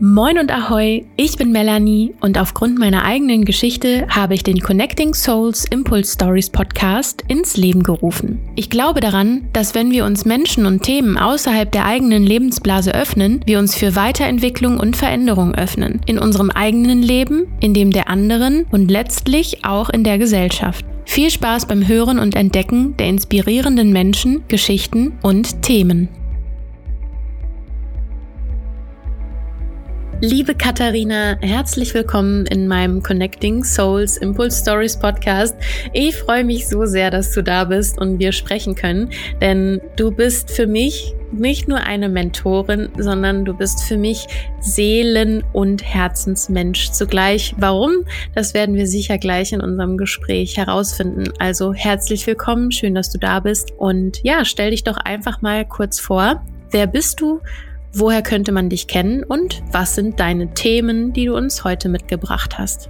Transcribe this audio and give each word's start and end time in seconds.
Moin 0.00 0.38
und 0.38 0.52
Ahoi, 0.52 1.06
ich 1.16 1.36
bin 1.38 1.50
Melanie 1.50 2.14
und 2.20 2.38
aufgrund 2.38 2.78
meiner 2.78 3.04
eigenen 3.04 3.44
Geschichte 3.44 4.06
habe 4.08 4.34
ich 4.34 4.44
den 4.44 4.60
Connecting 4.60 5.12
Souls 5.12 5.64
Impulse 5.64 6.12
Stories 6.12 6.50
Podcast 6.50 7.24
ins 7.26 7.56
Leben 7.56 7.82
gerufen. 7.82 8.38
Ich 8.54 8.70
glaube 8.70 9.00
daran, 9.00 9.48
dass 9.52 9.74
wenn 9.74 9.90
wir 9.90 10.04
uns 10.04 10.24
Menschen 10.24 10.66
und 10.66 10.84
Themen 10.84 11.18
außerhalb 11.18 11.72
der 11.72 11.84
eigenen 11.84 12.22
Lebensblase 12.22 12.94
öffnen, 12.94 13.40
wir 13.44 13.58
uns 13.58 13.74
für 13.74 13.96
Weiterentwicklung 13.96 14.78
und 14.78 14.96
Veränderung 14.96 15.52
öffnen. 15.56 16.00
In 16.06 16.20
unserem 16.20 16.50
eigenen 16.50 17.02
Leben, 17.02 17.48
in 17.58 17.74
dem 17.74 17.90
der 17.90 18.08
anderen 18.08 18.66
und 18.70 18.92
letztlich 18.92 19.64
auch 19.64 19.90
in 19.90 20.04
der 20.04 20.18
Gesellschaft. 20.18 20.84
Viel 21.06 21.30
Spaß 21.30 21.66
beim 21.66 21.88
Hören 21.88 22.20
und 22.20 22.36
Entdecken 22.36 22.96
der 22.98 23.08
inspirierenden 23.08 23.92
Menschen, 23.92 24.44
Geschichten 24.46 25.18
und 25.22 25.60
Themen. 25.62 26.08
Liebe 30.20 30.56
Katharina, 30.56 31.38
herzlich 31.42 31.94
willkommen 31.94 32.44
in 32.46 32.66
meinem 32.66 33.04
Connecting 33.04 33.62
Souls 33.62 34.16
Impulse 34.16 34.62
Stories 34.62 34.98
Podcast. 34.98 35.54
Ich 35.92 36.16
freue 36.16 36.42
mich 36.42 36.66
so 36.66 36.86
sehr, 36.86 37.12
dass 37.12 37.30
du 37.30 37.40
da 37.40 37.62
bist 37.62 37.98
und 37.98 38.18
wir 38.18 38.32
sprechen 38.32 38.74
können, 38.74 39.10
denn 39.40 39.80
du 39.94 40.10
bist 40.10 40.50
für 40.50 40.66
mich 40.66 41.14
nicht 41.30 41.68
nur 41.68 41.78
eine 41.78 42.08
Mentorin, 42.08 42.88
sondern 42.98 43.44
du 43.44 43.54
bist 43.54 43.84
für 43.84 43.96
mich 43.96 44.26
Seelen- 44.58 45.44
und 45.52 45.84
Herzensmensch 45.84 46.90
zugleich. 46.90 47.54
Warum? 47.56 48.04
Das 48.34 48.54
werden 48.54 48.74
wir 48.74 48.88
sicher 48.88 49.18
gleich 49.18 49.52
in 49.52 49.60
unserem 49.60 49.96
Gespräch 49.96 50.56
herausfinden. 50.56 51.32
Also 51.38 51.72
herzlich 51.72 52.26
willkommen, 52.26 52.72
schön, 52.72 52.96
dass 52.96 53.10
du 53.10 53.18
da 53.18 53.38
bist 53.38 53.70
und 53.76 54.20
ja, 54.24 54.44
stell 54.44 54.72
dich 54.72 54.82
doch 54.82 54.96
einfach 54.96 55.42
mal 55.42 55.64
kurz 55.64 56.00
vor. 56.00 56.44
Wer 56.72 56.88
bist 56.88 57.20
du? 57.20 57.40
Woher 58.00 58.22
könnte 58.22 58.52
man 58.52 58.68
dich 58.68 58.86
kennen 58.86 59.24
und 59.24 59.60
was 59.72 59.96
sind 59.96 60.20
deine 60.20 60.54
Themen, 60.54 61.12
die 61.12 61.24
du 61.24 61.36
uns 61.36 61.64
heute 61.64 61.88
mitgebracht 61.88 62.56
hast? 62.56 62.88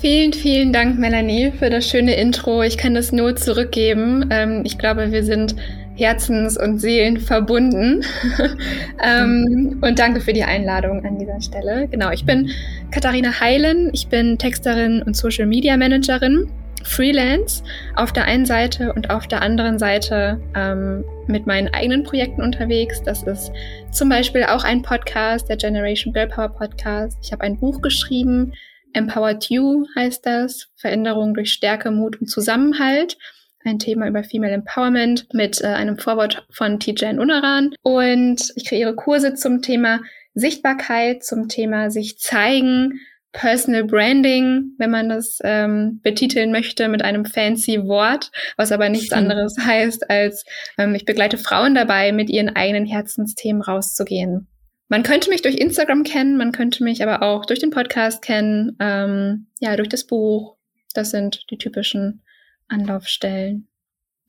Vielen, 0.00 0.32
vielen 0.32 0.72
Dank, 0.72 0.96
Melanie, 0.96 1.50
für 1.50 1.70
das 1.70 1.88
schöne 1.88 2.14
Intro. 2.14 2.62
Ich 2.62 2.78
kann 2.78 2.94
das 2.94 3.10
nur 3.10 3.34
zurückgeben. 3.34 4.28
Ähm, 4.30 4.62
ich 4.64 4.78
glaube, 4.78 5.10
wir 5.10 5.24
sind 5.24 5.56
Herzens 5.96 6.56
und 6.56 6.78
Seelen 6.78 7.18
verbunden. 7.18 8.04
ähm, 9.04 9.80
und 9.82 9.98
danke 9.98 10.20
für 10.20 10.32
die 10.32 10.44
Einladung 10.44 11.04
an 11.04 11.18
dieser 11.18 11.40
Stelle. 11.40 11.88
Genau, 11.90 12.12
ich 12.12 12.24
bin 12.24 12.48
Katharina 12.92 13.40
Heilen. 13.40 13.90
Ich 13.92 14.06
bin 14.06 14.38
Texterin 14.38 15.02
und 15.02 15.16
Social 15.16 15.46
Media 15.46 15.76
Managerin 15.76 16.48
Freelance 16.84 17.64
auf 17.96 18.12
der 18.12 18.26
einen 18.26 18.46
Seite 18.46 18.92
und 18.92 19.10
auf 19.10 19.26
der 19.26 19.42
anderen 19.42 19.78
Seite 19.78 20.40
ähm, 20.54 21.04
mit 21.26 21.46
meinen 21.46 21.68
eigenen 21.68 22.04
Projekten 22.04 22.42
unterwegs. 22.42 23.02
Das 23.02 23.22
ist 23.24 23.50
zum 23.90 24.08
Beispiel 24.08 24.44
auch 24.44 24.64
ein 24.64 24.82
Podcast, 24.82 25.48
der 25.48 25.56
Generation 25.56 26.12
Girl 26.12 26.28
Power 26.28 26.50
Podcast. 26.50 27.18
Ich 27.22 27.32
habe 27.32 27.42
ein 27.42 27.58
Buch 27.58 27.80
geschrieben, 27.80 28.52
Empowered 28.92 29.50
You 29.50 29.86
heißt 29.96 30.24
das, 30.24 30.68
Veränderung 30.76 31.34
durch 31.34 31.52
Stärke, 31.52 31.90
Mut 31.90 32.20
und 32.20 32.28
Zusammenhalt. 32.28 33.18
Ein 33.64 33.78
Thema 33.78 34.06
über 34.06 34.22
Female 34.22 34.52
Empowerment 34.52 35.26
mit 35.32 35.60
äh, 35.62 35.66
einem 35.66 35.98
Vorwort 35.98 36.46
von 36.50 36.78
Tijan 36.78 37.18
Unaran. 37.18 37.74
Und 37.82 38.52
ich 38.54 38.66
kreiere 38.66 38.94
Kurse 38.94 39.34
zum 39.34 39.62
Thema 39.62 40.00
Sichtbarkeit, 40.34 41.24
zum 41.24 41.48
Thema 41.48 41.90
sich 41.90 42.18
zeigen 42.18 43.00
Personal 43.34 43.84
Branding, 43.84 44.74
wenn 44.78 44.90
man 44.90 45.08
das 45.08 45.38
ähm, 45.42 46.00
betiteln 46.02 46.52
möchte 46.52 46.88
mit 46.88 47.02
einem 47.02 47.24
fancy 47.24 47.84
Wort, 47.84 48.30
was 48.56 48.72
aber 48.72 48.88
nichts 48.88 49.10
hm. 49.10 49.18
anderes 49.18 49.58
heißt, 49.62 50.08
als 50.08 50.44
ähm, 50.78 50.94
ich 50.94 51.04
begleite 51.04 51.36
Frauen 51.36 51.74
dabei, 51.74 52.12
mit 52.12 52.30
ihren 52.30 52.54
eigenen 52.56 52.86
Herzensthemen 52.86 53.60
rauszugehen. 53.60 54.46
Man 54.88 55.02
könnte 55.02 55.30
mich 55.30 55.42
durch 55.42 55.56
Instagram 55.56 56.04
kennen, 56.04 56.36
man 56.36 56.52
könnte 56.52 56.84
mich 56.84 57.02
aber 57.02 57.22
auch 57.22 57.44
durch 57.44 57.58
den 57.58 57.70
Podcast 57.70 58.22
kennen, 58.22 58.76
ähm, 58.78 59.48
ja, 59.58 59.74
durch 59.76 59.88
das 59.88 60.04
Buch. 60.04 60.56
Das 60.94 61.10
sind 61.10 61.50
die 61.50 61.58
typischen 61.58 62.22
Anlaufstellen. 62.68 63.66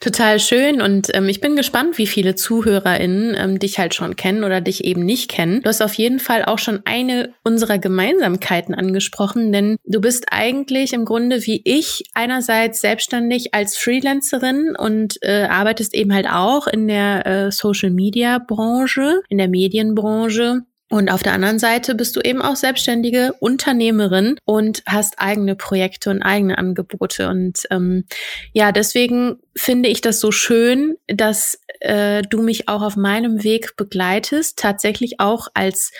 Total 0.01 0.39
schön 0.39 0.81
und 0.81 1.07
ähm, 1.15 1.29
ich 1.29 1.39
bin 1.39 1.55
gespannt, 1.55 1.97
wie 1.97 2.05
viele 2.05 2.35
ZuhörerInnen 2.35 3.33
ähm, 3.37 3.59
dich 3.59 3.79
halt 3.79 3.95
schon 3.95 4.15
kennen 4.17 4.43
oder 4.43 4.59
dich 4.59 4.83
eben 4.83 5.05
nicht 5.05 5.31
kennen. 5.31 5.61
Du 5.61 5.69
hast 5.69 5.81
auf 5.81 5.93
jeden 5.93 6.19
Fall 6.19 6.43
auch 6.43 6.59
schon 6.59 6.81
eine 6.83 7.33
unserer 7.43 7.79
Gemeinsamkeiten 7.79 8.75
angesprochen, 8.75 9.53
denn 9.53 9.77
du 9.85 10.01
bist 10.01 10.25
eigentlich 10.31 10.91
im 10.91 11.05
Grunde 11.05 11.45
wie 11.45 11.61
ich 11.63 12.03
einerseits 12.13 12.81
selbstständig 12.81 13.53
als 13.53 13.77
Freelancerin 13.77 14.75
und 14.77 15.17
äh, 15.21 15.45
arbeitest 15.45 15.93
eben 15.95 16.13
halt 16.13 16.27
auch 16.29 16.67
in 16.67 16.87
der 16.87 17.25
äh, 17.25 17.51
Social 17.51 17.89
Media 17.89 18.39
Branche, 18.39 19.21
in 19.29 19.37
der 19.37 19.47
Medienbranche 19.47 20.63
und 20.89 21.09
auf 21.09 21.23
der 21.23 21.33
anderen 21.33 21.57
Seite 21.57 21.95
bist 21.95 22.15
du 22.15 22.21
eben 22.21 22.41
auch 22.43 22.55
selbstständige 22.55 23.33
Unternehmerin 23.39 24.37
und 24.45 24.83
hast 24.85 25.19
eigene 25.19 25.55
Projekte 25.55 26.11
und 26.11 26.21
eigene 26.21 26.59
Angebote. 26.59 27.27
Und 27.27 27.63
ähm, 27.71 28.05
ja, 28.53 28.71
deswegen 28.71 29.39
finde 29.55 29.89
ich 29.89 30.01
das 30.01 30.19
so 30.19 30.31
schön, 30.31 30.95
dass 31.07 31.59
äh, 31.79 32.21
du 32.21 32.43
mich 32.43 32.67
auch 32.69 32.83
auf 32.83 32.97
meinem 32.97 33.43
Weg 33.43 33.75
begleitest, 33.77 34.59
tatsächlich 34.59 35.19
auch 35.19 35.47
als 35.55 35.91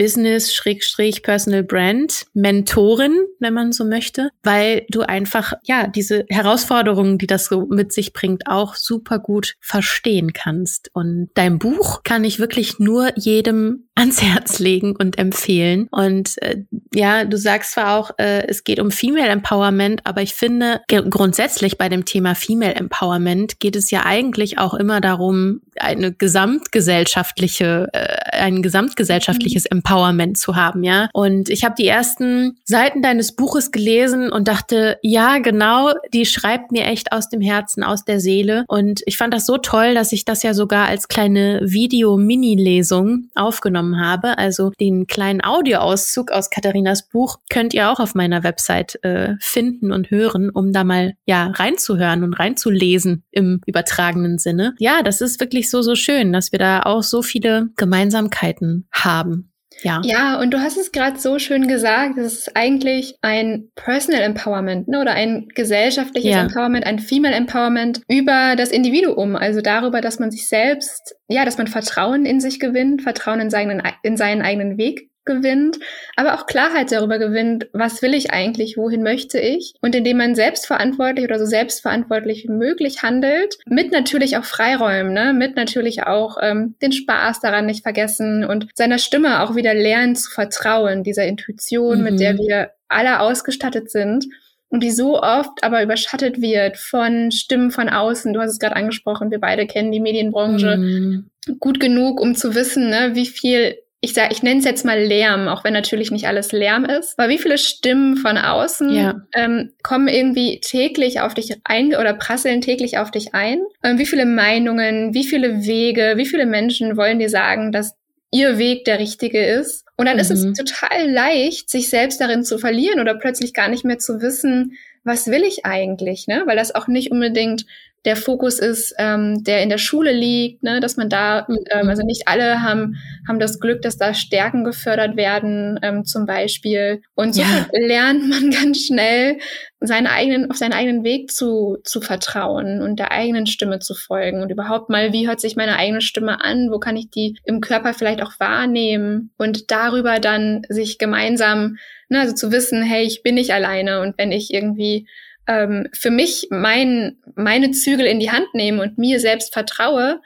Business 0.00 0.54
Schrägstrich 0.54 1.22
Personal 1.22 1.62
Brand 1.62 2.24
Mentorin, 2.32 3.20
wenn 3.38 3.52
man 3.52 3.70
so 3.72 3.84
möchte, 3.84 4.30
weil 4.42 4.86
du 4.88 5.02
einfach 5.02 5.52
ja 5.64 5.88
diese 5.88 6.24
Herausforderungen, 6.30 7.18
die 7.18 7.26
das 7.26 7.44
so 7.44 7.66
mit 7.66 7.92
sich 7.92 8.14
bringt, 8.14 8.46
auch 8.46 8.76
super 8.76 9.18
gut 9.18 9.56
verstehen 9.60 10.32
kannst. 10.32 10.88
Und 10.94 11.28
dein 11.34 11.58
Buch 11.58 12.02
kann 12.02 12.24
ich 12.24 12.38
wirklich 12.38 12.78
nur 12.78 13.10
jedem 13.18 13.88
ans 13.94 14.22
Herz 14.22 14.58
legen 14.58 14.96
und 14.96 15.18
empfehlen. 15.18 15.86
Und 15.90 16.40
äh, 16.40 16.62
ja, 16.94 17.26
du 17.26 17.36
sagst 17.36 17.72
zwar 17.72 17.98
auch, 17.98 18.12
äh, 18.16 18.46
es 18.48 18.64
geht 18.64 18.80
um 18.80 18.90
Female 18.90 19.28
Empowerment, 19.28 20.00
aber 20.04 20.22
ich 20.22 20.32
finde 20.32 20.80
grundsätzlich 20.88 21.76
bei 21.76 21.90
dem 21.90 22.06
Thema 22.06 22.34
Female 22.34 22.74
Empowerment 22.74 23.60
geht 23.60 23.76
es 23.76 23.90
ja 23.90 24.06
eigentlich 24.06 24.56
auch 24.56 24.72
immer 24.72 25.02
darum, 25.02 25.60
eine 25.80 26.12
gesamtgesellschaftliche, 26.12 27.88
äh, 27.92 28.16
ein 28.32 28.62
gesamtgesellschaftliches 28.62 29.64
mhm. 29.64 29.78
Empowerment 29.78 30.38
zu 30.38 30.56
haben, 30.56 30.82
ja. 30.82 31.08
Und 31.12 31.48
ich 31.48 31.64
habe 31.64 31.74
die 31.78 31.86
ersten 31.86 32.58
Seiten 32.64 33.02
deines 33.02 33.34
Buches 33.34 33.72
gelesen 33.72 34.30
und 34.30 34.48
dachte, 34.48 34.98
ja, 35.02 35.38
genau, 35.38 35.92
die 36.12 36.26
schreibt 36.26 36.72
mir 36.72 36.84
echt 36.84 37.12
aus 37.12 37.28
dem 37.28 37.40
Herzen, 37.40 37.82
aus 37.82 38.04
der 38.04 38.20
Seele. 38.20 38.64
Und 38.68 39.02
ich 39.06 39.16
fand 39.16 39.34
das 39.34 39.46
so 39.46 39.58
toll, 39.58 39.94
dass 39.94 40.12
ich 40.12 40.24
das 40.24 40.42
ja 40.42 40.54
sogar 40.54 40.86
als 40.86 41.08
kleine 41.08 41.60
Video-Mini-Lesung 41.62 43.28
aufgenommen 43.34 44.00
habe. 44.00 44.38
Also 44.38 44.70
den 44.80 45.06
kleinen 45.06 45.42
Audioauszug 45.42 46.30
aus 46.30 46.50
Katharinas 46.50 47.08
Buch 47.08 47.38
könnt 47.48 47.74
ihr 47.74 47.90
auch 47.90 48.00
auf 48.00 48.14
meiner 48.14 48.42
Website 48.42 49.02
äh, 49.02 49.34
finden 49.40 49.92
und 49.92 50.10
hören, 50.10 50.50
um 50.50 50.72
da 50.72 50.84
mal 50.84 51.14
ja 51.26 51.48
reinzuhören 51.48 52.24
und 52.24 52.34
reinzulesen 52.34 53.24
im 53.30 53.60
übertragenen 53.66 54.38
Sinne. 54.38 54.74
Ja, 54.78 55.02
das 55.02 55.20
ist 55.20 55.40
wirklich 55.40 55.69
so, 55.70 55.82
so 55.82 55.94
schön, 55.94 56.32
dass 56.32 56.52
wir 56.52 56.58
da 56.58 56.82
auch 56.82 57.02
so 57.02 57.22
viele 57.22 57.68
Gemeinsamkeiten 57.76 58.88
haben. 58.92 59.50
Ja. 59.82 60.02
Ja, 60.04 60.38
und 60.38 60.52
du 60.52 60.58
hast 60.58 60.76
es 60.76 60.92
gerade 60.92 61.18
so 61.18 61.38
schön 61.38 61.68
gesagt, 61.68 62.18
es 62.18 62.40
ist 62.40 62.56
eigentlich 62.56 63.14
ein 63.22 63.70
Personal 63.74 64.20
Empowerment 64.22 64.88
ne, 64.88 65.00
oder 65.00 65.12
ein 65.12 65.48
gesellschaftliches 65.54 66.30
ja. 66.30 66.42
Empowerment, 66.42 66.86
ein 66.86 66.98
Female 66.98 67.34
Empowerment 67.34 68.02
über 68.08 68.56
das 68.56 68.70
Individuum, 68.70 69.36
also 69.36 69.60
darüber, 69.60 70.00
dass 70.00 70.18
man 70.18 70.30
sich 70.30 70.48
selbst, 70.48 71.14
ja, 71.28 71.44
dass 71.44 71.56
man 71.56 71.66
Vertrauen 71.66 72.26
in 72.26 72.40
sich 72.40 72.60
gewinnt, 72.60 73.02
Vertrauen 73.02 73.40
in 73.40 73.50
seinen, 73.50 73.82
in 74.02 74.16
seinen 74.16 74.42
eigenen 74.42 74.76
Weg 74.76 75.10
gewinnt, 75.30 75.78
aber 76.16 76.34
auch 76.34 76.46
Klarheit 76.46 76.90
darüber 76.92 77.18
gewinnt, 77.18 77.68
was 77.72 78.02
will 78.02 78.14
ich 78.14 78.32
eigentlich, 78.32 78.76
wohin 78.76 79.02
möchte 79.02 79.38
ich 79.38 79.74
und 79.80 79.94
indem 79.94 80.18
man 80.18 80.34
selbstverantwortlich 80.34 81.24
oder 81.24 81.38
so 81.38 81.46
selbstverantwortlich 81.46 82.44
wie 82.44 82.52
möglich 82.52 83.02
handelt, 83.02 83.58
mit 83.66 83.92
natürlich 83.92 84.36
auch 84.36 84.44
Freiräumen, 84.44 85.12
ne? 85.12 85.32
mit 85.32 85.56
natürlich 85.56 86.02
auch 86.04 86.36
ähm, 86.40 86.74
den 86.82 86.92
Spaß 86.92 87.40
daran 87.40 87.66
nicht 87.66 87.82
vergessen 87.82 88.44
und 88.44 88.68
seiner 88.74 88.98
Stimme 88.98 89.42
auch 89.42 89.54
wieder 89.54 89.74
lernen 89.74 90.16
zu 90.16 90.30
vertrauen, 90.30 91.04
dieser 91.04 91.26
Intuition, 91.26 91.98
mhm. 91.98 92.04
mit 92.04 92.20
der 92.20 92.36
wir 92.36 92.70
alle 92.88 93.20
ausgestattet 93.20 93.90
sind 93.90 94.26
und 94.70 94.82
die 94.82 94.90
so 94.92 95.20
oft 95.20 95.62
aber 95.62 95.82
überschattet 95.82 96.40
wird 96.40 96.76
von 96.76 97.30
Stimmen 97.30 97.70
von 97.70 97.88
außen. 97.88 98.32
Du 98.32 98.40
hast 98.40 98.52
es 98.52 98.58
gerade 98.58 98.76
angesprochen, 98.76 99.30
wir 99.30 99.40
beide 99.40 99.66
kennen 99.66 99.92
die 99.92 100.00
Medienbranche 100.00 100.76
mm. 100.76 101.58
gut 101.58 101.80
genug, 101.80 102.20
um 102.20 102.34
zu 102.36 102.54
wissen, 102.54 102.88
ne, 102.88 103.10
wie 103.14 103.26
viel 103.26 103.76
ich 104.02 104.14
sage, 104.14 104.32
ich 104.32 104.42
nenne 104.42 104.60
es 104.60 104.64
jetzt 104.64 104.84
mal 104.84 104.98
Lärm, 104.98 105.46
auch 105.46 105.62
wenn 105.62 105.74
natürlich 105.74 106.10
nicht 106.10 106.26
alles 106.26 106.52
Lärm 106.52 106.86
ist. 106.86 107.18
Aber 107.18 107.28
wie 107.28 107.38
viele 107.38 107.58
Stimmen 107.58 108.16
von 108.16 108.38
außen 108.38 108.90
ja. 108.90 109.20
ähm, 109.34 109.72
kommen 109.82 110.08
irgendwie 110.08 110.60
täglich 110.60 111.20
auf 111.20 111.34
dich 111.34 111.54
ein 111.64 111.88
oder 111.88 112.14
prasseln 112.14 112.62
täglich 112.62 112.96
auf 112.96 113.10
dich 113.10 113.34
ein? 113.34 113.60
Ähm, 113.82 113.98
wie 113.98 114.06
viele 114.06 114.24
Meinungen, 114.24 115.12
wie 115.12 115.24
viele 115.24 115.66
Wege, 115.66 116.14
wie 116.16 116.24
viele 116.24 116.46
Menschen 116.46 116.96
wollen 116.96 117.18
dir 117.18 117.28
sagen, 117.28 117.72
dass 117.72 117.94
ihr 118.30 118.56
Weg 118.56 118.86
der 118.86 118.98
richtige 118.98 119.44
ist? 119.44 119.84
Und 119.98 120.06
dann 120.06 120.14
mhm. 120.14 120.20
ist 120.20 120.30
es 120.30 120.44
mhm. 120.44 120.54
total 120.54 121.10
leicht, 121.10 121.68
sich 121.68 121.90
selbst 121.90 122.22
darin 122.22 122.42
zu 122.42 122.56
verlieren 122.56 123.00
oder 123.00 123.14
plötzlich 123.14 123.52
gar 123.52 123.68
nicht 123.68 123.84
mehr 123.84 123.98
zu 123.98 124.22
wissen, 124.22 124.78
was 125.04 125.26
will 125.26 125.42
ich 125.42 125.66
eigentlich, 125.66 126.26
ne? 126.26 126.42
Weil 126.46 126.56
das 126.56 126.74
auch 126.74 126.86
nicht 126.86 127.10
unbedingt 127.10 127.66
der 128.04 128.16
Fokus 128.16 128.58
ist, 128.58 128.94
ähm, 128.98 129.44
der 129.44 129.62
in 129.62 129.68
der 129.68 129.78
Schule 129.78 130.12
liegt, 130.12 130.62
ne, 130.62 130.80
dass 130.80 130.96
man 130.96 131.10
da, 131.10 131.46
ähm, 131.70 131.88
also 131.88 132.02
nicht 132.02 132.28
alle 132.28 132.62
haben, 132.62 132.94
haben 133.28 133.38
das 133.38 133.60
Glück, 133.60 133.82
dass 133.82 133.98
da 133.98 134.14
Stärken 134.14 134.64
gefördert 134.64 135.16
werden, 135.16 135.78
ähm, 135.82 136.04
zum 136.04 136.24
Beispiel. 136.24 137.02
Und 137.14 137.34
so 137.34 137.42
ja. 137.42 137.66
lernt 137.72 138.28
man 138.28 138.50
ganz 138.50 138.86
schnell, 138.86 139.38
seinen 139.80 140.06
eigenen, 140.06 140.50
auf 140.50 140.56
seinen 140.56 140.72
eigenen 140.72 141.04
Weg 141.04 141.30
zu, 141.30 141.78
zu 141.84 142.00
vertrauen 142.00 142.82
und 142.82 142.98
der 142.98 143.12
eigenen 143.12 143.46
Stimme 143.46 143.78
zu 143.78 143.94
folgen 143.94 144.42
und 144.42 144.50
überhaupt 144.50 144.90
mal, 144.90 145.12
wie 145.12 145.26
hört 145.26 145.40
sich 145.40 145.56
meine 145.56 145.76
eigene 145.76 146.02
Stimme 146.02 146.42
an? 146.42 146.70
Wo 146.70 146.78
kann 146.78 146.96
ich 146.96 147.10
die 147.10 147.38
im 147.44 147.60
Körper 147.60 147.94
vielleicht 147.94 148.22
auch 148.22 148.32
wahrnehmen 148.38 149.30
und 149.38 149.70
darüber 149.70 150.20
dann 150.20 150.62
sich 150.68 150.98
gemeinsam, 150.98 151.76
ne, 152.08 152.20
also 152.20 152.34
zu 152.34 152.52
wissen, 152.52 152.82
hey, 152.82 153.04
ich 153.04 153.22
bin 153.22 153.34
nicht 153.34 153.52
alleine 153.52 154.00
und 154.00 154.16
wenn 154.18 154.32
ich 154.32 154.52
irgendwie 154.52 155.06
ähm, 155.46 155.88
für 155.92 156.10
mich 156.10 156.46
mein, 156.50 157.18
meine 157.34 157.70
Zügel 157.72 158.06
in 158.06 158.20
die 158.20 158.30
Hand 158.30 158.54
nehme 158.54 158.82
und 158.82 158.98
mir 158.98 159.20
selbst 159.20 159.52
vertraue 159.52 160.20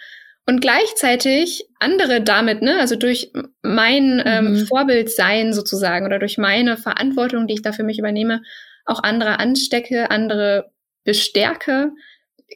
und 0.46 0.60
gleichzeitig 0.60 1.64
andere 1.78 2.20
damit, 2.20 2.62
ne, 2.62 2.78
also 2.78 2.96
durch 2.96 3.32
mein 3.62 4.22
ähm, 4.24 4.52
mhm. 4.52 4.66
Vorbild 4.66 5.10
sein 5.10 5.52
sozusagen 5.52 6.04
oder 6.04 6.18
durch 6.18 6.36
meine 6.36 6.76
Verantwortung, 6.76 7.46
die 7.46 7.54
ich 7.54 7.62
da 7.62 7.72
für 7.72 7.84
mich 7.84 7.98
übernehme, 7.98 8.42
auch 8.84 9.02
andere 9.02 9.38
anstecke, 9.38 10.10
andere 10.10 10.70
bestärke, 11.04 11.92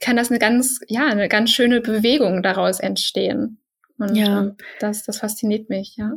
kann 0.00 0.16
das 0.16 0.30
eine 0.30 0.38
ganz, 0.38 0.80
ja, 0.88 1.06
eine 1.06 1.28
ganz 1.28 1.50
schöne 1.50 1.80
Bewegung 1.80 2.42
daraus 2.42 2.80
entstehen. 2.80 3.60
Und 3.98 4.14
ja. 4.14 4.40
Ähm, 4.40 4.56
das, 4.80 5.04
das 5.04 5.18
fasziniert 5.18 5.70
mich, 5.70 5.96
ja. 5.96 6.12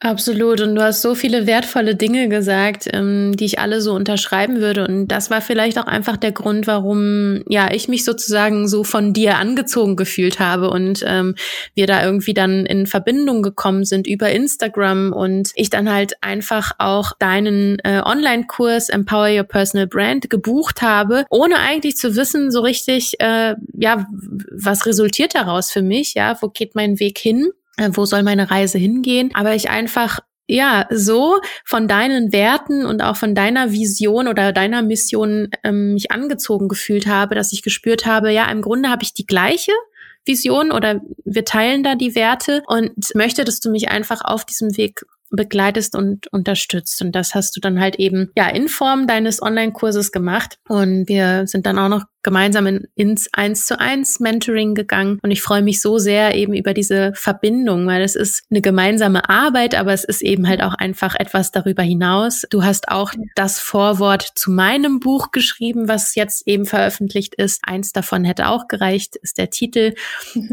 Absolut. 0.00 0.60
Und 0.60 0.74
du 0.74 0.82
hast 0.82 1.00
so 1.02 1.14
viele 1.14 1.46
wertvolle 1.46 1.94
Dinge 1.94 2.28
gesagt, 2.28 2.88
ähm, 2.92 3.34
die 3.36 3.46
ich 3.46 3.58
alle 3.58 3.80
so 3.80 3.94
unterschreiben 3.94 4.60
würde. 4.60 4.86
Und 4.86 5.08
das 5.08 5.30
war 5.30 5.40
vielleicht 5.40 5.78
auch 5.78 5.86
einfach 5.86 6.16
der 6.16 6.32
Grund, 6.32 6.66
warum 6.66 7.42
ja 7.48 7.72
ich 7.72 7.88
mich 7.88 8.04
sozusagen 8.04 8.68
so 8.68 8.84
von 8.84 9.12
dir 9.12 9.38
angezogen 9.38 9.96
gefühlt 9.96 10.40
habe 10.40 10.68
und 10.68 11.02
ähm, 11.06 11.36
wir 11.74 11.86
da 11.86 12.04
irgendwie 12.04 12.34
dann 12.34 12.66
in 12.66 12.86
Verbindung 12.86 13.42
gekommen 13.42 13.84
sind 13.84 14.06
über 14.06 14.30
Instagram 14.30 15.12
und 15.12 15.52
ich 15.54 15.70
dann 15.70 15.90
halt 15.90 16.22
einfach 16.22 16.72
auch 16.78 17.12
deinen 17.18 17.78
äh, 17.78 18.02
Online-Kurs 18.04 18.90
Empower 18.90 19.30
Your 19.30 19.44
Personal 19.44 19.86
Brand 19.86 20.28
gebucht 20.28 20.82
habe, 20.82 21.24
ohne 21.30 21.58
eigentlich 21.58 21.96
zu 21.96 22.14
wissen 22.16 22.50
so 22.50 22.60
richtig, 22.60 23.20
äh, 23.20 23.54
ja, 23.72 24.06
was 24.50 24.84
resultiert 24.84 25.34
daraus 25.34 25.70
für 25.70 25.82
mich, 25.82 26.14
ja, 26.14 26.36
wo 26.42 26.48
geht 26.48 26.74
mein 26.74 27.00
Weg 27.00 27.18
hin? 27.18 27.48
Äh, 27.76 27.90
wo 27.92 28.04
soll 28.04 28.22
meine 28.22 28.50
Reise 28.50 28.78
hingehen, 28.78 29.30
aber 29.34 29.54
ich 29.54 29.70
einfach 29.70 30.20
ja, 30.46 30.86
so 30.90 31.40
von 31.64 31.88
deinen 31.88 32.30
Werten 32.32 32.84
und 32.84 33.02
auch 33.02 33.16
von 33.16 33.34
deiner 33.34 33.72
Vision 33.72 34.28
oder 34.28 34.52
deiner 34.52 34.82
Mission 34.82 35.48
ähm, 35.62 35.94
mich 35.94 36.10
angezogen 36.10 36.68
gefühlt 36.68 37.06
habe, 37.06 37.34
dass 37.34 37.52
ich 37.52 37.62
gespürt 37.62 38.04
habe, 38.04 38.30
ja, 38.30 38.50
im 38.50 38.60
Grunde 38.60 38.90
habe 38.90 39.02
ich 39.02 39.14
die 39.14 39.24
gleiche 39.26 39.72
Vision 40.26 40.70
oder 40.70 41.00
wir 41.24 41.44
teilen 41.44 41.82
da 41.82 41.94
die 41.94 42.14
Werte 42.14 42.62
und 42.66 42.92
möchte, 43.14 43.44
dass 43.44 43.60
du 43.60 43.70
mich 43.70 43.88
einfach 43.88 44.20
auf 44.22 44.44
diesem 44.44 44.76
Weg 44.76 45.04
begleitest 45.30 45.96
und 45.96 46.28
unterstützt. 46.32 47.00
Und 47.02 47.12
das 47.12 47.34
hast 47.34 47.56
du 47.56 47.60
dann 47.60 47.80
halt 47.80 47.96
eben 47.96 48.30
ja 48.36 48.48
in 48.48 48.68
Form 48.68 49.06
deines 49.06 49.42
Online-Kurses 49.42 50.12
gemacht. 50.12 50.58
Und 50.68 51.08
wir 51.08 51.46
sind 51.46 51.66
dann 51.66 51.78
auch 51.78 51.88
noch 51.88 52.04
gemeinsam 52.24 52.66
in, 52.66 52.88
ins 52.96 53.28
eins 53.32 53.66
zu 53.66 53.78
eins 53.78 54.18
Mentoring 54.18 54.74
gegangen. 54.74 55.20
Und 55.22 55.30
ich 55.30 55.42
freue 55.42 55.62
mich 55.62 55.80
so 55.80 55.98
sehr 55.98 56.34
eben 56.34 56.54
über 56.54 56.74
diese 56.74 57.12
Verbindung, 57.14 57.86
weil 57.86 58.02
es 58.02 58.16
ist 58.16 58.44
eine 58.50 58.62
gemeinsame 58.62 59.28
Arbeit, 59.28 59.76
aber 59.76 59.92
es 59.92 60.02
ist 60.02 60.22
eben 60.22 60.48
halt 60.48 60.62
auch 60.62 60.74
einfach 60.74 61.14
etwas 61.14 61.52
darüber 61.52 61.82
hinaus. 61.82 62.42
Du 62.50 62.64
hast 62.64 62.88
auch 62.88 63.12
das 63.36 63.60
Vorwort 63.60 64.26
zu 64.34 64.50
meinem 64.50 64.98
Buch 64.98 65.30
geschrieben, 65.30 65.86
was 65.86 66.14
jetzt 66.16 66.48
eben 66.48 66.64
veröffentlicht 66.64 67.34
ist. 67.36 67.60
Eins 67.64 67.92
davon 67.92 68.24
hätte 68.24 68.48
auch 68.48 68.66
gereicht, 68.66 69.16
ist 69.16 69.38
der 69.38 69.50
Titel. 69.50 69.94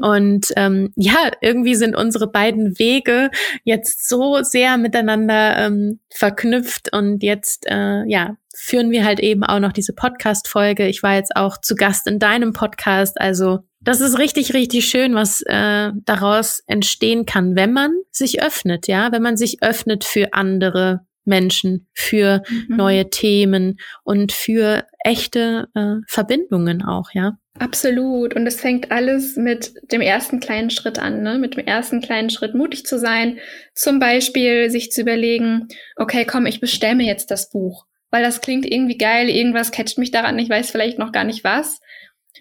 Und 0.02 0.48
ähm, 0.58 0.92
ja, 0.96 1.32
irgendwie 1.40 1.76
sind 1.76 1.96
unsere 1.96 2.28
beiden 2.28 2.78
Wege 2.78 3.32
jetzt 3.64 4.08
so 4.08 4.44
sehr 4.44 4.78
miteinander 4.78 5.58
ähm, 5.58 6.00
verknüpft 6.10 6.94
und 6.94 7.24
jetzt 7.24 7.66
äh, 7.68 8.04
ja 8.06 8.36
führen 8.56 8.92
wir 8.92 9.06
halt 9.06 9.20
eben 9.20 9.44
auch 9.44 9.60
noch 9.60 9.74
diese 9.74 9.94
Podcast-Folge. 9.94 10.88
Ich 10.88 11.04
war 11.04 11.16
jetzt 11.16 11.36
auch 11.36 11.58
zu 11.60 11.76
Gast 11.76 12.08
in 12.08 12.20
deinem 12.20 12.54
Podcast. 12.54 13.20
Also 13.20 13.60
das 13.82 14.02
ist 14.02 14.20
richtig, 14.20 14.54
richtig 14.54 14.86
schön, 14.86 15.16
was 15.16 15.42
äh, 15.42 15.92
daraus 16.06 16.62
entstehen 16.68 17.26
kann, 17.26 17.56
wenn 17.56 17.74
man 17.74 17.92
sich 18.12 18.42
öffnet, 18.42 18.88
ja, 18.88 19.12
wenn 19.12 19.24
man 19.24 19.38
sich 19.38 19.64
öffnet 19.64 20.04
für 20.04 20.34
andere 20.34 21.02
Menschen, 21.26 21.88
für 21.94 22.44
mhm. 22.50 22.76
neue 22.76 23.10
Themen 23.10 23.80
und 24.04 24.32
für 24.32 24.86
echte 25.04 25.68
äh, 25.76 25.96
Verbindungen 26.08 26.84
auch, 26.84 27.10
ja. 27.14 27.38
Absolut. 27.60 28.34
Und 28.36 28.48
es 28.48 28.62
fängt 28.62 28.92
alles 28.92 29.36
mit 29.36 29.74
dem 29.92 30.02
ersten 30.02 30.40
kleinen 30.40 30.70
Schritt 30.70 31.00
an, 31.00 31.22
ne? 31.22 31.38
mit 31.38 31.58
dem 31.58 31.66
ersten 31.66 32.02
kleinen 32.02 32.30
Schritt 32.30 32.56
mutig 32.56 32.86
zu 32.86 32.98
sein. 32.98 33.40
Zum 33.76 34.00
Beispiel 34.00 34.72
sich 34.72 34.92
zu 34.92 35.02
überlegen, 35.02 35.68
okay, 35.98 36.26
komm, 36.26 36.46
ich 36.46 36.62
bestelle 36.62 36.96
mir 36.96 37.06
jetzt 37.06 37.30
das 37.30 37.50
Buch 37.50 37.86
weil 38.12 38.24
das 38.24 38.42
klingt 38.42 38.66
irgendwie 38.66 38.98
geil, 38.98 39.30
irgendwas 39.30 39.72
catcht 39.72 39.98
mich 39.98 40.12
daran, 40.12 40.38
ich 40.38 40.50
weiß 40.50 40.70
vielleicht 40.70 41.00
noch 41.00 41.12
gar 41.12 41.24
nicht 41.24 41.44
was. 41.44 41.80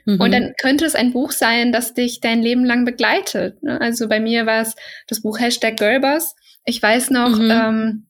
Mhm. 0.04 0.20
Und 0.20 0.32
dann 0.32 0.54
könnte 0.60 0.84
es 0.84 0.94
ein 0.94 1.12
Buch 1.12 1.32
sein, 1.32 1.72
das 1.72 1.94
dich 1.94 2.20
dein 2.20 2.42
Leben 2.42 2.64
lang 2.64 2.84
begleitet. 2.84 3.62
Ne? 3.62 3.80
Also 3.80 4.08
bei 4.08 4.20
mir 4.20 4.46
war 4.46 4.62
es 4.62 4.74
das 5.06 5.22
Buch 5.22 5.38
Hashtag 5.38 5.76
Girlboss. 5.76 6.34
Ich 6.64 6.82
weiß 6.82 7.10
noch, 7.10 7.38
mhm. 7.38 7.50
ähm, 7.50 8.06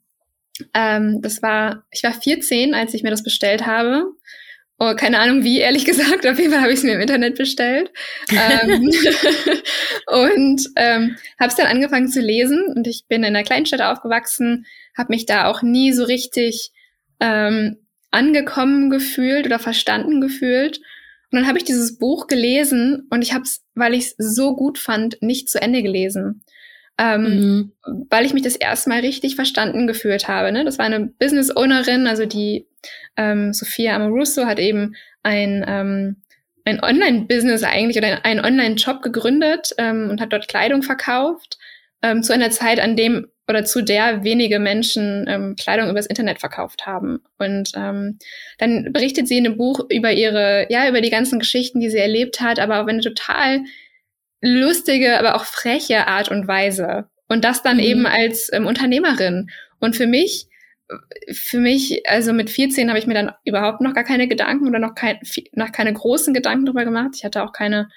ähm, 0.74 1.22
das 1.22 1.42
war, 1.42 1.84
ich 1.90 2.02
war 2.02 2.12
14, 2.12 2.74
als 2.74 2.94
ich 2.94 3.02
mir 3.02 3.10
das 3.10 3.22
bestellt 3.22 3.66
habe. 3.66 4.06
Oh, 4.78 4.94
keine 4.94 5.18
Ahnung 5.18 5.44
wie, 5.44 5.58
ehrlich 5.58 5.84
gesagt. 5.86 6.26
Auf 6.26 6.38
jeden 6.38 6.52
Fall 6.52 6.62
habe 6.62 6.72
ich 6.72 6.78
es 6.78 6.84
mir 6.84 6.94
im 6.94 7.00
Internet 7.00 7.36
bestellt. 7.36 7.90
ähm, 8.30 8.90
und 10.06 10.62
ähm, 10.76 11.16
habe 11.38 11.48
es 11.48 11.56
dann 11.56 11.66
angefangen 11.66 12.08
zu 12.08 12.20
lesen. 12.20 12.64
Und 12.74 12.86
ich 12.86 13.04
bin 13.06 13.22
in 13.22 13.36
einer 13.36 13.44
Kleinstadt 13.44 13.82
aufgewachsen, 13.82 14.66
habe 14.96 15.12
mich 15.12 15.26
da 15.26 15.46
auch 15.46 15.62
nie 15.62 15.92
so 15.92 16.04
richtig 16.04 16.72
ähm, 17.20 17.76
angekommen 18.10 18.90
gefühlt 18.90 19.46
oder 19.46 19.58
verstanden 19.58 20.20
gefühlt. 20.20 20.78
Und 21.30 21.38
dann 21.38 21.46
habe 21.46 21.58
ich 21.58 21.64
dieses 21.64 21.98
Buch 21.98 22.26
gelesen 22.26 23.06
und 23.10 23.22
ich 23.22 23.32
habe 23.32 23.44
es, 23.44 23.64
weil 23.74 23.94
ich 23.94 24.14
es 24.18 24.34
so 24.34 24.56
gut 24.56 24.78
fand, 24.78 25.22
nicht 25.22 25.48
zu 25.48 25.62
Ende 25.62 25.82
gelesen. 25.82 26.42
Ähm, 26.98 27.22
mhm. 27.22 27.72
Weil 28.10 28.26
ich 28.26 28.34
mich 28.34 28.42
das 28.42 28.56
erste 28.56 28.90
Mal 28.90 29.00
richtig 29.00 29.36
verstanden 29.36 29.86
gefühlt 29.86 30.28
habe. 30.28 30.52
Ne? 30.52 30.64
Das 30.64 30.78
war 30.78 30.86
eine 30.86 31.06
Business 31.06 31.54
Ownerin, 31.54 32.06
also 32.06 32.26
die 32.26 32.66
ähm, 33.16 33.52
Sophia 33.52 33.94
Amoruso 33.94 34.46
hat 34.46 34.58
eben 34.58 34.96
ein, 35.22 35.64
ähm, 35.66 36.16
ein 36.64 36.82
Online-Business 36.82 37.62
eigentlich 37.62 37.96
oder 37.96 38.24
einen 38.24 38.44
Online-Shop 38.44 39.00
gegründet 39.02 39.72
ähm, 39.78 40.10
und 40.10 40.20
hat 40.20 40.32
dort 40.32 40.48
Kleidung 40.48 40.82
verkauft. 40.82 41.58
Ähm, 42.02 42.22
zu 42.22 42.32
einer 42.32 42.50
Zeit, 42.50 42.80
an 42.80 42.96
dem 42.96 43.28
oder 43.50 43.64
zu 43.64 43.82
der 43.82 44.24
wenige 44.24 44.58
Menschen 44.60 45.26
ähm, 45.28 45.56
Kleidung 45.56 45.90
übers 45.90 46.06
Internet 46.06 46.38
verkauft 46.38 46.86
haben. 46.86 47.20
Und 47.38 47.72
ähm, 47.74 48.18
dann 48.58 48.92
berichtet 48.92 49.28
sie 49.28 49.36
in 49.36 49.44
dem 49.44 49.56
Buch 49.56 49.80
über 49.90 50.12
ihre, 50.12 50.66
ja, 50.70 50.88
über 50.88 51.00
die 51.00 51.10
ganzen 51.10 51.40
Geschichten, 51.40 51.80
die 51.80 51.90
sie 51.90 51.98
erlebt 51.98 52.40
hat, 52.40 52.60
aber 52.60 52.80
auf 52.80 52.88
eine 52.88 53.00
total 53.00 53.62
lustige, 54.40 55.18
aber 55.18 55.34
auch 55.34 55.44
freche 55.44 56.06
Art 56.06 56.30
und 56.30 56.46
Weise. 56.46 57.08
Und 57.28 57.44
das 57.44 57.62
dann 57.62 57.76
mhm. 57.76 57.82
eben 57.82 58.06
als 58.06 58.50
ähm, 58.52 58.66
Unternehmerin. 58.66 59.50
Und 59.80 59.96
für 59.96 60.06
mich, 60.06 60.46
für 61.32 61.58
mich, 61.58 62.08
also 62.08 62.32
mit 62.32 62.50
14 62.50 62.88
habe 62.88 62.98
ich 62.98 63.06
mir 63.06 63.14
dann 63.14 63.32
überhaupt 63.44 63.80
noch 63.80 63.94
gar 63.94 64.04
keine 64.04 64.28
Gedanken 64.28 64.68
oder 64.68 64.78
noch, 64.78 64.94
kein, 64.94 65.18
noch 65.52 65.72
keine 65.72 65.92
großen 65.92 66.32
Gedanken 66.32 66.66
darüber 66.66 66.84
gemacht. 66.84 67.10
Ich 67.16 67.24
hatte 67.24 67.42
auch 67.42 67.52
keine 67.52 67.88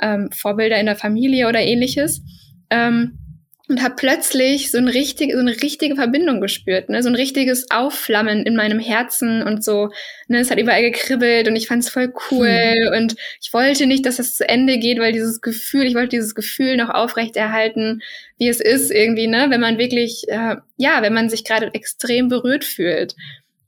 ähm, 0.00 0.30
Vorbilder 0.32 0.78
in 0.80 0.86
der 0.86 0.96
Familie 0.96 1.48
oder 1.48 1.60
ähnliches. 1.60 2.22
Ähm, 2.70 3.18
und 3.68 3.82
habe 3.82 3.96
plötzlich 3.96 4.70
so, 4.70 4.78
ein 4.78 4.86
richtig, 4.88 5.32
so 5.32 5.38
eine 5.38 5.60
richtige 5.60 5.96
Verbindung 5.96 6.40
gespürt, 6.40 6.88
ne? 6.88 7.02
so 7.02 7.08
ein 7.08 7.16
richtiges 7.16 7.70
Aufflammen 7.70 8.44
in 8.44 8.54
meinem 8.54 8.78
Herzen 8.78 9.42
und 9.42 9.64
so. 9.64 9.90
Ne? 10.28 10.38
Es 10.38 10.50
hat 10.50 10.58
überall 10.58 10.82
gekribbelt 10.82 11.48
und 11.48 11.56
ich 11.56 11.66
fand 11.66 11.82
es 11.82 11.88
voll 11.88 12.12
cool 12.30 12.48
hm. 12.48 12.92
und 12.96 13.16
ich 13.42 13.52
wollte 13.52 13.86
nicht, 13.86 14.06
dass 14.06 14.16
das 14.16 14.36
zu 14.36 14.48
Ende 14.48 14.78
geht, 14.78 15.00
weil 15.00 15.12
dieses 15.12 15.40
Gefühl, 15.40 15.84
ich 15.84 15.94
wollte 15.94 16.10
dieses 16.10 16.34
Gefühl 16.34 16.76
noch 16.76 16.90
aufrechterhalten, 16.90 18.02
wie 18.38 18.48
es 18.48 18.60
ist 18.60 18.92
irgendwie, 18.92 19.26
ne, 19.26 19.46
wenn 19.48 19.60
man 19.60 19.78
wirklich, 19.78 20.24
äh, 20.28 20.56
ja, 20.76 21.02
wenn 21.02 21.14
man 21.14 21.28
sich 21.28 21.44
gerade 21.44 21.74
extrem 21.74 22.28
berührt 22.28 22.64
fühlt. 22.64 23.16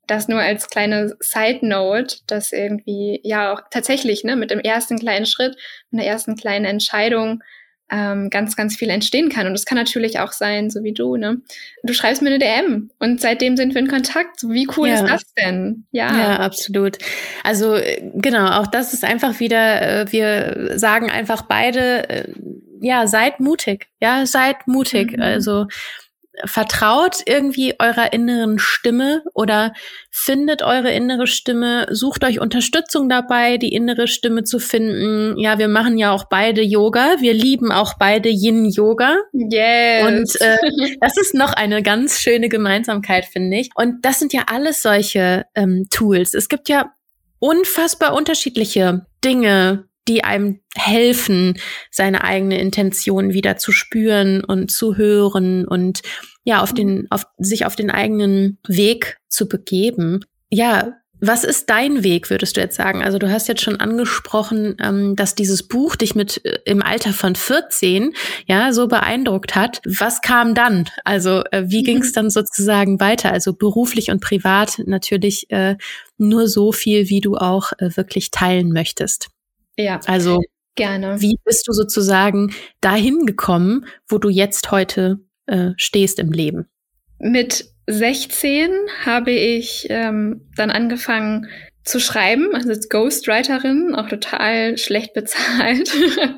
Das 0.06 0.28
nur 0.28 0.40
als 0.40 0.70
kleine 0.70 1.16
Side 1.20 1.66
Note, 1.66 2.16
dass 2.26 2.52
irgendwie 2.52 3.20
ja 3.24 3.52
auch 3.52 3.60
tatsächlich 3.70 4.24
ne, 4.24 4.36
mit 4.36 4.50
dem 4.50 4.60
ersten 4.60 4.98
kleinen 4.98 5.26
Schritt, 5.26 5.56
mit 5.90 6.02
der 6.02 6.08
ersten 6.08 6.36
kleinen 6.36 6.64
Entscheidung 6.64 7.42
ähm, 7.90 8.30
ganz, 8.30 8.56
ganz 8.56 8.76
viel 8.76 8.90
entstehen 8.90 9.28
kann. 9.28 9.46
Und 9.46 9.54
es 9.54 9.64
kann 9.64 9.78
natürlich 9.78 10.20
auch 10.20 10.32
sein, 10.32 10.70
so 10.70 10.82
wie 10.82 10.92
du, 10.92 11.16
ne? 11.16 11.40
Du 11.82 11.92
schreibst 11.94 12.22
mir 12.22 12.28
eine 12.28 12.38
DM 12.38 12.90
und 12.98 13.20
seitdem 13.20 13.56
sind 13.56 13.74
wir 13.74 13.80
in 13.80 13.88
Kontakt. 13.88 14.42
Wie 14.42 14.68
cool 14.76 14.88
ja. 14.88 14.94
ist 14.94 15.08
das 15.08 15.34
denn? 15.34 15.84
Ja. 15.90 16.16
Ja, 16.16 16.36
absolut. 16.40 16.98
Also 17.44 17.74
äh, 17.74 18.02
genau, 18.14 18.60
auch 18.60 18.66
das 18.66 18.92
ist 18.92 19.04
einfach 19.04 19.40
wieder, 19.40 19.82
äh, 19.82 20.12
wir 20.12 20.78
sagen 20.78 21.10
einfach 21.10 21.42
beide, 21.42 22.08
äh, 22.08 22.32
ja, 22.80 23.06
seid 23.06 23.40
mutig. 23.40 23.88
Ja, 24.00 24.26
seid 24.26 24.66
mutig. 24.66 25.16
Mhm. 25.16 25.22
Also 25.22 25.66
vertraut 26.44 27.18
irgendwie 27.26 27.74
eurer 27.78 28.12
inneren 28.12 28.58
Stimme 28.58 29.22
oder 29.34 29.72
findet 30.10 30.62
eure 30.62 30.92
innere 30.92 31.26
Stimme, 31.26 31.86
sucht 31.90 32.24
euch 32.24 32.40
Unterstützung 32.40 33.08
dabei, 33.08 33.56
die 33.56 33.72
innere 33.72 34.08
Stimme 34.08 34.44
zu 34.44 34.58
finden. 34.58 35.38
Ja, 35.38 35.58
wir 35.58 35.68
machen 35.68 35.98
ja 35.98 36.12
auch 36.12 36.24
beide 36.24 36.62
Yoga. 36.62 37.16
Wir 37.20 37.34
lieben 37.34 37.72
auch 37.72 37.94
beide 37.98 38.28
Yin-Yoga. 38.28 39.16
Yes. 39.32 40.06
Und 40.06 40.40
äh, 40.40 40.96
das 41.00 41.16
ist 41.16 41.34
noch 41.34 41.52
eine 41.52 41.82
ganz 41.82 42.20
schöne 42.20 42.48
Gemeinsamkeit, 42.48 43.24
finde 43.24 43.58
ich. 43.58 43.70
Und 43.74 44.04
das 44.04 44.18
sind 44.18 44.32
ja 44.32 44.44
alles 44.50 44.82
solche 44.82 45.46
ähm, 45.54 45.86
Tools. 45.90 46.34
Es 46.34 46.48
gibt 46.48 46.68
ja 46.68 46.92
unfassbar 47.38 48.14
unterschiedliche 48.14 49.06
Dinge, 49.24 49.87
die 50.08 50.24
einem 50.24 50.60
helfen, 50.74 51.58
seine 51.90 52.24
eigene 52.24 52.58
Intention 52.58 53.32
wieder 53.32 53.56
zu 53.56 53.72
spüren 53.72 54.42
und 54.42 54.70
zu 54.70 54.96
hören 54.96 55.66
und 55.66 56.00
ja, 56.44 56.62
auf 56.62 56.72
den, 56.72 57.06
auf, 57.10 57.26
sich 57.36 57.66
auf 57.66 57.76
den 57.76 57.90
eigenen 57.90 58.58
Weg 58.66 59.18
zu 59.28 59.48
begeben. 59.48 60.24
Ja, 60.48 60.94
was 61.20 61.42
ist 61.42 61.68
dein 61.68 62.04
Weg, 62.04 62.30
würdest 62.30 62.56
du 62.56 62.60
jetzt 62.60 62.76
sagen? 62.76 63.02
Also 63.02 63.18
du 63.18 63.30
hast 63.30 63.48
jetzt 63.48 63.62
schon 63.62 63.80
angesprochen, 63.80 64.76
ähm, 64.80 65.16
dass 65.16 65.34
dieses 65.34 65.66
Buch 65.66 65.96
dich 65.96 66.14
mit 66.14 66.44
äh, 66.44 66.60
im 66.64 66.82
Alter 66.82 67.12
von 67.12 67.34
14 67.34 68.14
ja 68.46 68.72
so 68.72 68.86
beeindruckt 68.86 69.56
hat. 69.56 69.80
Was 69.84 70.20
kam 70.22 70.54
dann? 70.54 70.88
Also 71.04 71.42
äh, 71.50 71.64
wie 71.66 71.82
ging 71.82 72.02
es 72.02 72.12
dann 72.12 72.30
sozusagen 72.30 73.00
weiter? 73.00 73.32
Also 73.32 73.52
beruflich 73.52 74.10
und 74.10 74.20
privat 74.20 74.80
natürlich 74.86 75.50
äh, 75.50 75.76
nur 76.18 76.46
so 76.46 76.72
viel, 76.72 77.08
wie 77.08 77.20
du 77.20 77.36
auch 77.36 77.72
äh, 77.78 77.96
wirklich 77.96 78.30
teilen 78.30 78.72
möchtest. 78.72 79.28
Ja. 79.78 80.00
Also 80.06 80.40
gerne. 80.74 81.20
Wie 81.20 81.36
bist 81.44 81.66
du 81.66 81.72
sozusagen 81.72 82.52
dahin 82.80 83.26
gekommen, 83.26 83.86
wo 84.08 84.18
du 84.18 84.28
jetzt 84.28 84.70
heute 84.70 85.20
äh, 85.46 85.70
stehst 85.76 86.18
im 86.18 86.32
Leben? 86.32 86.66
Mit 87.18 87.66
16 87.86 88.70
habe 89.04 89.30
ich 89.30 89.86
ähm, 89.88 90.48
dann 90.56 90.70
angefangen 90.70 91.48
zu 91.84 92.00
schreiben, 92.00 92.54
also 92.54 92.68
als 92.68 92.88
Ghostwriterin, 92.90 93.94
auch 93.94 94.08
total 94.08 94.76
schlecht 94.76 95.14
bezahlt. 95.14 95.90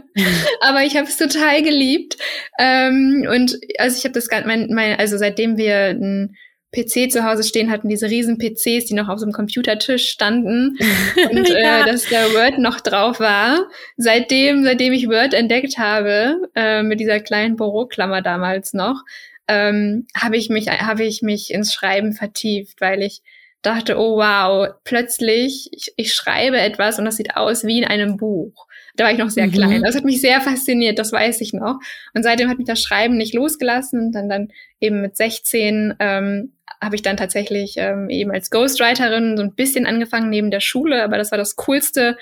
Aber 0.60 0.84
ich 0.84 0.96
habe 0.96 1.08
es 1.08 1.16
total 1.16 1.62
geliebt. 1.62 2.16
Ähm, 2.58 3.26
und 3.30 3.58
also 3.78 3.96
ich 3.96 4.04
habe 4.04 4.14
das 4.14 4.28
mein, 4.46 4.68
mein, 4.72 4.98
also 4.98 5.18
seitdem 5.18 5.56
wir 5.56 5.88
ein 5.88 6.36
PC 6.72 7.10
zu 7.10 7.24
Hause 7.24 7.42
stehen 7.42 7.70
hatten, 7.70 7.88
diese 7.88 8.08
riesen 8.08 8.38
PCs, 8.38 8.86
die 8.86 8.94
noch 8.94 9.08
auf 9.08 9.18
so 9.18 9.24
einem 9.24 9.32
Computertisch 9.32 10.08
standen 10.08 10.78
und 11.30 11.48
ja. 11.48 11.82
äh, 11.82 11.84
dass 11.84 12.08
da 12.08 12.32
Word 12.32 12.58
noch 12.58 12.80
drauf 12.80 13.18
war. 13.18 13.66
Seitdem, 13.96 14.64
seitdem 14.64 14.92
ich 14.92 15.08
Word 15.08 15.34
entdeckt 15.34 15.78
habe, 15.78 16.40
äh, 16.54 16.82
mit 16.82 17.00
dieser 17.00 17.20
kleinen 17.20 17.56
Büroklammer 17.56 18.22
damals 18.22 18.72
noch, 18.72 19.02
ähm, 19.48 20.06
habe 20.16 20.36
ich 20.36 20.48
mich, 20.48 20.68
habe 20.68 21.04
ich 21.04 21.22
mich 21.22 21.52
ins 21.52 21.74
Schreiben 21.74 22.12
vertieft, 22.12 22.80
weil 22.80 23.02
ich 23.02 23.22
dachte, 23.62 23.98
oh 23.98 24.16
wow, 24.16 24.68
plötzlich, 24.84 25.68
ich, 25.72 25.92
ich 25.96 26.14
schreibe 26.14 26.58
etwas 26.58 26.98
und 26.98 27.04
das 27.04 27.16
sieht 27.16 27.36
aus 27.36 27.64
wie 27.64 27.78
in 27.78 27.84
einem 27.84 28.16
Buch. 28.16 28.66
Da 28.96 29.04
war 29.04 29.12
ich 29.12 29.18
noch 29.18 29.30
sehr 29.30 29.46
mhm. 29.46 29.52
klein. 29.52 29.82
Das 29.82 29.96
hat 29.96 30.04
mich 30.04 30.20
sehr 30.20 30.40
fasziniert, 30.40 30.98
das 30.98 31.12
weiß 31.12 31.40
ich 31.40 31.52
noch. 31.52 31.78
Und 32.14 32.22
seitdem 32.22 32.48
hat 32.48 32.58
mich 32.58 32.66
das 32.66 32.82
Schreiben 32.82 33.16
nicht 33.16 33.34
losgelassen. 33.34 34.06
Und 34.06 34.12
dann, 34.12 34.28
dann 34.28 34.48
eben 34.80 35.00
mit 35.00 35.16
16 35.16 35.94
ähm, 35.98 36.52
habe 36.80 36.96
ich 36.96 37.02
dann 37.02 37.16
tatsächlich 37.16 37.74
ähm, 37.76 38.08
eben 38.10 38.30
als 38.30 38.50
Ghostwriterin 38.50 39.36
so 39.36 39.42
ein 39.42 39.54
bisschen 39.54 39.86
angefangen 39.86 40.30
neben 40.30 40.50
der 40.50 40.60
Schule, 40.60 41.02
aber 41.02 41.18
das 41.18 41.30
war 41.30 41.38
das 41.38 41.56
Coolste, 41.56 42.16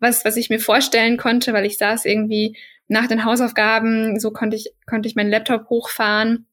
was, 0.00 0.24
was 0.24 0.36
ich 0.36 0.50
mir 0.50 0.58
vorstellen 0.58 1.16
konnte, 1.16 1.52
weil 1.52 1.64
ich 1.64 1.78
saß 1.78 2.04
irgendwie 2.04 2.56
nach 2.88 3.06
den 3.06 3.24
Hausaufgaben, 3.24 4.18
so 4.20 4.32
konnte 4.32 4.56
ich, 4.56 4.72
konnte 4.86 5.08
ich 5.08 5.14
meinen 5.14 5.30
Laptop 5.30 5.68
hochfahren 5.70 6.46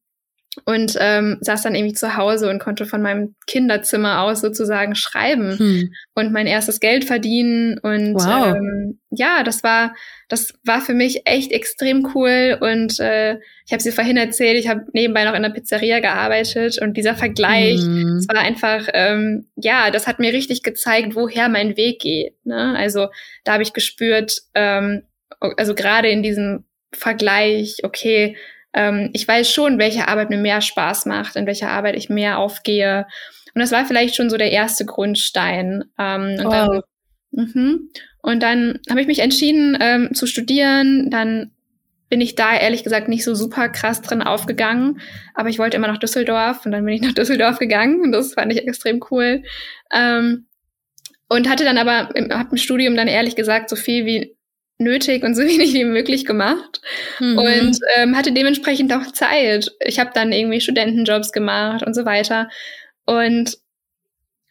und 0.66 0.98
ähm, 1.00 1.38
saß 1.42 1.62
dann 1.62 1.76
irgendwie 1.76 1.94
zu 1.94 2.18
Hause 2.18 2.50
und 2.50 2.60
konnte 2.60 2.86
von 2.86 3.02
meinem 3.02 3.36
Kinderzimmer 3.46 4.22
aus 4.22 4.42
sozusagen 4.42 4.96
schreiben 4.96 5.58
hm. 5.58 5.94
und 6.16 6.32
mein 6.32 6.48
erstes 6.48 6.80
Geld 6.80 7.06
verdienen 7.06 7.78
und 7.78 8.16
wow. 8.16 8.56
ähm, 8.56 9.00
ja, 9.12 9.44
das 9.44 9.64
war 9.64 9.94
das 10.28 10.54
war 10.64 10.82
für 10.82 10.94
mich 10.94 11.22
echt 11.26 11.52
extrem 11.52 12.12
cool 12.14 12.58
und 12.60 13.00
äh, 13.00 13.38
ich 13.66 13.72
habe 13.72 13.82
sie 13.82 13.92
vorhin 13.92 14.18
erzählt, 14.18 14.58
ich 14.58 14.68
habe 14.68 14.86
nebenbei 14.94 15.24
noch 15.24 15.36
in 15.36 15.44
der 15.44 15.50
Pizzeria 15.50 16.00
gearbeitet 16.00 16.82
und 16.82 16.98
dieser 16.98 17.16
Vergleich, 17.16 17.80
hm. 17.80 18.18
es 18.18 18.28
war 18.28 18.42
einfach 18.42 18.88
ähm, 18.94 19.48
ja, 19.56 19.92
das 19.92 20.08
hat 20.08 20.20
mir 20.20 20.34
richtig 20.34 20.64
gezeigt, 20.64 21.16
woher 21.16 21.48
mein 21.48 21.78
Weg 21.78 22.00
geht. 22.00 22.34
Ne? 22.44 22.76
Also 22.76 23.08
da 23.44 23.54
habe 23.54 23.64
ich 23.64 23.74
gespürt, 23.74 24.42
ähm, 24.56 25.04
also 25.40 25.76
gerade 25.76 26.10
in 26.10 26.24
diesem 26.24 26.66
Vergleich, 26.92 27.78
okay, 27.84 28.36
ähm, 28.74 29.10
ich 29.14 29.28
weiß 29.28 29.52
schon, 29.52 29.80
welche 29.80 30.08
Arbeit 30.08 30.30
mir 30.30 30.38
mehr 30.38 30.62
Spaß 30.62 31.06
macht, 31.06 31.36
in 31.36 31.46
welcher 31.46 31.70
Arbeit 31.70 31.96
ich 31.96 32.10
mehr 32.10 32.38
aufgehe. 32.38 33.06
Und 33.54 33.62
das 33.62 33.72
war 33.72 33.86
vielleicht 33.86 34.16
schon 34.16 34.30
so 34.30 34.38
der 34.38 34.52
erste 34.52 34.86
Grundstein. 34.86 35.86
Ähm, 35.98 36.38
und, 36.40 36.46
wow. 36.46 36.52
dann, 36.52 36.82
mhm. 37.32 37.90
und 38.22 38.44
dann 38.44 38.80
habe 38.90 39.02
ich 39.02 39.08
mich 39.08 39.20
entschieden 39.20 39.78
ähm, 39.80 40.14
zu 40.14 40.28
studieren. 40.28 41.10
Dann 41.10 41.52
bin 42.10 42.22
ich 42.22 42.36
da 42.36 42.56
ehrlich 42.56 42.84
gesagt 42.84 43.08
nicht 43.08 43.24
so 43.24 43.36
super 43.36 43.70
krass 43.70 44.02
drin 44.02 44.22
aufgegangen, 44.22 45.00
aber 45.36 45.50
ich 45.50 45.60
wollte 45.60 45.78
immer 45.78 45.88
nach 45.88 46.00
Düsseldorf 46.00 46.66
und 46.66 46.72
dann 46.72 46.84
bin 46.84 46.94
ich 46.94 47.02
nach 47.04 47.14
Düsseldorf 47.14 47.60
gegangen 47.60 48.02
und 48.02 48.12
das 48.12 48.34
fand 48.34 48.52
ich 48.52 48.68
extrem 48.68 49.00
cool. 49.12 49.44
Ähm, 49.92 50.46
und 51.32 51.48
hatte 51.48 51.64
dann 51.64 51.78
aber 51.78 52.16
im, 52.16 52.32
hab 52.32 52.52
im 52.52 52.58
Studium 52.58 52.96
dann 52.96 53.08
ehrlich 53.08 53.36
gesagt 53.36 53.70
so 53.70 53.76
viel 53.76 54.06
wie 54.06 54.36
nötig 54.80 55.24
und 55.24 55.36
so 55.36 55.44
wenig 55.48 55.74
wie 55.74 55.86
möglich 55.86 56.26
gemacht 56.26 56.82
mhm. 57.20 57.38
und 57.38 57.80
ähm, 57.96 58.18
hatte 58.18 58.32
dementsprechend 58.32 58.92
auch 58.94 59.12
Zeit. 59.12 59.72
Ich 59.82 60.00
habe 60.00 60.12
dann 60.14 60.32
irgendwie 60.32 60.62
Studentenjobs 60.62 61.32
gemacht 61.32 61.84
und 61.84 61.94
so 61.94 62.06
weiter. 62.06 62.50
Und 63.06 63.58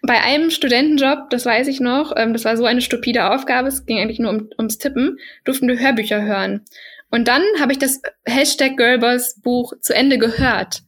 bei 0.02 0.20
einem 0.20 0.50
Studentenjob, 0.50 1.30
das 1.30 1.44
weiß 1.44 1.66
ich 1.68 1.80
noch, 1.80 2.12
ähm, 2.16 2.32
das 2.32 2.44
war 2.44 2.56
so 2.56 2.64
eine 2.64 2.80
stupide 2.80 3.32
Aufgabe, 3.32 3.68
es 3.68 3.84
ging 3.84 3.98
eigentlich 3.98 4.20
nur 4.20 4.30
um, 4.30 4.48
ums 4.56 4.78
Tippen, 4.78 5.18
durften 5.44 5.66
wir 5.66 5.78
Hörbücher 5.78 6.22
hören. 6.22 6.64
Und 7.10 7.26
dann 7.26 7.42
habe 7.58 7.72
ich 7.72 7.78
das 7.78 8.00
Hashtag 8.24 8.76
Girlboss 8.76 9.40
Buch 9.40 9.72
zu 9.80 9.94
Ende 9.94 10.18
gehört 10.18 10.82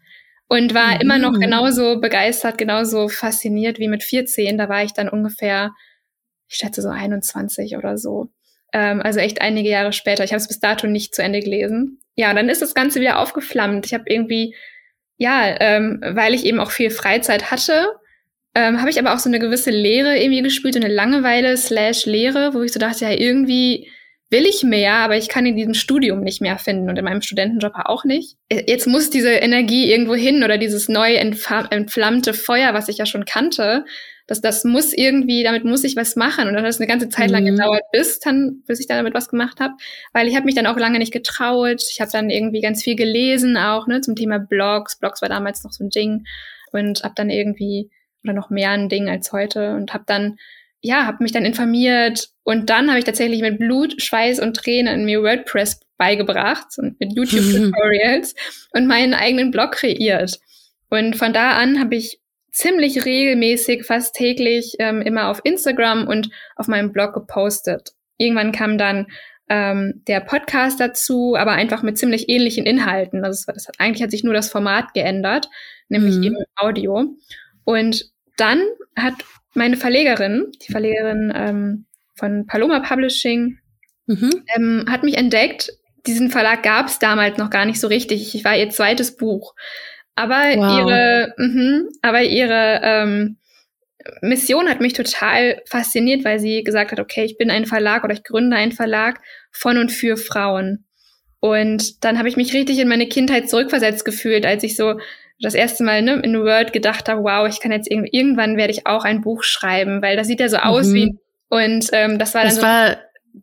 und 0.49 0.75
war 0.75 0.97
mhm. 0.97 1.01
immer 1.01 1.19
noch 1.19 1.39
genauso 1.39 2.01
begeistert, 2.01 2.59
genauso 2.59 3.09
fasziniert 3.09 3.79
wie 3.79 3.89
mit 3.89 4.03
14. 4.03 4.59
Da 4.59 4.69
war 4.69 4.85
ich 4.85 4.93
dann 4.93 5.09
ungefähr, 5.09 5.73
ich 6.49 6.57
schätze 6.57 6.83
so 6.83 6.91
21 6.91 7.77
oder 7.77 7.97
so. 7.97 8.29
Ähm, 8.73 9.01
also 9.01 9.21
echt 9.21 9.41
einige 9.41 9.69
Jahre 9.69 9.93
später. 9.93 10.25
Ich 10.25 10.33
habe 10.33 10.41
es 10.41 10.49
bis 10.49 10.61
dato 10.61 10.87
nicht 10.87 11.15
zu 11.15 11.23
Ende 11.23 11.41
gelesen. 11.41 12.01
Ja, 12.17 12.35
dann 12.35 12.49
ist 12.49 12.63
das 12.63 12.75
Ganze 12.75 13.01
wieder 13.01 13.19
aufgeflammt. 13.19 13.87
Ich 13.87 13.95
habe 13.95 14.05
irgendwie, 14.07 14.55
ja, 15.17 15.57
ähm, 15.61 16.01
weil 16.03 16.35
ich 16.35 16.45
eben 16.45 16.61
auch 16.61 16.71
viel 16.71 16.91
Freizeit 16.91 17.51
hatte, 17.51 17.87
ähm, 18.55 18.81
habe 18.81 18.91
ich 18.91 18.99
aber 18.99 19.15
auch 19.15 19.19
so 19.19 19.29
eine 19.29 19.39
gewisse 19.39 19.71
Leere 19.71 20.19
irgendwie 20.19 20.43
gespielt, 20.43 20.77
eine 20.77 20.89
Langeweile 20.89 21.57
slash 21.57 22.07
Leere, 22.07 22.53
wo 22.53 22.63
ich 22.63 22.73
so 22.73 22.81
dachte, 22.81 23.05
ja, 23.05 23.13
irgendwie 23.13 23.89
will 24.29 24.47
ich 24.47 24.63
mehr, 24.63 24.95
aber 24.95 25.17
ich 25.17 25.29
kann 25.29 25.47
in 25.47 25.57
diesem 25.57 25.75
Studium 25.75 26.21
nicht 26.21 26.41
mehr 26.41 26.57
finden 26.59 26.89
und 26.89 26.97
in 26.97 27.05
meinem 27.05 27.21
Studentenjob 27.21 27.73
auch 27.85 28.05
nicht. 28.05 28.37
Jetzt 28.51 28.87
muss 28.87 29.11
diese 29.11 29.31
Energie 29.31 29.91
irgendwo 29.91 30.15
hin 30.15 30.45
oder 30.45 30.57
dieses 30.57 30.89
neu 30.89 31.15
entflammte 31.15 32.33
Feuer, 32.33 32.73
was 32.73 32.89
ich 32.89 32.99
ja 32.99 33.07
schon 33.07 33.25
kannte, 33.25 33.85
das, 34.31 34.41
das 34.41 34.63
muss 34.63 34.93
irgendwie, 34.93 35.43
damit 35.43 35.65
muss 35.65 35.83
ich 35.83 35.97
was 35.97 36.15
machen. 36.15 36.47
Und 36.47 36.55
dann 36.55 36.63
hat 36.63 36.71
es 36.71 36.79
eine 36.79 36.87
ganze 36.87 37.09
Zeit 37.09 37.31
lang 37.31 37.43
mhm. 37.43 37.57
gedauert, 37.57 37.83
bis 37.91 38.21
dann, 38.21 38.63
bis 38.65 38.79
ich 38.79 38.87
dann 38.87 38.99
damit 38.99 39.13
was 39.13 39.29
gemacht 39.29 39.59
habe. 39.59 39.75
Weil 40.13 40.29
ich 40.29 40.37
habe 40.37 40.45
mich 40.45 40.55
dann 40.55 40.69
auch 40.69 40.77
lange 40.77 41.01
nicht 41.01 41.13
getraut. 41.13 41.83
Ich 41.91 42.01
habe 42.01 42.13
dann 42.13 42.31
irgendwie 42.31 42.61
ganz 42.61 42.85
viel 42.85 42.95
gelesen, 42.95 43.57
auch 43.57 43.89
ne, 43.89 44.01
zum 44.03 44.15
Thema 44.15 44.39
Blogs. 44.39 45.01
Blogs 45.01 45.21
war 45.21 45.29
damals 45.29 45.65
noch 45.65 45.73
so 45.73 45.83
ein 45.83 45.91
Ding. 45.91 46.27
Und 46.71 47.03
habe 47.03 47.15
dann 47.17 47.29
irgendwie, 47.29 47.91
oder 48.23 48.33
noch 48.33 48.51
mehr 48.51 48.71
ein 48.71 48.89
Ding 48.89 49.09
als 49.09 49.33
heute. 49.33 49.75
Und 49.75 49.93
habe 49.93 50.05
dann, 50.07 50.39
ja, 50.81 51.07
habe 51.07 51.25
mich 51.25 51.33
dann 51.33 51.45
informiert. 51.45 52.29
Und 52.45 52.71
dann 52.71 52.89
habe 52.89 53.01
ich 53.01 53.05
tatsächlich 53.05 53.41
mit 53.41 53.59
Blut, 53.59 54.01
Schweiß 54.01 54.39
und 54.39 54.57
Tränen 54.57 55.07
mir 55.07 55.25
WordPress 55.25 55.81
beigebracht 55.97 56.69
und 56.79 57.01
mit 57.01 57.13
YouTube-Tutorials 57.17 58.37
und 58.75 58.87
meinen 58.87 59.13
eigenen 59.13 59.51
Blog 59.51 59.73
kreiert. 59.73 60.39
Und 60.89 61.17
von 61.17 61.33
da 61.33 61.53
an 61.53 61.81
habe 61.81 61.97
ich 61.97 62.21
ziemlich 62.53 63.05
regelmäßig, 63.05 63.85
fast 63.85 64.15
täglich 64.15 64.77
ähm, 64.79 65.03
immer 65.03 65.29
auf 65.29 65.41
Instagram 65.45 66.07
und 66.09 66.31
auf 66.57 66.69
meinem 66.69 66.93
Blog 66.93 67.15
gepostet. 67.15 67.93
Irgendwann 68.17 68.53
kam 68.53 68.79
dann 68.79 69.07
ähm, 69.49 70.03
der 70.07 70.21
Podcast 70.21 70.79
dazu, 70.79 71.35
aber 71.37 71.53
einfach 71.53 71.83
mit 71.83 71.99
ziemlich 71.99 72.29
ähnlichen 72.29 72.67
Inhalten. 72.67 73.25
Also 73.25 73.53
das 73.53 73.67
hat, 73.67 73.75
eigentlich 73.79 74.03
hat 74.03 74.13
sich 74.13 74.25
nur 74.25 74.35
das 74.35 74.51
Format 74.51 74.95
geändert, 74.95 75.49
nämlich 75.89 76.17
mhm. 76.17 76.23
eben 76.23 76.37
Audio. 76.57 77.17
Und 77.65 78.11
dann 78.37 78.63
hat 78.97 79.15
meine 79.55 79.77
Verlegerin, 79.77 80.53
die 80.63 80.73
Verlegerin 80.73 81.33
ähm, 81.35 81.87
von 82.15 82.47
Paloma 82.47 82.81
Publishing, 82.81 83.59
mhm. 84.07 84.45
ähm, 84.57 84.85
hat 84.89 85.03
mich 85.03 85.17
entdeckt. 85.17 85.73
Diesen 86.07 86.31
Verlag 86.31 86.63
gab 86.63 86.87
es 86.87 86.99
damals 86.99 87.37
noch 87.37 87.51
gar 87.51 87.65
nicht 87.65 87.81
so 87.81 87.89
richtig. 87.89 88.35
Ich 88.35 88.45
war 88.45 88.57
ihr 88.57 88.71
zweites 88.71 89.17
Buch. 89.17 89.55
Aber 90.21 90.43
wow. 90.55 90.79
ihre, 90.79 91.35
mh, 91.39 91.83
aber 92.03 92.23
ihre 92.23 92.81
ähm, 92.83 93.37
Mission 94.21 94.69
hat 94.69 94.81
mich 94.81 94.93
total 94.93 95.63
fasziniert, 95.67 96.27
weil 96.27 96.39
sie 96.39 96.63
gesagt 96.63 96.93
hat, 96.93 97.01
okay, 97.01 97.25
ich 97.25 97.39
bin 97.39 97.51
ein 97.51 97.65
Verlag 97.65 98.05
oder 98.05 98.13
ich 98.13 98.23
gründe 98.23 98.57
einen 98.57 98.73
Verlag 98.73 99.21
von 99.51 99.79
und 99.79 99.91
für 99.91 100.19
Frauen. 100.19 100.85
Und 101.41 102.05
dann 102.05 102.19
habe 102.19 102.29
ich 102.29 102.37
mich 102.37 102.53
richtig 102.53 102.79
in 102.79 102.89
meine 102.89 103.09
Kindheit 103.09 103.49
zurückversetzt 103.49 104.05
gefühlt, 104.05 104.45
als 104.45 104.63
ich 104.63 104.77
so 104.77 105.01
das 105.41 105.55
erste 105.55 105.85
Mal 105.85 106.03
ne, 106.03 106.21
in 106.23 106.39
Word 106.39 106.75
gedacht 106.75 107.09
habe, 107.09 107.23
wow, 107.23 107.49
ich 107.49 107.61
kann 107.61 107.73
jetzt 107.73 107.91
irgendwann 107.91 108.59
werde 108.59 108.75
ich 108.75 108.87
auch 108.87 109.05
ein 109.05 109.23
Buch 109.23 109.43
schreiben, 109.43 110.03
weil 110.03 110.19
das 110.19 110.27
sieht 110.27 110.41
ja 110.41 110.51
so 110.51 110.59
aus 110.59 110.89
mhm. 110.89 110.95
wie 110.95 111.19
und 111.49 111.89
ähm, 111.93 112.19
das 112.19 112.35
war 112.35 112.43
dann 112.43 112.51
das 112.51 112.57
so. 112.57 112.63
War, 112.63 112.99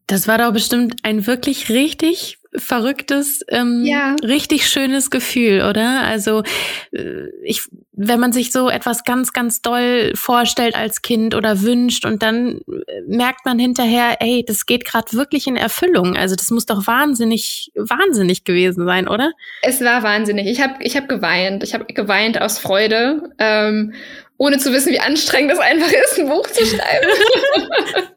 das 0.05 0.27
war 0.27 0.37
doch 0.37 0.53
bestimmt 0.53 0.97
ein 1.01 1.25
wirklich 1.25 1.69
richtig 1.69 2.37
verrücktes, 2.57 3.41
ähm, 3.49 3.83
ja. 3.85 4.15
richtig 4.23 4.67
schönes 4.67 5.09
Gefühl, 5.09 5.61
oder? 5.61 6.01
Also 6.01 6.43
äh, 6.91 7.29
ich, 7.43 7.63
wenn 7.91 8.19
man 8.19 8.31
sich 8.31 8.51
so 8.51 8.69
etwas 8.69 9.03
ganz, 9.03 9.33
ganz 9.33 9.61
doll 9.61 10.11
vorstellt 10.15 10.75
als 10.75 11.01
Kind 11.01 11.35
oder 11.35 11.61
wünscht 11.61 12.05
und 12.05 12.23
dann 12.23 12.59
äh, 12.67 13.01
merkt 13.07 13.45
man 13.45 13.59
hinterher, 13.59 14.17
ey, 14.19 14.43
das 14.45 14.65
geht 14.65 14.85
gerade 14.85 15.13
wirklich 15.13 15.47
in 15.47 15.55
Erfüllung. 15.55 16.15
Also 16.15 16.35
das 16.35 16.51
muss 16.51 16.65
doch 16.65 16.87
wahnsinnig, 16.87 17.71
wahnsinnig 17.75 18.43
gewesen 18.43 18.85
sein, 18.85 19.07
oder? 19.07 19.31
Es 19.61 19.81
war 19.81 20.03
wahnsinnig. 20.03 20.47
Ich 20.47 20.61
habe, 20.61 20.75
ich 20.81 20.95
habe 20.95 21.07
geweint. 21.07 21.63
Ich 21.63 21.73
habe 21.73 21.85
geweint 21.85 22.41
aus 22.41 22.59
Freude. 22.59 23.33
Ähm, 23.39 23.93
ohne 24.37 24.57
zu 24.57 24.71
wissen, 24.71 24.91
wie 24.91 24.99
anstrengend 24.99 25.51
es 25.51 25.59
einfach 25.59 25.91
ist, 25.91 26.19
ein 26.19 26.29
Buch 26.29 26.47
zu 26.47 26.65
schreiben. 26.65 27.07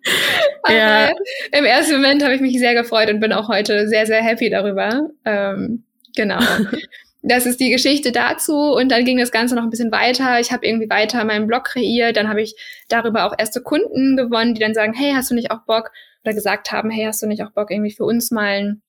Aber 0.62 0.76
ja. 0.76 1.10
im 1.52 1.64
ersten 1.64 1.94
Moment 1.94 2.22
habe 2.22 2.34
ich 2.34 2.40
mich 2.40 2.58
sehr 2.58 2.74
gefreut 2.74 3.10
und 3.10 3.20
bin 3.20 3.32
auch 3.32 3.48
heute 3.48 3.88
sehr, 3.88 4.06
sehr 4.06 4.22
happy 4.22 4.50
darüber. 4.50 5.08
Ähm, 5.24 5.84
genau. 6.14 6.40
Das 7.22 7.44
ist 7.44 7.60
die 7.60 7.68
Geschichte 7.68 8.12
dazu 8.12 8.54
und 8.56 8.90
dann 8.90 9.04
ging 9.04 9.18
das 9.18 9.30
Ganze 9.30 9.54
noch 9.54 9.62
ein 9.62 9.68
bisschen 9.68 9.92
weiter. 9.92 10.40
Ich 10.40 10.52
habe 10.52 10.66
irgendwie 10.66 10.88
weiter 10.88 11.22
meinen 11.24 11.46
Blog 11.46 11.64
kreiert, 11.64 12.16
dann 12.16 12.30
habe 12.30 12.40
ich 12.40 12.56
darüber 12.88 13.26
auch 13.26 13.34
erste 13.36 13.60
Kunden 13.60 14.16
gewonnen, 14.16 14.54
die 14.54 14.60
dann 14.62 14.72
sagen, 14.72 14.94
hey, 14.94 15.12
hast 15.14 15.30
du 15.30 15.34
nicht 15.34 15.50
auch 15.50 15.60
Bock? 15.66 15.90
Oder 16.24 16.32
gesagt 16.32 16.72
haben, 16.72 16.88
hey, 16.88 17.04
hast 17.04 17.22
du 17.22 17.26
nicht 17.26 17.42
auch 17.42 17.50
Bock, 17.50 17.70
irgendwie 17.70 17.90
für 17.90 18.04
uns 18.04 18.30
mal 18.30 18.46
ein 18.46 18.82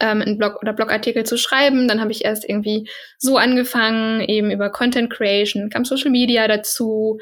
ähm, 0.00 0.22
einen 0.22 0.38
Blog 0.38 0.62
oder 0.62 0.72
Blogartikel 0.72 1.24
zu 1.24 1.36
schreiben. 1.36 1.88
Dann 1.88 2.00
habe 2.00 2.12
ich 2.12 2.24
erst 2.24 2.48
irgendwie 2.48 2.88
so 3.18 3.36
angefangen, 3.36 4.20
eben 4.20 4.50
über 4.50 4.70
Content 4.70 5.10
Creation, 5.10 5.70
kam 5.70 5.84
Social 5.84 6.10
Media 6.10 6.48
dazu. 6.48 7.18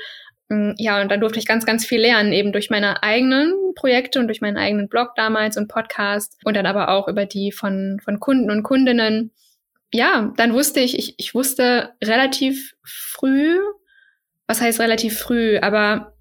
Mm, 0.48 0.72
ja, 0.76 1.00
und 1.00 1.10
dann 1.10 1.20
durfte 1.20 1.38
ich 1.38 1.46
ganz, 1.46 1.66
ganz 1.66 1.86
viel 1.86 2.00
lernen, 2.00 2.32
eben 2.32 2.52
durch 2.52 2.70
meine 2.70 3.02
eigenen 3.02 3.52
Projekte 3.74 4.18
und 4.20 4.26
durch 4.28 4.40
meinen 4.40 4.56
eigenen 4.56 4.88
Blog 4.88 5.14
damals 5.16 5.56
und 5.56 5.68
Podcast 5.68 6.36
und 6.44 6.56
dann 6.56 6.66
aber 6.66 6.88
auch 6.90 7.08
über 7.08 7.26
die 7.26 7.52
von, 7.52 8.00
von 8.02 8.20
Kunden 8.20 8.50
und 8.50 8.62
Kundinnen. 8.62 9.32
Ja, 9.92 10.32
dann 10.36 10.54
wusste 10.54 10.80
ich, 10.80 10.98
ich, 10.98 11.14
ich 11.18 11.34
wusste 11.34 11.90
relativ 12.02 12.74
früh, 12.82 13.58
was 14.46 14.60
heißt 14.60 14.80
relativ 14.80 15.18
früh, 15.18 15.58
aber 15.58 16.13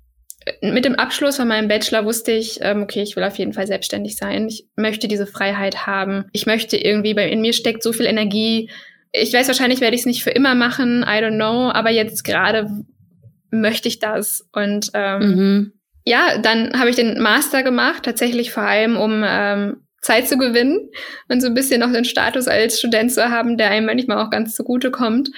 mit 0.61 0.85
dem 0.85 0.95
Abschluss 0.95 1.37
von 1.37 1.47
meinem 1.47 1.67
Bachelor 1.67 2.05
wusste 2.05 2.31
ich, 2.31 2.59
ähm, 2.61 2.83
okay, 2.83 3.01
ich 3.01 3.15
will 3.15 3.23
auf 3.23 3.37
jeden 3.37 3.53
Fall 3.53 3.67
selbstständig 3.67 4.17
sein. 4.17 4.47
Ich 4.47 4.67
möchte 4.75 5.07
diese 5.07 5.27
Freiheit 5.27 5.85
haben. 5.85 6.25
Ich 6.33 6.45
möchte 6.45 6.77
irgendwie, 6.77 7.13
bei 7.13 7.29
in 7.29 7.41
mir 7.41 7.53
steckt 7.53 7.83
so 7.83 7.93
viel 7.93 8.05
Energie. 8.05 8.69
Ich 9.11 9.33
weiß, 9.33 9.47
wahrscheinlich 9.47 9.81
werde 9.81 9.95
ich 9.95 10.01
es 10.01 10.07
nicht 10.07 10.23
für 10.23 10.31
immer 10.31 10.55
machen, 10.55 11.03
I 11.03 11.21
don't 11.21 11.35
know, 11.35 11.69
aber 11.71 11.91
jetzt 11.91 12.23
gerade 12.23 12.69
möchte 13.51 13.87
ich 13.87 13.99
das. 13.99 14.47
Und 14.51 14.89
ähm, 14.93 15.19
mhm. 15.21 15.73
ja, 16.03 16.37
dann 16.39 16.79
habe 16.79 16.89
ich 16.89 16.95
den 16.95 17.21
Master 17.21 17.63
gemacht, 17.63 18.03
tatsächlich 18.03 18.51
vor 18.51 18.63
allem, 18.63 18.97
um 18.97 19.23
ähm, 19.25 19.77
Zeit 20.01 20.27
zu 20.27 20.37
gewinnen 20.37 20.89
und 21.29 21.41
so 21.41 21.47
ein 21.47 21.53
bisschen 21.53 21.79
noch 21.79 21.91
den 21.91 22.05
Status 22.05 22.47
als 22.47 22.79
Student 22.79 23.11
zu 23.11 23.29
haben, 23.29 23.57
der 23.57 23.69
einem 23.69 23.85
manchmal 23.85 24.17
auch 24.17 24.29
ganz 24.29 24.55
zugute 24.55 24.91
kommt. 24.91 25.29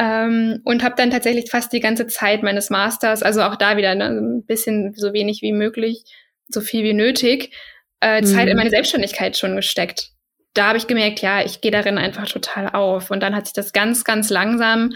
Ähm, 0.00 0.62
und 0.64 0.82
habe 0.82 0.94
dann 0.96 1.10
tatsächlich 1.10 1.50
fast 1.50 1.74
die 1.74 1.80
ganze 1.80 2.06
Zeit 2.06 2.42
meines 2.42 2.70
Masters, 2.70 3.22
also 3.22 3.42
auch 3.42 3.56
da 3.56 3.76
wieder 3.76 3.94
ne, 3.94 4.06
ein 4.06 4.46
bisschen 4.46 4.94
so 4.96 5.12
wenig 5.12 5.42
wie 5.42 5.52
möglich, 5.52 6.04
so 6.48 6.62
viel 6.62 6.84
wie 6.84 6.94
nötig, 6.94 7.54
äh, 8.00 8.22
mhm. 8.22 8.26
Zeit 8.26 8.48
in 8.48 8.56
meine 8.56 8.70
Selbstständigkeit 8.70 9.36
schon 9.36 9.56
gesteckt. 9.56 10.12
Da 10.54 10.68
habe 10.68 10.78
ich 10.78 10.86
gemerkt, 10.86 11.20
ja, 11.20 11.44
ich 11.44 11.60
gehe 11.60 11.70
darin 11.70 11.98
einfach 11.98 12.26
total 12.26 12.70
auf. 12.70 13.10
Und 13.10 13.22
dann 13.22 13.36
hat 13.36 13.46
sich 13.46 13.52
das 13.52 13.74
ganz, 13.74 14.02
ganz 14.02 14.30
langsam, 14.30 14.94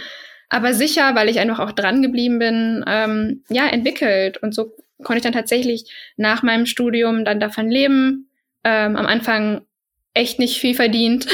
aber 0.49 0.73
sicher, 0.73 1.15
weil 1.15 1.29
ich 1.29 1.39
einfach 1.39 1.59
auch 1.59 1.73
dran 1.73 2.01
geblieben 2.01 2.39
bin, 2.39 2.83
ähm, 2.87 3.45
ja, 3.51 3.67
entwickelt. 3.67 4.39
Und 4.39 4.55
so 4.55 4.75
konnte 5.03 5.19
ich 5.19 5.23
dann 5.23 5.35
tatsächlich 5.35 5.85
nach 6.17 6.43
meinem 6.43 6.65
Studium 6.65 7.27
dann 7.27 7.41
davon 7.41 7.71
leben. 7.71 8.31
Ähm, 8.65 8.97
am 8.97 9.05
Anfang 9.05 9.67
echt 10.14 10.38
nicht 10.38 10.59
viel 10.59 10.75
verdient. 10.75 11.26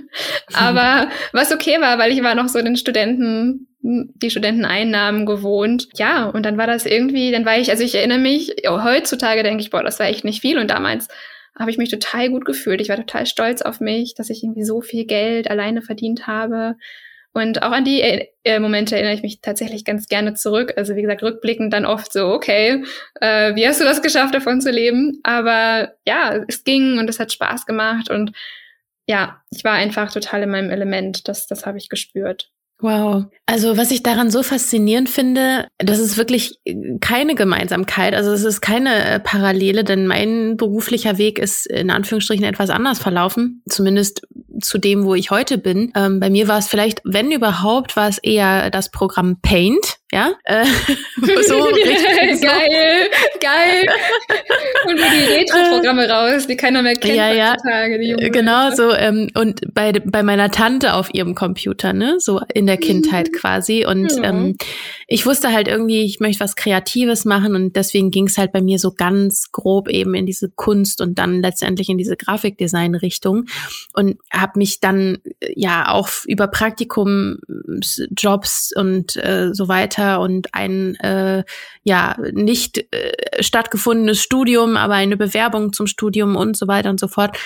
Aber 0.54 1.08
was 1.32 1.52
okay 1.52 1.80
war, 1.80 1.98
weil 1.98 2.12
ich 2.12 2.22
war 2.22 2.34
noch 2.34 2.48
so 2.48 2.60
den 2.60 2.76
Studenten, 2.76 3.68
die 3.80 4.30
Studenteneinnahmen 4.30 5.26
gewohnt. 5.26 5.88
Ja, 5.94 6.26
und 6.26 6.44
dann 6.44 6.56
war 6.56 6.66
das 6.66 6.86
irgendwie, 6.86 7.30
dann 7.30 7.44
war 7.44 7.58
ich, 7.58 7.70
also 7.70 7.84
ich 7.84 7.94
erinnere 7.94 8.18
mich, 8.18 8.54
oh, 8.68 8.82
heutzutage 8.82 9.42
denke 9.42 9.62
ich, 9.62 9.70
boah, 9.70 9.82
das 9.82 9.98
war 9.98 10.06
echt 10.06 10.24
nicht 10.24 10.40
viel. 10.40 10.58
Und 10.58 10.70
damals 10.70 11.08
habe 11.58 11.70
ich 11.70 11.78
mich 11.78 11.90
total 11.90 12.30
gut 12.30 12.46
gefühlt. 12.46 12.80
Ich 12.80 12.88
war 12.88 12.96
total 12.96 13.26
stolz 13.26 13.60
auf 13.60 13.80
mich, 13.80 14.14
dass 14.14 14.30
ich 14.30 14.42
irgendwie 14.42 14.64
so 14.64 14.80
viel 14.80 15.04
Geld 15.04 15.50
alleine 15.50 15.82
verdient 15.82 16.26
habe. 16.26 16.76
Und 17.34 17.62
auch 17.62 17.72
an 17.72 17.84
die 17.84 18.02
äh, 18.44 18.58
Momente 18.60 18.94
erinnere 18.94 19.14
ich 19.14 19.22
mich 19.22 19.40
tatsächlich 19.40 19.84
ganz 19.84 20.06
gerne 20.08 20.34
zurück. 20.34 20.74
Also 20.76 20.96
wie 20.96 21.02
gesagt, 21.02 21.22
rückblickend 21.22 21.72
dann 21.72 21.86
oft 21.86 22.12
so, 22.12 22.28
okay, 22.28 22.84
äh, 23.20 23.54
wie 23.54 23.66
hast 23.66 23.80
du 23.80 23.84
das 23.84 24.02
geschafft, 24.02 24.34
davon 24.34 24.60
zu 24.60 24.70
leben? 24.70 25.18
Aber 25.22 25.94
ja, 26.06 26.44
es 26.46 26.64
ging 26.64 26.98
und 26.98 27.08
es 27.08 27.18
hat 27.18 27.32
Spaß 27.32 27.64
gemacht 27.64 28.10
und 28.10 28.32
ja, 29.08 29.42
ich 29.50 29.64
war 29.64 29.72
einfach 29.72 30.12
total 30.12 30.42
in 30.42 30.50
meinem 30.50 30.70
Element. 30.70 31.26
Das, 31.26 31.46
das 31.46 31.66
habe 31.66 31.78
ich 31.78 31.88
gespürt. 31.88 32.51
Wow. 32.82 33.26
Also 33.46 33.76
was 33.76 33.92
ich 33.92 34.02
daran 34.02 34.30
so 34.30 34.42
faszinierend 34.42 35.08
finde, 35.08 35.68
das 35.78 36.00
ist 36.00 36.16
wirklich 36.16 36.58
keine 37.00 37.36
Gemeinsamkeit, 37.36 38.12
also 38.12 38.32
es 38.32 38.42
ist 38.42 38.60
keine 38.60 39.04
äh, 39.04 39.20
Parallele, 39.20 39.84
denn 39.84 40.08
mein 40.08 40.56
beruflicher 40.56 41.16
Weg 41.16 41.38
ist 41.38 41.66
in 41.66 41.90
Anführungsstrichen 41.90 42.44
etwas 42.44 42.70
anders 42.70 42.98
verlaufen, 42.98 43.62
zumindest 43.68 44.26
zu 44.60 44.78
dem, 44.78 45.04
wo 45.04 45.14
ich 45.14 45.30
heute 45.30 45.58
bin. 45.58 45.92
Ähm, 45.94 46.18
bei 46.18 46.28
mir 46.28 46.48
war 46.48 46.58
es 46.58 46.66
vielleicht, 46.66 47.00
wenn 47.04 47.30
überhaupt, 47.30 47.94
war 47.94 48.08
es 48.08 48.18
eher 48.18 48.70
das 48.70 48.90
Programm 48.90 49.40
Paint, 49.40 49.98
ja, 50.12 50.32
äh, 50.44 50.66
so 51.46 51.70
geil, 51.70 53.08
geil. 53.40 53.86
Und 54.84 54.96
nur 54.96 55.06
die 55.08 55.32
Retro-Programme 55.32 56.06
raus, 56.06 56.46
die 56.46 56.56
keiner 56.56 56.82
mehr 56.82 56.94
kennt 56.96 57.16
ja, 57.16 57.32
ja. 57.32 57.52
heutzutage. 57.52 58.30
genau, 58.30 58.70
so 58.72 58.92
ähm, 58.92 59.30
und 59.34 59.62
bei 59.72 59.92
bei 59.92 60.22
meiner 60.22 60.50
Tante 60.50 60.92
auf 60.92 61.14
ihrem 61.14 61.34
Computer, 61.34 61.94
ne, 61.94 62.16
so 62.18 62.42
in 62.52 62.66
der 62.66 62.76
Kindheit 62.76 63.28
mhm. 63.28 63.36
quasi. 63.36 63.86
Und 63.86 64.12
ja. 64.12 64.24
ähm, 64.24 64.56
ich 65.06 65.24
wusste 65.24 65.50
halt 65.50 65.66
irgendwie, 65.66 66.02
ich 66.02 66.20
möchte 66.20 66.40
was 66.40 66.56
Kreatives 66.56 67.24
machen 67.24 67.54
und 67.54 67.74
deswegen 67.76 68.10
ging 68.10 68.26
es 68.26 68.36
halt 68.36 68.52
bei 68.52 68.60
mir 68.60 68.78
so 68.78 68.92
ganz 68.92 69.50
grob 69.50 69.88
eben 69.88 70.14
in 70.14 70.26
diese 70.26 70.50
Kunst 70.50 71.00
und 71.00 71.18
dann 71.18 71.40
letztendlich 71.40 71.88
in 71.88 71.96
diese 71.96 72.16
Grafikdesign-Richtung 72.16 73.46
und 73.94 74.18
habe 74.30 74.58
mich 74.58 74.80
dann 74.80 75.18
ja 75.54 75.88
auch 75.88 76.10
über 76.26 76.48
Praktikum, 76.48 77.38
Jobs 78.14 78.72
und 78.76 79.16
äh, 79.16 79.54
so 79.54 79.68
weiter 79.68 80.01
und 80.10 80.48
ein 80.52 80.96
äh, 80.96 81.44
ja 81.82 82.16
nicht 82.32 82.78
äh, 82.92 83.42
stattgefundenes 83.42 84.20
Studium, 84.20 84.76
aber 84.76 84.94
eine 84.94 85.16
Bewerbung 85.16 85.72
zum 85.72 85.86
Studium 85.86 86.36
und 86.36 86.56
so 86.56 86.68
weiter 86.68 86.90
und 86.90 87.00
so 87.00 87.08
fort 87.08 87.36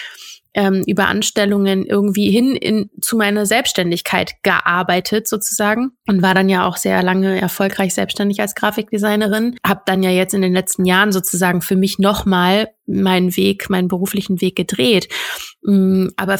ähm, 0.54 0.82
über 0.86 1.06
Anstellungen 1.08 1.84
irgendwie 1.84 2.30
hin 2.30 2.56
in, 2.56 2.90
zu 3.00 3.16
meiner 3.16 3.46
Selbstständigkeit 3.46 4.34
gearbeitet 4.42 5.28
sozusagen 5.28 5.95
und 6.06 6.22
war 6.22 6.34
dann 6.34 6.48
ja 6.48 6.66
auch 6.66 6.76
sehr 6.76 7.02
lange 7.02 7.40
erfolgreich 7.40 7.94
selbstständig 7.94 8.40
als 8.40 8.54
Grafikdesignerin. 8.54 9.56
Hab 9.66 9.86
dann 9.86 10.02
ja 10.02 10.10
jetzt 10.10 10.34
in 10.34 10.42
den 10.42 10.52
letzten 10.52 10.84
Jahren 10.84 11.12
sozusagen 11.12 11.62
für 11.62 11.76
mich 11.76 11.98
nochmal 11.98 12.68
meinen 12.86 13.36
Weg, 13.36 13.68
meinen 13.68 13.88
beruflichen 13.88 14.40
Weg 14.40 14.56
gedreht. 14.56 15.08
Mm, 15.62 16.08
aber 16.16 16.38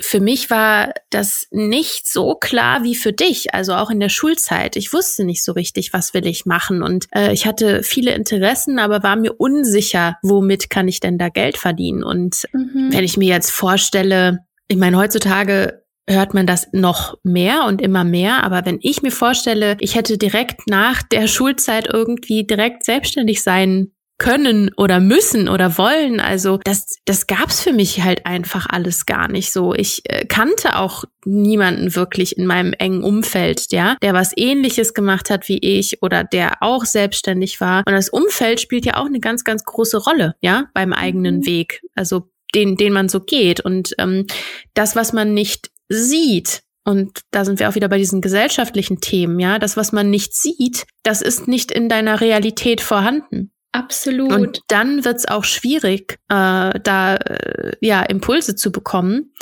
für 0.00 0.20
mich 0.20 0.50
war 0.50 0.92
das 1.10 1.46
nicht 1.50 2.10
so 2.10 2.34
klar 2.34 2.82
wie 2.82 2.96
für 2.96 3.12
dich, 3.12 3.54
also 3.54 3.74
auch 3.74 3.90
in 3.90 4.00
der 4.00 4.08
Schulzeit. 4.08 4.76
Ich 4.76 4.92
wusste 4.92 5.24
nicht 5.24 5.44
so 5.44 5.52
richtig, 5.52 5.92
was 5.92 6.12
will 6.12 6.26
ich 6.26 6.46
machen 6.46 6.82
und 6.82 7.06
äh, 7.14 7.32
ich 7.32 7.46
hatte 7.46 7.84
viele 7.84 8.14
Interessen, 8.14 8.78
aber 8.80 9.02
war 9.02 9.16
mir 9.16 9.34
unsicher, 9.34 10.16
womit 10.22 10.70
kann 10.70 10.88
ich 10.88 10.98
denn 10.98 11.18
da 11.18 11.28
Geld 11.28 11.56
verdienen. 11.56 12.02
Und 12.02 12.44
mhm. 12.52 12.88
wenn 12.90 13.04
ich 13.04 13.16
mir 13.16 13.28
jetzt 13.28 13.50
vorstelle, 13.50 14.40
ich 14.66 14.76
meine, 14.76 14.96
heutzutage 14.96 15.83
hört 16.08 16.34
man 16.34 16.46
das 16.46 16.68
noch 16.72 17.16
mehr 17.22 17.64
und 17.66 17.80
immer 17.80 18.04
mehr. 18.04 18.44
Aber 18.44 18.64
wenn 18.64 18.78
ich 18.82 19.02
mir 19.02 19.12
vorstelle, 19.12 19.76
ich 19.80 19.94
hätte 19.94 20.18
direkt 20.18 20.68
nach 20.68 21.02
der 21.02 21.26
Schulzeit 21.26 21.88
irgendwie 21.92 22.46
direkt 22.46 22.84
selbstständig 22.84 23.42
sein 23.42 23.90
können 24.18 24.70
oder 24.76 25.00
müssen 25.00 25.48
oder 25.48 25.76
wollen. 25.76 26.20
Also 26.20 26.60
das, 26.62 26.98
das 27.04 27.26
gab's 27.26 27.60
für 27.60 27.72
mich 27.72 28.02
halt 28.02 28.26
einfach 28.26 28.66
alles 28.68 29.06
gar 29.06 29.28
nicht 29.28 29.52
so. 29.52 29.74
Ich 29.74 30.02
äh, 30.04 30.24
kannte 30.24 30.78
auch 30.78 31.04
niemanden 31.24 31.96
wirklich 31.96 32.38
in 32.38 32.46
meinem 32.46 32.72
engen 32.74 33.02
Umfeld, 33.02 33.72
ja, 33.72 33.96
der 34.02 34.14
was 34.14 34.32
ähnliches 34.36 34.94
gemacht 34.94 35.30
hat 35.30 35.48
wie 35.48 35.58
ich 35.58 36.00
oder 36.02 36.22
der 36.22 36.58
auch 36.60 36.84
selbstständig 36.84 37.60
war. 37.60 37.82
Und 37.86 37.92
das 37.92 38.08
Umfeld 38.08 38.60
spielt 38.60 38.86
ja 38.86 38.98
auch 38.98 39.06
eine 39.06 39.20
ganz, 39.20 39.42
ganz 39.42 39.64
große 39.64 39.98
Rolle, 39.98 40.36
ja, 40.40 40.66
beim 40.74 40.92
eigenen 40.92 41.38
mhm. 41.38 41.46
Weg. 41.46 41.82
Also 41.96 42.30
den, 42.54 42.76
den 42.76 42.92
man 42.92 43.08
so 43.08 43.20
geht. 43.20 43.60
Und 43.60 43.94
ähm, 43.98 44.26
das, 44.74 44.94
was 44.94 45.12
man 45.12 45.34
nicht 45.34 45.70
sieht, 45.88 46.62
und 46.84 47.20
da 47.30 47.44
sind 47.44 47.58
wir 47.60 47.68
auch 47.68 47.74
wieder 47.74 47.88
bei 47.88 47.98
diesen 47.98 48.20
gesellschaftlichen 48.20 49.00
Themen, 49.00 49.38
ja. 49.40 49.58
Das, 49.58 49.76
was 49.76 49.92
man 49.92 50.10
nicht 50.10 50.34
sieht, 50.34 50.84
das 51.02 51.22
ist 51.22 51.48
nicht 51.48 51.70
in 51.70 51.88
deiner 51.88 52.20
Realität 52.20 52.80
vorhanden. 52.82 53.52
Absolut. 53.72 54.32
Und 54.32 54.60
dann 54.68 55.04
wird 55.04 55.16
es 55.16 55.26
auch 55.26 55.44
schwierig, 55.44 56.18
äh, 56.28 56.78
da 56.78 57.16
äh, 57.16 57.72
ja 57.80 58.02
Impulse 58.02 58.54
zu 58.54 58.70
bekommen, 58.70 59.32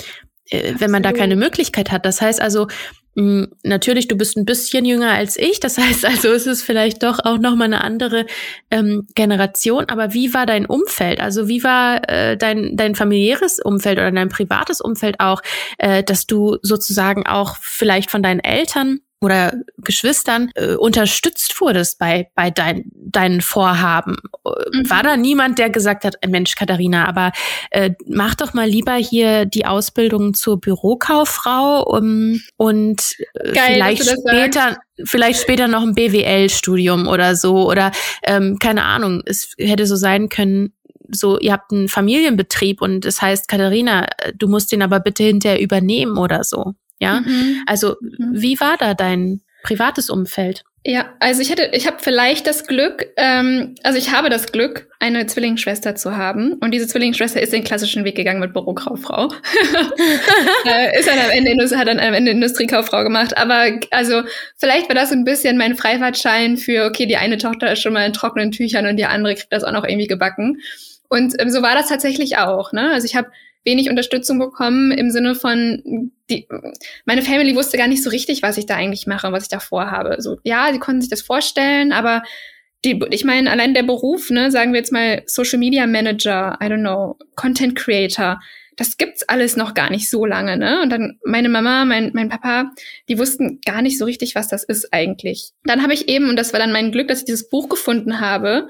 äh, 0.48 0.74
wenn 0.78 0.90
man 0.90 1.02
da 1.02 1.12
keine 1.12 1.36
Möglichkeit 1.36 1.90
hat. 1.90 2.06
Das 2.06 2.22
heißt 2.22 2.40
also, 2.40 2.68
natürlich, 3.14 4.08
du 4.08 4.16
bist 4.16 4.36
ein 4.36 4.46
bisschen 4.46 4.84
jünger 4.84 5.10
als 5.10 5.36
ich, 5.36 5.60
das 5.60 5.78
heißt 5.78 6.04
also, 6.04 6.28
es 6.28 6.46
ist 6.46 6.62
vielleicht 6.62 7.02
doch 7.02 7.18
auch 7.24 7.38
noch 7.38 7.56
mal 7.56 7.64
eine 7.64 7.84
andere 7.84 8.26
ähm, 8.70 9.06
Generation. 9.14 9.86
Aber 9.88 10.14
wie 10.14 10.32
war 10.32 10.46
dein 10.46 10.66
Umfeld? 10.66 11.20
Also 11.20 11.48
wie 11.48 11.62
war 11.62 12.08
äh, 12.08 12.36
dein 12.36 12.76
dein 12.76 12.94
familiäres 12.94 13.58
Umfeld 13.60 13.98
oder 13.98 14.10
dein 14.10 14.28
privates 14.28 14.80
Umfeld 14.80 15.20
auch, 15.20 15.42
äh, 15.78 16.02
dass 16.02 16.26
du 16.26 16.56
sozusagen 16.62 17.26
auch 17.26 17.56
vielleicht 17.60 18.10
von 18.10 18.22
deinen 18.22 18.40
Eltern 18.40 19.00
oder 19.22 19.54
Geschwistern 19.78 20.50
äh, 20.54 20.74
unterstützt 20.74 21.58
wurdest 21.60 21.98
bei, 21.98 22.28
bei 22.34 22.50
dein, 22.50 22.84
deinen 22.94 23.40
Vorhaben. 23.40 24.16
Mhm. 24.44 24.90
War 24.90 25.02
da 25.02 25.16
niemand, 25.16 25.58
der 25.58 25.70
gesagt 25.70 26.04
hat, 26.04 26.16
Mensch, 26.26 26.54
Katharina, 26.54 27.06
aber 27.06 27.32
äh, 27.70 27.90
mach 28.06 28.34
doch 28.34 28.52
mal 28.52 28.68
lieber 28.68 28.94
hier 28.94 29.44
die 29.46 29.64
Ausbildung 29.64 30.34
zur 30.34 30.60
Bürokauffrau 30.60 31.84
um, 31.84 32.40
und 32.56 33.14
äh, 33.34 33.52
Geil, 33.52 33.74
vielleicht 33.74 34.04
später, 34.04 34.78
vielleicht 35.04 35.40
später 35.40 35.68
noch 35.68 35.82
ein 35.82 35.94
BWL-Studium 35.94 37.06
oder 37.06 37.36
so 37.36 37.68
oder 37.70 37.92
ähm, 38.24 38.58
keine 38.58 38.84
Ahnung, 38.84 39.22
es 39.24 39.54
hätte 39.58 39.86
so 39.86 39.96
sein 39.96 40.28
können, 40.28 40.72
so, 41.14 41.38
ihr 41.38 41.52
habt 41.52 41.72
einen 41.72 41.88
Familienbetrieb 41.88 42.80
und 42.80 43.04
es 43.04 43.20
heißt, 43.20 43.46
Katharina, 43.48 44.08
du 44.34 44.48
musst 44.48 44.72
den 44.72 44.82
aber 44.82 45.00
bitte 45.00 45.22
hinterher 45.22 45.60
übernehmen 45.60 46.16
oder 46.16 46.42
so. 46.42 46.74
Ja, 47.02 47.20
mhm. 47.20 47.62
also 47.66 47.96
mhm. 48.00 48.30
wie 48.30 48.60
war 48.60 48.76
da 48.76 48.94
dein 48.94 49.40
privates 49.64 50.08
Umfeld? 50.08 50.62
Ja, 50.84 51.14
also 51.20 51.42
ich 51.42 51.50
hätte, 51.50 51.70
ich 51.74 51.86
habe 51.86 51.98
vielleicht 52.00 52.46
das 52.48 52.66
Glück, 52.66 53.06
ähm, 53.16 53.76
also 53.84 53.98
ich 53.98 54.10
habe 54.10 54.30
das 54.30 54.50
Glück, 54.50 54.88
eine 54.98 55.26
Zwillingsschwester 55.26 55.94
zu 55.94 56.16
haben. 56.16 56.54
Und 56.54 56.72
diese 56.72 56.88
Zwillingsschwester 56.88 57.40
ist 57.40 57.52
den 57.52 57.62
klassischen 57.62 58.04
Weg 58.04 58.16
gegangen 58.16 58.40
mit 58.40 58.52
Bürokauffrau. 58.52 59.28
äh, 60.66 60.98
ist 60.98 61.08
dann 61.08 61.18
am 61.20 61.30
Ende, 61.30 61.78
hat 61.78 61.86
dann 61.86 62.00
am 62.00 62.14
Ende 62.14 62.32
Industriekauffrau 62.32 63.04
gemacht. 63.04 63.36
Aber 63.36 63.78
also 63.92 64.22
vielleicht 64.56 64.88
war 64.88 64.96
das 64.96 65.12
ein 65.12 65.24
bisschen 65.24 65.56
mein 65.56 65.76
Freifahrtschein 65.76 66.56
für, 66.56 66.86
okay, 66.86 67.06
die 67.06 67.16
eine 67.16 67.38
Tochter 67.38 67.72
ist 67.72 67.82
schon 67.82 67.92
mal 67.92 68.06
in 68.06 68.12
trockenen 68.12 68.50
Tüchern 68.50 68.86
und 68.86 68.96
die 68.96 69.06
andere 69.06 69.34
kriegt 69.34 69.52
das 69.52 69.62
auch 69.62 69.72
noch 69.72 69.84
irgendwie 69.84 70.08
gebacken. 70.08 70.60
Und 71.12 71.34
ähm, 71.38 71.50
so 71.50 71.60
war 71.60 71.74
das 71.74 71.88
tatsächlich 71.88 72.38
auch. 72.38 72.72
Ne? 72.72 72.90
Also 72.90 73.04
ich 73.04 73.14
habe 73.14 73.30
wenig 73.64 73.90
Unterstützung 73.90 74.38
bekommen 74.38 74.92
im 74.92 75.10
Sinne 75.10 75.34
von, 75.34 76.10
die, 76.30 76.48
meine 77.04 77.20
Family 77.20 77.54
wusste 77.54 77.76
gar 77.76 77.86
nicht 77.86 78.02
so 78.02 78.08
richtig, 78.08 78.42
was 78.42 78.56
ich 78.56 78.64
da 78.64 78.76
eigentlich 78.76 79.06
mache, 79.06 79.30
was 79.30 79.42
ich 79.42 79.50
da 79.50 79.60
vorhabe. 79.60 80.16
So, 80.20 80.38
ja, 80.42 80.72
sie 80.72 80.78
konnten 80.78 81.02
sich 81.02 81.10
das 81.10 81.20
vorstellen, 81.20 81.92
aber 81.92 82.22
die, 82.86 82.98
ich 83.10 83.26
meine, 83.26 83.50
allein 83.50 83.74
der 83.74 83.82
Beruf, 83.82 84.30
ne, 84.30 84.50
sagen 84.50 84.72
wir 84.72 84.78
jetzt 84.78 84.90
mal 84.90 85.22
Social 85.26 85.58
Media 85.58 85.86
Manager, 85.86 86.56
I 86.62 86.64
don't 86.64 86.80
know, 86.80 87.18
Content 87.36 87.76
Creator, 87.76 88.40
das 88.78 88.96
gibt's 88.96 89.22
alles 89.28 89.54
noch 89.54 89.74
gar 89.74 89.90
nicht 89.90 90.08
so 90.08 90.24
lange, 90.24 90.56
ne? 90.56 90.80
Und 90.80 90.88
dann 90.88 91.18
meine 91.26 91.50
Mama, 91.50 91.84
mein, 91.84 92.10
mein 92.14 92.30
Papa, 92.30 92.70
die 93.10 93.18
wussten 93.18 93.60
gar 93.66 93.82
nicht 93.82 93.98
so 93.98 94.06
richtig, 94.06 94.34
was 94.34 94.48
das 94.48 94.64
ist 94.64 94.94
eigentlich. 94.94 95.50
Dann 95.64 95.82
habe 95.82 95.92
ich 95.92 96.08
eben, 96.08 96.30
und 96.30 96.36
das 96.36 96.54
war 96.54 96.58
dann 96.58 96.72
mein 96.72 96.90
Glück, 96.90 97.08
dass 97.08 97.18
ich 97.18 97.26
dieses 97.26 97.50
Buch 97.50 97.68
gefunden 97.68 98.18
habe, 98.18 98.66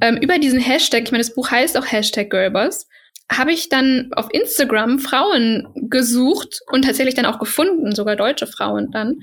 ähm, 0.00 0.16
über 0.16 0.38
diesen 0.38 0.60
Hashtag, 0.60 1.02
ich 1.04 1.12
meine, 1.12 1.22
das 1.22 1.34
Buch 1.34 1.50
heißt 1.50 1.76
auch 1.76 1.90
Hashtag 1.90 2.30
Girlboss, 2.30 2.86
habe 3.30 3.52
ich 3.52 3.68
dann 3.68 4.10
auf 4.12 4.28
Instagram 4.32 4.98
Frauen 4.98 5.68
gesucht 5.74 6.60
und 6.72 6.84
tatsächlich 6.84 7.14
dann 7.14 7.26
auch 7.26 7.38
gefunden, 7.38 7.94
sogar 7.94 8.16
deutsche 8.16 8.46
Frauen 8.46 8.90
dann, 8.90 9.20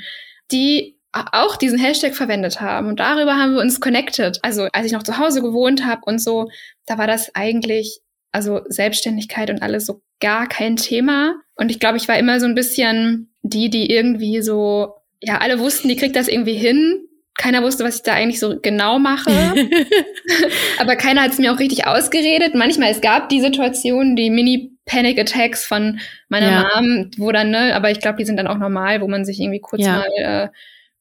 die 0.52 0.98
auch 1.12 1.58
diesen 1.58 1.80
Hashtag 1.80 2.16
verwendet 2.16 2.62
haben. 2.62 2.88
Und 2.88 3.00
darüber 3.00 3.36
haben 3.36 3.54
wir 3.54 3.62
uns 3.62 3.80
connected. 3.80 4.40
Also 4.44 4.68
als 4.72 4.86
ich 4.86 4.92
noch 4.92 5.04
zu 5.04 5.18
Hause 5.18 5.42
gewohnt 5.42 5.86
habe 5.86 6.02
und 6.06 6.20
so, 6.20 6.50
da 6.86 6.98
war 6.98 7.08
das 7.08 7.34
eigentlich, 7.34 8.00
also 8.32 8.62
Selbstständigkeit 8.68 9.50
und 9.50 9.62
alles 9.62 9.86
so 9.86 10.02
gar 10.20 10.48
kein 10.48 10.76
Thema. 10.76 11.36
Und 11.56 11.72
ich 11.72 11.80
glaube, 11.80 11.98
ich 11.98 12.08
war 12.08 12.20
immer 12.20 12.40
so 12.40 12.46
ein 12.46 12.56
bisschen 12.56 13.34
die, 13.42 13.70
die 13.70 13.90
irgendwie 13.90 14.42
so, 14.42 14.94
ja, 15.22 15.40
alle 15.40 15.60
wussten, 15.60 15.90
die 15.90 15.96
kriegt 15.96 16.16
das 16.16 16.28
irgendwie 16.28 16.56
hin 16.56 17.07
keiner 17.38 17.62
wusste, 17.62 17.84
was 17.84 17.98
ich 17.98 18.04
da 18.04 18.14
eigentlich 18.14 18.40
so 18.40 18.60
genau 18.60 19.00
mache. 19.00 19.32
Aber 20.80 20.96
keiner 20.96 21.22
hat 21.22 21.32
es 21.32 21.40
mir 21.40 21.54
auch 21.54 21.60
richtig 21.60 21.86
ausgeredet. 21.86 22.56
Manchmal, 22.56 22.92
es 22.92 23.02
gab 23.02 23.30
die 23.30 23.42
Situationen, 23.42 24.16
die 24.16 24.30
Mini-Panic-Attacks 24.30 25.66
von 25.66 26.00
meiner 26.30 26.52
ja. 26.52 26.70
Mom, 26.76 27.12
wo 27.18 27.32
dann, 27.32 27.52
ne, 27.52 27.76
aber 27.76 27.92
ich 27.92 28.00
glaube, 28.00 28.18
die 28.18 28.26
sind 28.26 28.38
dann 28.38 28.48
auch 28.48 28.58
normal, 28.58 29.02
wo 29.02 29.08
man 29.08 29.24
sich 29.24 29.40
irgendwie 29.40 29.62
kurz 29.62 29.84
ja. 29.84 29.98
mal 29.98 30.08
äh, 30.18 30.48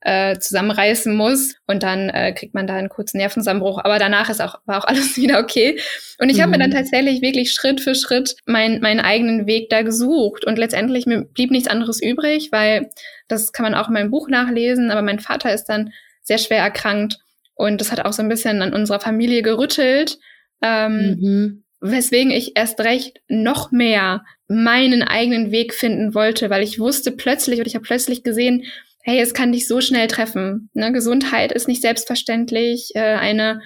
äh, 0.06 0.38
zusammenreißen 0.38 1.16
muss 1.16 1.56
und 1.66 1.82
dann 1.82 2.10
äh, 2.10 2.32
kriegt 2.32 2.54
man 2.54 2.68
da 2.68 2.74
einen 2.74 2.88
kurzen 2.88 3.16
Nervenzusammenbruch. 3.16 3.80
Aber 3.82 3.98
danach 3.98 4.30
ist 4.30 4.40
auch, 4.40 4.60
war 4.64 4.78
auch 4.78 4.84
alles 4.86 5.16
wieder 5.16 5.40
okay. 5.40 5.80
Und 6.18 6.30
ich 6.30 6.36
mhm. 6.36 6.42
habe 6.42 6.50
mir 6.52 6.58
dann 6.58 6.70
mhm. 6.70 6.74
tatsächlich 6.74 7.22
wirklich 7.22 7.52
Schritt 7.52 7.80
für 7.80 7.94
Schritt 7.94 8.36
mein, 8.46 8.80
meinen 8.80 9.00
eigenen 9.00 9.46
Weg 9.46 9.68
da 9.68 9.82
gesucht. 9.82 10.44
Und 10.44 10.58
letztendlich 10.58 11.06
mir 11.06 11.22
blieb 11.22 11.50
nichts 11.50 11.68
anderes 11.68 12.00
übrig, 12.00 12.50
weil 12.52 12.90
das 13.26 13.52
kann 13.52 13.64
man 13.64 13.74
auch 13.74 13.88
in 13.88 13.94
meinem 13.94 14.10
Buch 14.10 14.28
nachlesen, 14.28 14.92
aber 14.92 15.02
mein 15.02 15.18
Vater 15.18 15.52
ist 15.52 15.64
dann 15.64 15.92
sehr 16.26 16.38
schwer 16.38 16.58
erkrankt. 16.58 17.18
Und 17.54 17.80
das 17.80 17.90
hat 17.90 18.04
auch 18.04 18.12
so 18.12 18.22
ein 18.22 18.28
bisschen 18.28 18.60
an 18.60 18.74
unserer 18.74 19.00
Familie 19.00 19.42
gerüttelt. 19.42 20.18
Ähm, 20.60 21.16
mhm. 21.20 21.64
Weswegen 21.80 22.30
ich 22.30 22.56
erst 22.56 22.80
recht 22.80 23.20
noch 23.28 23.70
mehr 23.70 24.24
meinen 24.48 25.02
eigenen 25.02 25.50
Weg 25.50 25.74
finden 25.74 26.14
wollte, 26.14 26.50
weil 26.50 26.62
ich 26.62 26.78
wusste 26.78 27.12
plötzlich 27.12 27.58
oder 27.58 27.66
ich 27.66 27.74
habe 27.74 27.84
plötzlich 27.84 28.22
gesehen, 28.22 28.64
hey, 29.02 29.20
es 29.20 29.34
kann 29.34 29.52
dich 29.52 29.68
so 29.68 29.80
schnell 29.80 30.08
treffen. 30.08 30.70
Ne? 30.74 30.92
Gesundheit 30.92 31.52
ist 31.52 31.68
nicht 31.68 31.82
selbstverständlich. 31.82 32.90
Äh, 32.94 33.00
eine 33.00 33.60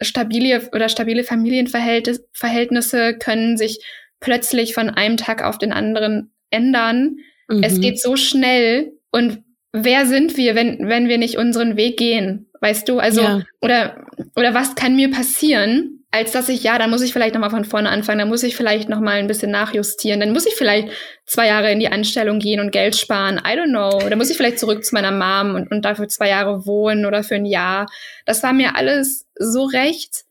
stabile 0.00 0.68
oder 0.72 0.88
stabile 0.88 1.24
Familienverhältnisse 1.24 3.18
können 3.18 3.56
sich 3.56 3.84
plötzlich 4.20 4.74
von 4.74 4.90
einem 4.90 5.16
Tag 5.16 5.42
auf 5.42 5.58
den 5.58 5.72
anderen 5.72 6.32
ändern. 6.50 7.16
Mhm. 7.48 7.62
Es 7.62 7.80
geht 7.80 8.00
so 8.00 8.16
schnell 8.16 8.92
und 9.10 9.43
wer 9.74 10.06
sind 10.06 10.36
wir, 10.36 10.54
wenn, 10.54 10.88
wenn 10.88 11.08
wir 11.08 11.18
nicht 11.18 11.36
unseren 11.36 11.76
Weg 11.76 11.96
gehen? 11.96 12.46
Weißt 12.60 12.88
du? 12.88 13.00
Also, 13.00 13.20
ja. 13.20 13.42
oder, 13.60 14.06
oder 14.36 14.54
was 14.54 14.76
kann 14.76 14.96
mir 14.96 15.10
passieren, 15.10 16.04
als 16.12 16.30
dass 16.30 16.48
ich, 16.48 16.62
ja, 16.62 16.78
dann 16.78 16.90
muss 16.90 17.02
ich 17.02 17.12
vielleicht 17.12 17.34
nochmal 17.34 17.50
von 17.50 17.64
vorne 17.64 17.90
anfangen, 17.90 18.20
dann 18.20 18.28
muss 18.28 18.44
ich 18.44 18.54
vielleicht 18.54 18.88
nochmal 18.88 19.18
ein 19.18 19.26
bisschen 19.26 19.50
nachjustieren, 19.50 20.20
dann 20.20 20.32
muss 20.32 20.46
ich 20.46 20.54
vielleicht 20.54 20.90
zwei 21.26 21.48
Jahre 21.48 21.72
in 21.72 21.80
die 21.80 21.88
Anstellung 21.88 22.38
gehen 22.38 22.60
und 22.60 22.70
Geld 22.70 22.94
sparen, 22.94 23.38
I 23.38 23.58
don't 23.58 23.70
know. 23.70 24.08
Dann 24.08 24.16
muss 24.16 24.30
ich 24.30 24.36
vielleicht 24.36 24.60
zurück 24.60 24.84
zu 24.84 24.94
meiner 24.94 25.10
Mom 25.10 25.56
und, 25.56 25.72
und 25.72 25.84
dafür 25.84 26.06
zwei 26.06 26.28
Jahre 26.28 26.66
wohnen 26.66 27.04
oder 27.04 27.24
für 27.24 27.34
ein 27.34 27.46
Jahr. 27.46 27.86
Das 28.26 28.44
war 28.44 28.52
mir 28.52 28.76
alles 28.76 29.26
so 29.34 29.64
recht, 29.64 30.22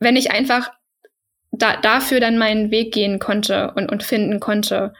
wenn 0.00 0.16
ich 0.16 0.30
einfach 0.30 0.70
da, 1.52 1.76
dafür 1.76 2.18
dann 2.18 2.38
meinen 2.38 2.70
Weg 2.70 2.94
gehen 2.94 3.18
konnte 3.18 3.72
und, 3.76 3.92
und 3.92 4.02
finden 4.02 4.40
konnte. 4.40 4.94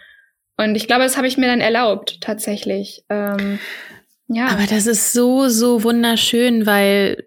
Und 0.57 0.75
ich 0.75 0.87
glaube, 0.87 1.03
das 1.03 1.17
habe 1.17 1.27
ich 1.27 1.37
mir 1.37 1.47
dann 1.47 1.61
erlaubt, 1.61 2.21
tatsächlich. 2.21 3.05
Ähm, 3.09 3.59
ja. 4.29 4.49
Aber 4.49 4.67
das 4.67 4.87
ist 4.87 5.13
so, 5.13 5.49
so 5.49 5.83
wunderschön, 5.83 6.67
weil 6.67 7.27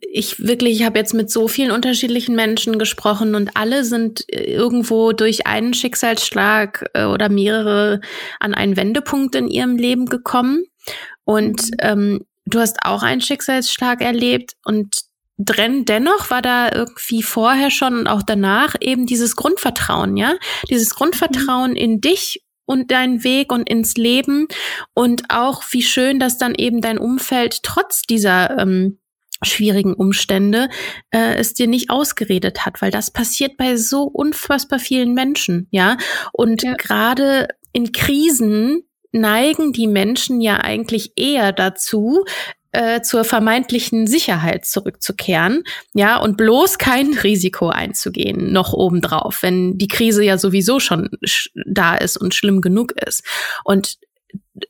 ich 0.00 0.38
wirklich, 0.38 0.80
ich 0.80 0.86
habe 0.86 0.98
jetzt 0.98 1.14
mit 1.14 1.30
so 1.30 1.48
vielen 1.48 1.72
unterschiedlichen 1.72 2.36
Menschen 2.36 2.78
gesprochen 2.78 3.34
und 3.34 3.56
alle 3.56 3.84
sind 3.84 4.24
irgendwo 4.28 5.12
durch 5.12 5.46
einen 5.46 5.74
Schicksalsschlag 5.74 6.88
äh, 6.94 7.04
oder 7.04 7.28
mehrere 7.28 8.00
an 8.38 8.54
einen 8.54 8.76
Wendepunkt 8.76 9.34
in 9.34 9.48
ihrem 9.48 9.76
Leben 9.76 10.06
gekommen. 10.06 10.64
Und 11.24 11.62
mhm. 11.62 11.76
ähm, 11.80 12.20
du 12.46 12.60
hast 12.60 12.78
auch 12.84 13.02
einen 13.02 13.20
Schicksalsschlag 13.20 14.00
erlebt 14.00 14.54
und 14.64 14.96
drin, 15.38 15.84
dennoch 15.86 16.30
war 16.30 16.42
da 16.42 16.70
irgendwie 16.72 17.22
vorher 17.22 17.70
schon 17.70 17.98
und 17.98 18.06
auch 18.06 18.22
danach 18.22 18.74
eben 18.80 19.06
dieses 19.06 19.36
Grundvertrauen, 19.36 20.16
ja? 20.16 20.34
Dieses 20.68 20.90
Grundvertrauen 20.90 21.70
mhm. 21.70 21.76
in 21.76 22.00
dich 22.00 22.42
und 22.70 22.92
deinen 22.92 23.24
Weg 23.24 23.50
und 23.50 23.68
ins 23.68 23.96
Leben 23.96 24.46
und 24.94 25.24
auch 25.28 25.64
wie 25.72 25.82
schön, 25.82 26.20
dass 26.20 26.38
dann 26.38 26.54
eben 26.54 26.80
dein 26.80 26.98
Umfeld 26.98 27.64
trotz 27.64 28.02
dieser 28.02 28.58
ähm, 28.58 29.00
schwierigen 29.42 29.92
Umstände 29.92 30.68
äh, 31.10 31.34
es 31.34 31.52
dir 31.52 31.66
nicht 31.66 31.90
ausgeredet 31.90 32.64
hat, 32.64 32.80
weil 32.80 32.92
das 32.92 33.10
passiert 33.10 33.56
bei 33.56 33.76
so 33.76 34.04
unfassbar 34.04 34.78
vielen 34.78 35.14
Menschen, 35.14 35.66
ja. 35.72 35.96
Und 36.32 36.62
ja. 36.62 36.74
gerade 36.74 37.48
in 37.72 37.90
Krisen 37.90 38.84
neigen 39.10 39.72
die 39.72 39.88
Menschen 39.88 40.40
ja 40.40 40.58
eigentlich 40.58 41.14
eher 41.16 41.50
dazu, 41.52 42.24
äh, 42.72 43.00
zur 43.02 43.24
vermeintlichen 43.24 44.06
Sicherheit 44.06 44.64
zurückzukehren, 44.64 45.64
ja, 45.94 46.18
und 46.18 46.36
bloß 46.36 46.78
kein 46.78 47.14
Risiko 47.24 47.68
einzugehen, 47.68 48.52
noch 48.52 48.72
obendrauf, 48.72 49.42
wenn 49.42 49.78
die 49.78 49.88
Krise 49.88 50.24
ja 50.24 50.38
sowieso 50.38 50.80
schon 50.80 51.10
da 51.66 51.96
ist 51.96 52.16
und 52.16 52.34
schlimm 52.34 52.60
genug 52.60 52.92
ist. 52.92 53.24
Und 53.64 53.96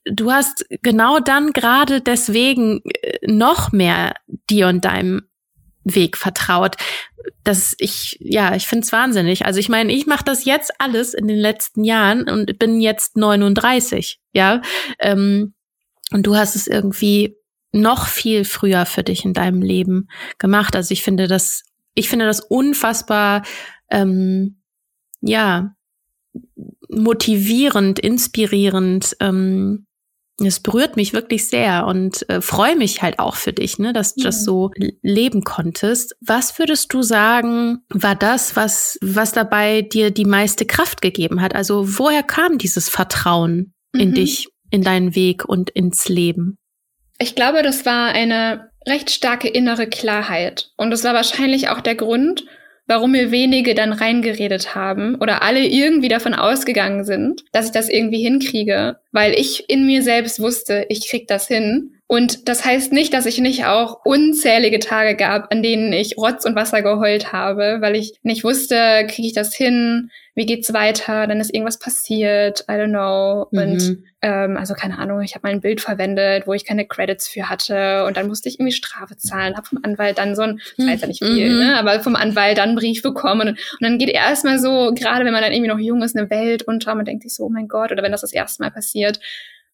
du 0.04 0.32
hast 0.32 0.64
genau 0.82 1.20
dann 1.20 1.52
gerade 1.52 2.00
deswegen 2.00 2.80
äh, 2.84 3.18
noch 3.26 3.72
mehr 3.72 4.14
dir 4.48 4.68
und 4.68 4.84
deinem 4.84 5.22
Weg 5.84 6.16
vertraut. 6.16 6.76
Das 7.44 7.74
ich 7.78 8.16
ja, 8.20 8.54
ich 8.54 8.66
find's 8.66 8.92
wahnsinnig. 8.92 9.46
Also 9.46 9.60
ich 9.60 9.68
meine, 9.68 9.92
ich 9.92 10.06
mache 10.06 10.24
das 10.24 10.44
jetzt 10.44 10.72
alles 10.78 11.14
in 11.14 11.26
den 11.26 11.38
letzten 11.38 11.84
Jahren 11.84 12.28
und 12.28 12.58
bin 12.58 12.80
jetzt 12.80 13.16
39, 13.16 14.20
ja. 14.32 14.62
Ähm, 14.98 15.54
und 16.12 16.26
du 16.26 16.36
hast 16.36 16.56
es 16.56 16.66
irgendwie 16.66 17.36
noch 17.72 18.06
viel 18.06 18.44
früher 18.44 18.86
für 18.86 19.02
dich 19.02 19.24
in 19.24 19.32
deinem 19.32 19.62
Leben 19.62 20.08
gemacht. 20.38 20.74
Also 20.76 20.92
ich 20.92 21.02
finde 21.02 21.28
das, 21.28 21.64
ich 21.94 22.08
finde 22.08 22.26
das 22.26 22.40
unfassbar, 22.40 23.42
ähm, 23.90 24.60
ja, 25.20 25.74
motivierend, 26.88 27.98
inspirierend, 27.98 29.16
ähm, 29.20 29.86
es 30.46 30.60
berührt 30.60 30.96
mich 30.96 31.12
wirklich 31.12 31.48
sehr 31.48 31.86
und 31.86 32.28
äh, 32.28 32.40
freue 32.40 32.76
mich 32.76 33.02
halt 33.02 33.18
auch 33.18 33.36
für 33.36 33.52
dich, 33.52 33.78
ne, 33.78 33.92
dass 33.92 34.14
du 34.14 34.22
das 34.22 34.44
so 34.44 34.70
leben 35.02 35.42
konntest. 35.44 36.16
Was 36.20 36.58
würdest 36.58 36.92
du 36.92 37.02
sagen, 37.02 37.80
war 37.90 38.14
das, 38.14 38.56
was, 38.56 38.98
was 39.02 39.32
dabei 39.32 39.82
dir 39.82 40.10
die 40.10 40.24
meiste 40.24 40.64
Kraft 40.64 41.02
gegeben 41.02 41.42
hat? 41.42 41.54
Also 41.54 41.98
woher 41.98 42.22
kam 42.22 42.58
dieses 42.58 42.88
Vertrauen 42.88 43.74
in 43.92 44.10
mhm. 44.10 44.14
dich, 44.14 44.48
in 44.70 44.82
deinen 44.82 45.14
Weg 45.14 45.44
und 45.44 45.70
ins 45.70 46.08
Leben? 46.08 46.56
Ich 47.22 47.34
glaube, 47.34 47.62
das 47.62 47.84
war 47.84 48.14
eine 48.14 48.70
recht 48.88 49.10
starke 49.10 49.46
innere 49.46 49.86
Klarheit. 49.86 50.70
Und 50.78 50.90
das 50.90 51.04
war 51.04 51.12
wahrscheinlich 51.12 51.68
auch 51.68 51.82
der 51.82 51.94
Grund, 51.94 52.44
warum 52.86 53.12
mir 53.12 53.30
wenige 53.30 53.74
dann 53.74 53.92
reingeredet 53.92 54.74
haben 54.74 55.16
oder 55.16 55.42
alle 55.42 55.64
irgendwie 55.64 56.08
davon 56.08 56.34
ausgegangen 56.34 57.04
sind, 57.04 57.42
dass 57.52 57.66
ich 57.66 57.72
das 57.72 57.90
irgendwie 57.90 58.22
hinkriege, 58.22 58.98
weil 59.12 59.34
ich 59.34 59.68
in 59.68 59.84
mir 59.86 60.02
selbst 60.02 60.40
wusste, 60.40 60.86
ich 60.88 61.08
krieg 61.08 61.28
das 61.28 61.46
hin. 61.46 61.99
Und 62.10 62.48
das 62.48 62.64
heißt 62.64 62.92
nicht, 62.92 63.14
dass 63.14 63.24
ich 63.24 63.38
nicht 63.38 63.66
auch 63.66 64.00
unzählige 64.04 64.80
Tage 64.80 65.14
gab, 65.14 65.52
an 65.52 65.62
denen 65.62 65.92
ich 65.92 66.16
Rotz 66.16 66.44
und 66.44 66.56
Wasser 66.56 66.82
geheult 66.82 67.32
habe, 67.32 67.76
weil 67.82 67.94
ich 67.94 68.14
nicht 68.24 68.42
wusste, 68.42 69.06
kriege 69.08 69.28
ich 69.28 69.32
das 69.32 69.54
hin, 69.54 70.10
wie 70.34 70.44
geht's 70.44 70.72
weiter, 70.72 71.28
dann 71.28 71.38
ist 71.38 71.54
irgendwas 71.54 71.78
passiert, 71.78 72.64
I 72.68 72.72
don't 72.72 72.88
know. 72.88 73.46
Mhm. 73.52 73.58
Und 73.60 73.98
ähm, 74.22 74.56
also 74.56 74.74
keine 74.74 74.98
Ahnung, 74.98 75.20
ich 75.20 75.36
habe 75.36 75.46
mal 75.46 75.52
ein 75.52 75.60
Bild 75.60 75.80
verwendet, 75.80 76.48
wo 76.48 76.52
ich 76.52 76.64
keine 76.64 76.84
Credits 76.84 77.28
für 77.28 77.48
hatte 77.48 78.04
und 78.04 78.16
dann 78.16 78.26
musste 78.26 78.48
ich 78.48 78.56
irgendwie 78.56 78.72
Strafe 78.72 79.16
zahlen, 79.16 79.56
habe 79.56 79.68
vom 79.68 79.78
Anwalt 79.84 80.18
dann 80.18 80.34
so 80.34 80.42
ein, 80.42 80.60
ich 80.78 80.86
weiß 80.88 81.02
ja 81.02 81.06
nicht 81.06 81.24
viel, 81.24 81.48
mhm. 81.48 81.58
ne, 81.60 81.78
aber 81.78 82.00
vom 82.00 82.16
Anwalt 82.16 82.58
dann 82.58 82.70
einen 82.70 82.78
Brief 82.78 83.02
bekommen 83.02 83.42
und, 83.42 83.48
und 83.50 83.82
dann 83.82 83.98
geht 83.98 84.10
erstmal 84.10 84.58
so, 84.58 84.92
gerade 84.96 85.24
wenn 85.24 85.32
man 85.32 85.42
dann 85.42 85.52
irgendwie 85.52 85.70
noch 85.70 85.78
jung 85.78 86.02
ist, 86.02 86.16
eine 86.16 86.28
Welt 86.28 86.64
unter, 86.64 86.92
man 86.96 87.04
denkt 87.04 87.22
sich 87.22 87.36
so, 87.36 87.44
oh 87.44 87.50
mein 87.50 87.68
Gott, 87.68 87.92
oder 87.92 88.02
wenn 88.02 88.10
das 88.10 88.22
das 88.22 88.32
erste 88.32 88.64
Mal 88.64 88.72
passiert. 88.72 89.20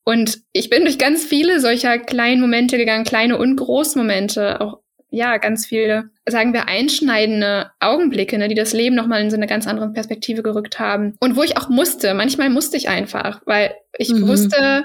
Und 0.08 0.38
ich 0.52 0.70
bin 0.70 0.84
durch 0.84 0.98
ganz 0.98 1.24
viele 1.24 1.60
solcher 1.60 1.98
kleinen 1.98 2.40
Momente 2.40 2.78
gegangen, 2.78 3.04
kleine 3.04 3.36
und 3.36 3.56
große 3.56 3.98
Momente, 3.98 4.60
auch 4.60 4.78
ja, 5.10 5.38
ganz 5.38 5.66
viele, 5.66 6.10
sagen 6.28 6.52
wir, 6.52 6.68
einschneidende 6.68 7.70
Augenblicke, 7.80 8.38
ne, 8.38 8.48
die 8.48 8.54
das 8.54 8.72
Leben 8.72 8.94
nochmal 8.94 9.20
in 9.22 9.30
so 9.30 9.36
eine 9.36 9.46
ganz 9.46 9.66
andere 9.66 9.92
Perspektive 9.92 10.42
gerückt 10.42 10.78
haben. 10.78 11.14
Und 11.20 11.36
wo 11.36 11.42
ich 11.42 11.56
auch 11.56 11.68
musste, 11.68 12.14
manchmal 12.14 12.50
musste 12.50 12.76
ich 12.76 12.88
einfach, 12.88 13.40
weil 13.46 13.74
ich 13.98 14.12
mhm. 14.12 14.28
wusste, 14.28 14.84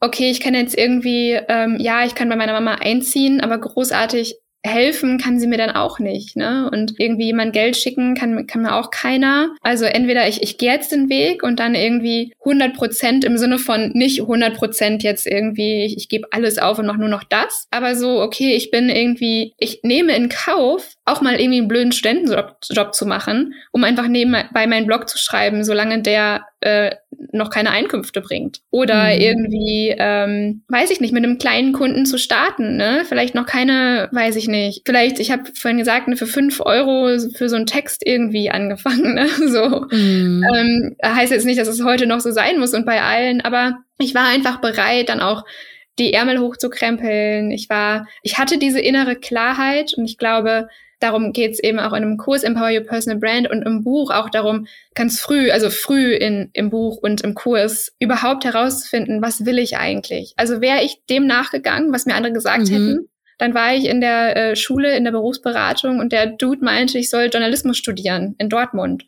okay, 0.00 0.30
ich 0.30 0.40
kann 0.40 0.54
jetzt 0.54 0.76
irgendwie, 0.76 1.38
ähm, 1.48 1.76
ja, 1.78 2.04
ich 2.04 2.14
kann 2.14 2.28
bei 2.28 2.36
meiner 2.36 2.52
Mama 2.52 2.76
einziehen, 2.76 3.40
aber 3.40 3.58
großartig 3.58 4.39
helfen 4.62 5.18
kann 5.18 5.38
sie 5.40 5.46
mir 5.46 5.56
dann 5.56 5.70
auch 5.70 5.98
nicht, 5.98 6.36
ne? 6.36 6.68
Und 6.72 6.94
irgendwie 6.98 7.26
jemand 7.26 7.52
Geld 7.52 7.76
schicken 7.76 8.14
kann, 8.14 8.46
kann 8.46 8.62
mir 8.62 8.74
auch 8.74 8.90
keiner. 8.90 9.54
Also 9.62 9.86
entweder 9.86 10.28
ich, 10.28 10.42
ich 10.42 10.58
gehe 10.58 10.72
jetzt 10.72 10.92
den 10.92 11.08
Weg 11.08 11.42
und 11.42 11.58
dann 11.58 11.74
irgendwie 11.74 12.32
100 12.40 12.74
Prozent 12.74 13.24
im 13.24 13.38
Sinne 13.38 13.58
von 13.58 13.90
nicht 13.94 14.20
100 14.20 14.54
Prozent 14.54 15.02
jetzt 15.02 15.26
irgendwie, 15.26 15.84
ich, 15.84 15.96
ich 15.96 16.08
gebe 16.08 16.28
alles 16.32 16.58
auf 16.58 16.78
und 16.78 16.86
mache 16.86 17.00
nur 17.00 17.08
noch 17.08 17.24
das. 17.24 17.66
Aber 17.70 17.96
so, 17.96 18.20
okay, 18.20 18.54
ich 18.54 18.70
bin 18.70 18.90
irgendwie, 18.90 19.54
ich 19.58 19.80
nehme 19.82 20.14
in 20.14 20.28
Kauf, 20.28 20.94
auch 21.10 21.20
mal 21.20 21.40
irgendwie 21.40 21.58
einen 21.58 21.68
blöden 21.68 21.92
Studentenjob 21.92 22.56
Job 22.70 22.94
zu 22.94 23.06
machen, 23.06 23.54
um 23.72 23.84
einfach 23.84 24.08
nebenbei 24.08 24.66
meinen 24.66 24.86
Blog 24.86 25.08
zu 25.08 25.18
schreiben, 25.18 25.64
solange 25.64 26.02
der 26.02 26.46
äh, 26.60 26.94
noch 27.32 27.50
keine 27.50 27.70
Einkünfte 27.70 28.20
bringt. 28.20 28.60
Oder 28.70 29.14
mhm. 29.14 29.20
irgendwie, 29.20 29.94
ähm, 29.96 30.62
weiß 30.68 30.90
ich 30.90 31.00
nicht, 31.00 31.12
mit 31.12 31.24
einem 31.24 31.38
kleinen 31.38 31.72
Kunden 31.72 32.06
zu 32.06 32.18
starten, 32.18 32.76
ne? 32.76 33.04
Vielleicht 33.06 33.34
noch 33.34 33.46
keine, 33.46 34.08
weiß 34.12 34.36
ich 34.36 34.48
nicht. 34.48 34.82
Vielleicht, 34.84 35.18
ich 35.18 35.30
habe 35.30 35.44
vorhin 35.54 35.78
gesagt, 35.78 36.08
ne, 36.08 36.16
für 36.16 36.26
fünf 36.26 36.60
Euro 36.60 37.18
für 37.34 37.48
so 37.48 37.56
einen 37.56 37.66
Text 37.66 38.02
irgendwie 38.04 38.50
angefangen, 38.50 39.14
ne? 39.14 39.28
So. 39.28 39.86
Mhm. 39.90 40.44
Ähm, 40.54 40.96
heißt 41.04 41.32
jetzt 41.32 41.46
nicht, 41.46 41.60
dass 41.60 41.68
es 41.68 41.84
heute 41.84 42.06
noch 42.06 42.20
so 42.20 42.30
sein 42.30 42.58
muss 42.58 42.74
und 42.74 42.86
bei 42.86 43.02
allen, 43.02 43.40
aber 43.40 43.78
ich 43.98 44.14
war 44.14 44.26
einfach 44.28 44.60
bereit, 44.60 45.08
dann 45.08 45.20
auch 45.20 45.44
die 45.98 46.12
Ärmel 46.12 46.40
hochzukrempeln. 46.40 47.50
Ich 47.50 47.68
war, 47.68 48.06
ich 48.22 48.38
hatte 48.38 48.58
diese 48.58 48.80
innere 48.80 49.16
Klarheit 49.16 49.92
und 49.96 50.04
ich 50.04 50.18
glaube, 50.18 50.68
darum 51.00 51.32
geht 51.32 51.52
es 51.52 51.62
eben 51.62 51.78
auch 51.78 51.92
in 51.92 52.02
einem 52.02 52.16
Kurs 52.18 52.44
Empower 52.44 52.70
Your 52.70 52.84
Personal 52.84 53.18
Brand 53.18 53.50
und 53.50 53.62
im 53.62 53.82
Buch 53.82 54.10
auch 54.10 54.30
darum, 54.30 54.66
ganz 54.94 55.18
früh, 55.18 55.50
also 55.50 55.70
früh 55.70 56.12
in, 56.12 56.50
im 56.52 56.70
Buch 56.70 56.98
und 56.98 57.22
im 57.22 57.34
Kurs 57.34 57.92
überhaupt 57.98 58.44
herauszufinden, 58.44 59.22
was 59.22 59.44
will 59.46 59.58
ich 59.58 59.76
eigentlich? 59.78 60.34
Also 60.36 60.60
wäre 60.60 60.84
ich 60.84 61.00
dem 61.08 61.26
nachgegangen, 61.26 61.92
was 61.92 62.06
mir 62.06 62.14
andere 62.14 62.32
gesagt 62.32 62.68
mhm. 62.68 62.72
hätten, 62.72 63.08
dann 63.38 63.54
war 63.54 63.74
ich 63.74 63.86
in 63.86 64.02
der 64.02 64.36
äh, 64.36 64.56
Schule, 64.56 64.94
in 64.96 65.04
der 65.04 65.12
Berufsberatung 65.12 65.98
und 65.98 66.12
der 66.12 66.26
Dude 66.26 66.62
meinte, 66.62 66.98
ich 66.98 67.08
soll 67.08 67.30
Journalismus 67.32 67.78
studieren 67.78 68.34
in 68.38 68.50
Dortmund. 68.50 69.04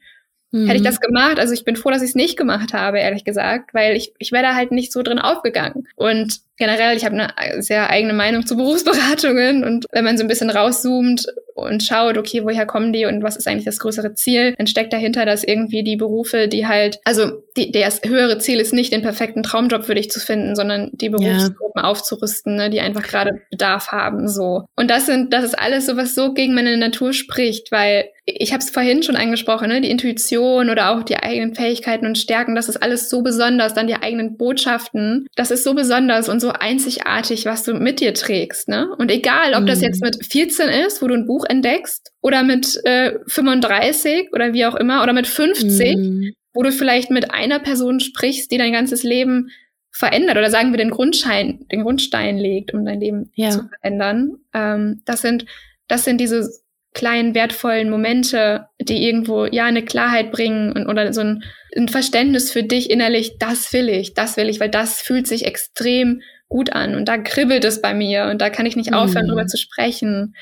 Mhm. 0.52 0.66
Hätte 0.66 0.78
ich 0.78 0.82
das 0.82 1.00
gemacht, 1.00 1.38
also 1.38 1.52
ich 1.52 1.64
bin 1.64 1.76
froh, 1.76 1.90
dass 1.90 2.02
ich 2.02 2.10
es 2.10 2.14
nicht 2.14 2.38
gemacht 2.38 2.72
habe, 2.72 2.98
ehrlich 2.98 3.24
gesagt, 3.24 3.74
weil 3.74 3.96
ich, 3.96 4.14
ich 4.18 4.32
wäre 4.32 4.42
da 4.42 4.54
halt 4.54 4.72
nicht 4.72 4.92
so 4.92 5.02
drin 5.02 5.18
aufgegangen. 5.18 5.86
Und 5.96 6.40
generell, 6.62 6.96
ich 6.96 7.04
habe 7.04 7.16
eine 7.16 7.60
sehr 7.60 7.90
eigene 7.90 8.12
Meinung 8.12 8.46
zu 8.46 8.56
Berufsberatungen 8.56 9.64
und 9.64 9.86
wenn 9.90 10.04
man 10.04 10.16
so 10.16 10.22
ein 10.22 10.28
bisschen 10.28 10.48
rauszoomt 10.48 11.26
und 11.54 11.82
schaut, 11.82 12.16
okay, 12.16 12.44
woher 12.44 12.66
kommen 12.66 12.92
die 12.92 13.04
und 13.04 13.24
was 13.24 13.36
ist 13.36 13.48
eigentlich 13.48 13.64
das 13.64 13.80
größere 13.80 14.14
Ziel, 14.14 14.54
dann 14.56 14.68
steckt 14.68 14.92
dahinter, 14.92 15.26
dass 15.26 15.42
irgendwie 15.42 15.82
die 15.82 15.96
Berufe, 15.96 16.46
die 16.46 16.66
halt, 16.66 17.00
also 17.04 17.42
die, 17.56 17.72
das 17.72 18.00
höhere 18.04 18.38
Ziel 18.38 18.60
ist 18.60 18.72
nicht, 18.72 18.92
den 18.92 19.02
perfekten 19.02 19.42
Traumjob 19.42 19.84
für 19.84 19.96
dich 19.96 20.10
zu 20.10 20.20
finden, 20.20 20.54
sondern 20.54 20.90
die 20.92 21.10
Berufsgruppen 21.10 21.82
ja. 21.82 21.84
aufzurüsten, 21.84 22.54
ne, 22.54 22.70
die 22.70 22.80
einfach 22.80 23.02
gerade 23.02 23.42
Bedarf 23.50 23.88
haben, 23.88 24.28
so. 24.28 24.64
Und 24.76 24.88
das 24.88 25.06
sind, 25.06 25.32
das 25.32 25.44
ist 25.44 25.58
alles 25.58 25.86
so, 25.86 25.96
was 25.96 26.14
so 26.14 26.32
gegen 26.32 26.54
meine 26.54 26.76
Natur 26.76 27.12
spricht, 27.12 27.72
weil 27.72 28.06
ich 28.24 28.52
habe 28.52 28.62
es 28.62 28.70
vorhin 28.70 29.02
schon 29.02 29.16
angesprochen, 29.16 29.68
ne, 29.68 29.80
die 29.80 29.90
Intuition 29.90 30.70
oder 30.70 30.90
auch 30.90 31.02
die 31.02 31.16
eigenen 31.16 31.54
Fähigkeiten 31.54 32.06
und 32.06 32.18
Stärken, 32.18 32.54
das 32.54 32.68
ist 32.68 32.76
alles 32.76 33.10
so 33.10 33.22
besonders, 33.22 33.74
dann 33.74 33.88
die 33.88 33.96
eigenen 33.96 34.36
Botschaften, 34.36 35.26
das 35.34 35.50
ist 35.50 35.64
so 35.64 35.74
besonders 35.74 36.28
und 36.28 36.40
so 36.40 36.51
einzigartig, 36.52 37.46
was 37.46 37.64
du 37.64 37.74
mit 37.74 38.00
dir 38.00 38.14
trägst, 38.14 38.68
ne? 38.68 38.88
Und 38.98 39.10
egal, 39.10 39.54
ob 39.54 39.66
das 39.66 39.78
mhm. 39.78 39.84
jetzt 39.84 40.02
mit 40.02 40.24
14 40.24 40.68
ist, 40.68 41.02
wo 41.02 41.08
du 41.08 41.14
ein 41.14 41.26
Buch 41.26 41.44
entdeckst, 41.48 42.12
oder 42.20 42.42
mit 42.42 42.80
äh, 42.84 43.18
35 43.26 44.30
oder 44.32 44.52
wie 44.52 44.66
auch 44.66 44.74
immer, 44.74 45.02
oder 45.02 45.12
mit 45.12 45.26
50, 45.26 45.96
mhm. 45.96 46.32
wo 46.54 46.62
du 46.62 46.72
vielleicht 46.72 47.10
mit 47.10 47.32
einer 47.32 47.58
Person 47.58 48.00
sprichst, 48.00 48.50
die 48.50 48.58
dein 48.58 48.72
ganzes 48.72 49.02
Leben 49.02 49.50
verändert 49.92 50.38
oder 50.38 50.50
sagen 50.50 50.72
wir 50.72 50.78
den 50.78 50.90
Grundstein, 50.90 51.66
den 51.70 51.82
Grundstein 51.82 52.38
legt, 52.38 52.72
um 52.72 52.84
dein 52.84 53.00
Leben 53.00 53.30
ja. 53.34 53.50
zu 53.50 53.68
verändern. 53.68 54.36
Ähm, 54.54 55.02
das 55.04 55.20
sind, 55.20 55.44
das 55.86 56.04
sind 56.04 56.18
diese 56.18 56.48
kleinen 56.94 57.34
wertvollen 57.34 57.90
Momente, 57.90 58.66
die 58.80 59.06
irgendwo 59.06 59.46
ja 59.46 59.64
eine 59.64 59.84
Klarheit 59.84 60.32
bringen 60.32 60.72
und, 60.72 60.86
oder 60.86 61.12
so 61.12 61.20
ein, 61.20 61.42
ein 61.76 61.88
Verständnis 61.88 62.50
für 62.50 62.62
dich 62.62 62.90
innerlich, 62.90 63.38
das 63.38 63.72
will 63.72 63.88
ich, 63.88 64.14
das 64.14 64.36
will 64.36 64.48
ich, 64.48 64.60
weil 64.60 64.68
das 64.70 65.00
fühlt 65.00 65.26
sich 65.26 65.46
extrem 65.46 66.20
gut 66.52 66.72
an 66.72 66.94
und 66.94 67.06
da 67.08 67.18
kribbelt 67.18 67.64
es 67.64 67.80
bei 67.80 67.94
mir 67.94 68.26
und 68.26 68.40
da 68.40 68.50
kann 68.50 68.66
ich 68.66 68.76
nicht 68.76 68.92
aufhören, 68.92 69.24
mhm. 69.24 69.30
drüber 69.30 69.46
zu 69.46 69.56
sprechen. 69.56 70.36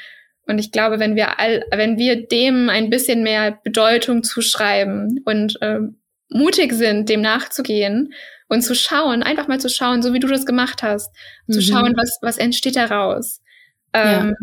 Und 0.47 0.59
ich 0.59 0.73
glaube, 0.73 0.99
wenn 0.99 1.15
wir 1.15 1.39
all, 1.39 1.65
wenn 1.71 1.97
wir 1.97 2.27
dem 2.27 2.69
ein 2.69 2.91
bisschen 2.91 3.23
mehr 3.23 3.59
Bedeutung 3.63 4.25
zuschreiben 4.25 5.21
und 5.25 5.63
äh, 5.63 5.79
mutig 6.29 6.73
sind, 6.73 7.09
dem 7.09 7.21
nachzugehen 7.21 8.13
und 8.49 8.63
zu 8.63 8.75
schauen, 8.75 9.23
einfach 9.23 9.47
mal 9.47 9.61
zu 9.61 9.69
schauen, 9.69 10.03
so 10.03 10.13
wie 10.13 10.19
du 10.19 10.27
das 10.27 10.47
gemacht 10.47 10.83
hast, 10.83 11.15
mhm. 11.47 11.53
zu 11.53 11.63
schauen, 11.63 11.95
was, 11.97 12.19
was 12.23 12.37
entsteht 12.37 12.75
daraus, 12.75 13.41
ähm, 13.93 14.31
ja. 14.31 14.35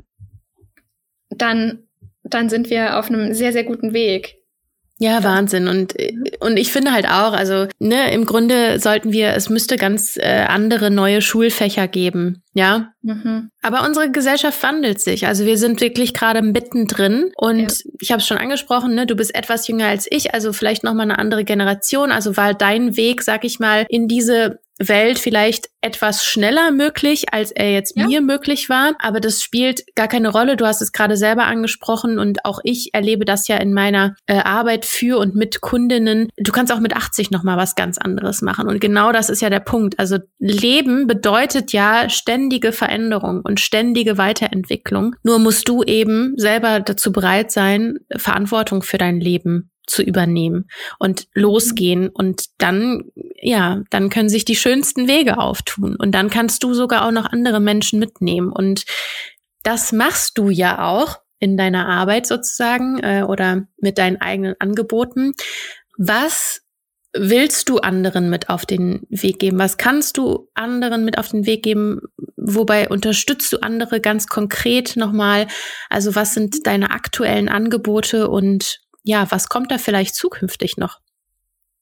dann, 1.29 1.83
dann 2.23 2.49
sind 2.49 2.69
wir 2.69 2.97
auf 2.97 3.09
einem 3.09 3.33
sehr, 3.33 3.51
sehr 3.51 3.65
guten 3.65 3.93
Weg. 3.93 4.37
Ja, 4.99 5.23
Wahnsinn. 5.23 5.67
Und, 5.67 5.93
und 6.39 6.57
ich 6.57 6.71
finde 6.71 6.91
halt 6.91 7.05
auch, 7.05 7.33
also, 7.33 7.67
ne, 7.79 8.11
im 8.11 8.25
Grunde 8.25 8.79
sollten 8.79 9.11
wir, 9.11 9.33
es 9.33 9.49
müsste 9.49 9.77
ganz 9.77 10.17
äh, 10.17 10.45
andere 10.47 10.89
neue 10.89 11.21
Schulfächer 11.21 11.87
geben. 11.87 12.41
Ja. 12.57 12.93
Mhm. 13.03 13.51
Aber 13.61 13.85
unsere 13.85 14.09
Gesellschaft 14.09 14.61
wandelt 14.63 14.99
sich. 14.99 15.27
Also 15.27 15.45
wir 15.45 15.59
sind 15.59 15.79
wirklich 15.79 16.15
gerade 16.15 16.41
mittendrin. 16.41 17.31
Und 17.37 17.59
ja. 17.59 17.91
ich 17.99 18.11
habe 18.11 18.19
es 18.19 18.27
schon 18.27 18.39
angesprochen, 18.39 18.95
ne, 18.95 19.05
du 19.05 19.15
bist 19.15 19.35
etwas 19.35 19.67
jünger 19.67 19.85
als 19.85 20.07
ich, 20.09 20.33
also 20.33 20.53
vielleicht 20.53 20.83
nochmal 20.83 21.03
eine 21.03 21.19
andere 21.19 21.43
Generation. 21.43 22.11
Also 22.11 22.35
war 22.35 22.55
dein 22.55 22.97
Weg, 22.97 23.21
sag 23.21 23.45
ich 23.45 23.59
mal, 23.59 23.85
in 23.89 24.07
diese 24.07 24.59
Welt 24.79 25.19
vielleicht 25.19 25.69
etwas 25.81 26.25
schneller 26.25 26.71
möglich, 26.71 27.33
als 27.33 27.51
er 27.51 27.71
jetzt 27.71 27.95
ja. 27.95 28.05
mir 28.05 28.21
möglich 28.21 28.69
war. 28.69 28.93
Aber 28.99 29.19
das 29.19 29.41
spielt 29.41 29.83
gar 29.95 30.07
keine 30.07 30.29
Rolle. 30.29 30.57
Du 30.57 30.65
hast 30.65 30.81
es 30.81 30.91
gerade 30.91 31.17
selber 31.17 31.45
angesprochen 31.45 32.19
und 32.19 32.45
auch 32.45 32.59
ich 32.63 32.93
erlebe 32.93 33.25
das 33.25 33.47
ja 33.47 33.57
in 33.57 33.73
meiner 33.73 34.15
äh, 34.25 34.37
Arbeit 34.37 34.85
für 34.85 35.17
und 35.17 35.35
mit 35.35 35.61
Kundinnen. 35.61 36.29
Du 36.37 36.51
kannst 36.51 36.71
auch 36.71 36.79
mit 36.79 36.95
80 36.95 37.31
noch 37.31 37.43
mal 37.43 37.57
was 37.57 37.75
ganz 37.75 37.97
anderes 37.97 38.41
machen. 38.41 38.67
Und 38.67 38.79
genau 38.79 39.11
das 39.11 39.29
ist 39.29 39.41
ja 39.41 39.49
der 39.49 39.59
Punkt. 39.59 39.97
Also 39.99 40.17
Leben 40.39 41.07
bedeutet 41.07 41.73
ja 41.73 42.09
ständige 42.47 42.71
Veränderung 42.71 43.41
und 43.43 43.59
ständige 43.59 44.17
Weiterentwicklung. 44.17 45.17
Nur 45.21 45.37
musst 45.37 45.67
du 45.67 45.83
eben 45.83 46.33
selber 46.37 46.79
dazu 46.79 47.11
bereit 47.11 47.51
sein, 47.51 47.99
Verantwortung 48.15 48.83
für 48.83 48.97
dein 48.97 49.19
Leben 49.19 49.69
zu 49.85 50.01
übernehmen 50.01 50.69
und 50.97 51.27
losgehen 51.33 52.07
und 52.07 52.45
dann, 52.57 53.03
ja, 53.41 53.81
dann 53.89 54.09
können 54.09 54.29
sich 54.29 54.45
die 54.45 54.55
schönsten 54.55 55.09
Wege 55.09 55.39
auftun 55.39 55.97
und 55.97 56.13
dann 56.13 56.29
kannst 56.29 56.63
du 56.63 56.73
sogar 56.73 57.05
auch 57.05 57.11
noch 57.11 57.25
andere 57.25 57.59
Menschen 57.59 57.99
mitnehmen 57.99 58.53
und 58.53 58.85
das 59.63 59.91
machst 59.91 60.37
du 60.37 60.49
ja 60.49 60.87
auch 60.87 61.17
in 61.39 61.57
deiner 61.57 61.89
Arbeit 61.89 62.27
sozusagen 62.27 62.99
äh, 62.99 63.23
oder 63.27 63.67
mit 63.77 63.97
deinen 63.97 64.21
eigenen 64.21 64.55
Angeboten. 64.59 65.33
Was 65.97 66.61
willst 67.19 67.69
du 67.69 67.77
anderen 67.77 68.29
mit 68.29 68.49
auf 68.49 68.65
den 68.65 69.01
Weg 69.09 69.39
geben? 69.39 69.59
Was 69.59 69.77
kannst 69.77 70.17
du 70.17 70.49
anderen 70.53 71.05
mit 71.05 71.17
auf 71.17 71.29
den 71.29 71.45
Weg 71.45 71.63
geben? 71.63 72.01
Wobei 72.35 72.87
unterstützt 72.89 73.51
du 73.53 73.57
andere 73.61 73.99
ganz 73.99 74.27
konkret 74.27 74.95
nochmal? 74.95 75.47
Also 75.89 76.15
was 76.15 76.33
sind 76.33 76.65
deine 76.65 76.91
aktuellen 76.91 77.49
Angebote 77.49 78.29
und 78.29 78.79
ja, 79.03 79.27
was 79.29 79.49
kommt 79.49 79.71
da 79.71 79.77
vielleicht 79.77 80.15
zukünftig 80.15 80.77
noch? 80.77 80.99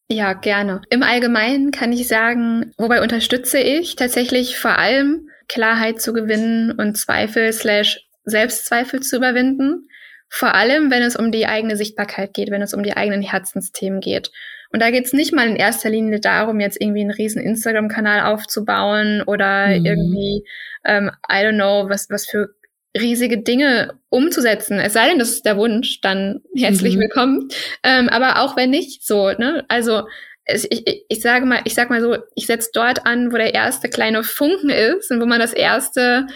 Ja, 0.07 0.33
gerne. 0.33 0.81
Im 0.89 1.01
Allgemeinen 1.01 1.71
kann 1.71 1.91
ich 1.91 2.07
sagen, 2.07 2.73
wobei 2.77 3.01
unterstütze 3.01 3.57
ich 3.59 3.95
tatsächlich 3.95 4.57
vor 4.57 4.77
allem 4.77 5.29
Klarheit 5.47 5.99
zu 5.99 6.13
gewinnen 6.13 6.71
und 6.71 6.95
Zweifel 6.97 7.51
slash 7.51 8.05
Selbstzweifel 8.23 9.01
zu 9.01 9.17
überwinden. 9.17 9.89
Vor 10.29 10.53
allem, 10.53 10.91
wenn 10.91 11.01
es 11.01 11.15
um 11.15 11.31
die 11.31 11.47
eigene 11.47 11.75
Sichtbarkeit 11.75 12.33
geht, 12.33 12.51
wenn 12.51 12.61
es 12.61 12.73
um 12.73 12.83
die 12.83 12.95
eigenen 12.95 13.21
Herzensthemen 13.21 13.99
geht. 13.99 14.31
Und 14.75 14.81
da 14.81 14.91
geht 14.91 15.05
es 15.05 15.13
nicht 15.13 15.31
mal 15.31 15.47
in 15.47 15.55
erster 15.55 15.89
Linie 15.89 16.19
darum, 16.19 16.59
jetzt 16.59 16.81
irgendwie 16.81 16.99
einen 16.99 17.11
riesen 17.11 17.41
Instagram-Kanal 17.41 18.29
aufzubauen 18.29 19.23
oder 19.25 19.67
mhm. 19.67 19.85
irgendwie, 19.85 20.43
ähm, 20.83 21.09
I 21.31 21.35
don't 21.45 21.53
know, 21.53 21.87
was, 21.87 22.09
was 22.09 22.27
für 22.27 22.49
riesige 22.93 23.37
Dinge 23.37 23.93
umzusetzen. 24.09 24.77
Es 24.77 24.91
sei 24.91 25.07
denn, 25.07 25.17
das 25.17 25.29
ist 25.29 25.45
der 25.45 25.55
Wunsch, 25.55 26.01
dann 26.01 26.41
herzlich 26.57 26.97
mhm. 26.97 26.99
willkommen. 26.99 27.47
Ähm, 27.83 28.09
aber 28.09 28.41
auch 28.41 28.57
wenn 28.57 28.69
nicht, 28.69 29.07
so, 29.07 29.31
ne? 29.31 29.63
Also 29.69 30.09
ich, 30.45 30.69
ich, 30.69 31.05
ich 31.07 31.21
sage 31.21 31.45
mal, 31.45 31.61
ich 31.63 31.73
sag 31.73 31.89
mal 31.89 32.01
so, 32.01 32.17
ich 32.35 32.45
setze 32.45 32.71
dort 32.73 33.05
an, 33.05 33.31
wo 33.31 33.37
der 33.37 33.53
erste 33.53 33.87
kleine 33.87 34.25
Funken 34.25 34.69
ist 34.69 35.09
und 35.09 35.21
wo 35.21 35.25
man 35.25 35.39
das 35.39 35.53
erste 35.53 36.27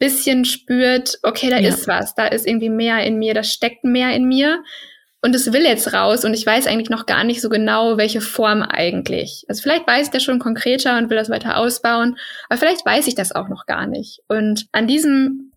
bisschen 0.00 0.44
spürt, 0.44 1.20
okay, 1.22 1.50
da 1.50 1.60
ja. 1.60 1.68
ist 1.68 1.86
was, 1.86 2.16
da 2.16 2.26
ist 2.26 2.48
irgendwie 2.48 2.68
mehr 2.68 3.04
in 3.04 3.16
mir, 3.20 3.32
da 3.32 3.44
steckt 3.44 3.84
mehr 3.84 4.10
in 4.10 4.24
mir 4.24 4.64
und 5.26 5.34
es 5.34 5.52
will 5.52 5.64
jetzt 5.64 5.92
raus 5.92 6.24
und 6.24 6.34
ich 6.34 6.46
weiß 6.46 6.68
eigentlich 6.68 6.88
noch 6.88 7.04
gar 7.04 7.24
nicht 7.24 7.40
so 7.42 7.48
genau, 7.48 7.96
welche 7.96 8.20
Form 8.20 8.62
eigentlich. 8.62 9.44
Also 9.48 9.60
vielleicht 9.60 9.84
weiß 9.84 10.12
das 10.12 10.22
schon 10.22 10.38
konkreter 10.38 10.96
und 10.98 11.10
will 11.10 11.16
das 11.16 11.30
weiter 11.30 11.56
ausbauen, 11.56 12.16
aber 12.48 12.60
vielleicht 12.60 12.86
weiß 12.86 13.08
ich 13.08 13.16
das 13.16 13.32
auch 13.32 13.48
noch 13.48 13.66
gar 13.66 13.88
nicht. 13.88 14.20
Und 14.28 14.68
an 14.70 14.86
diesem 14.86 15.50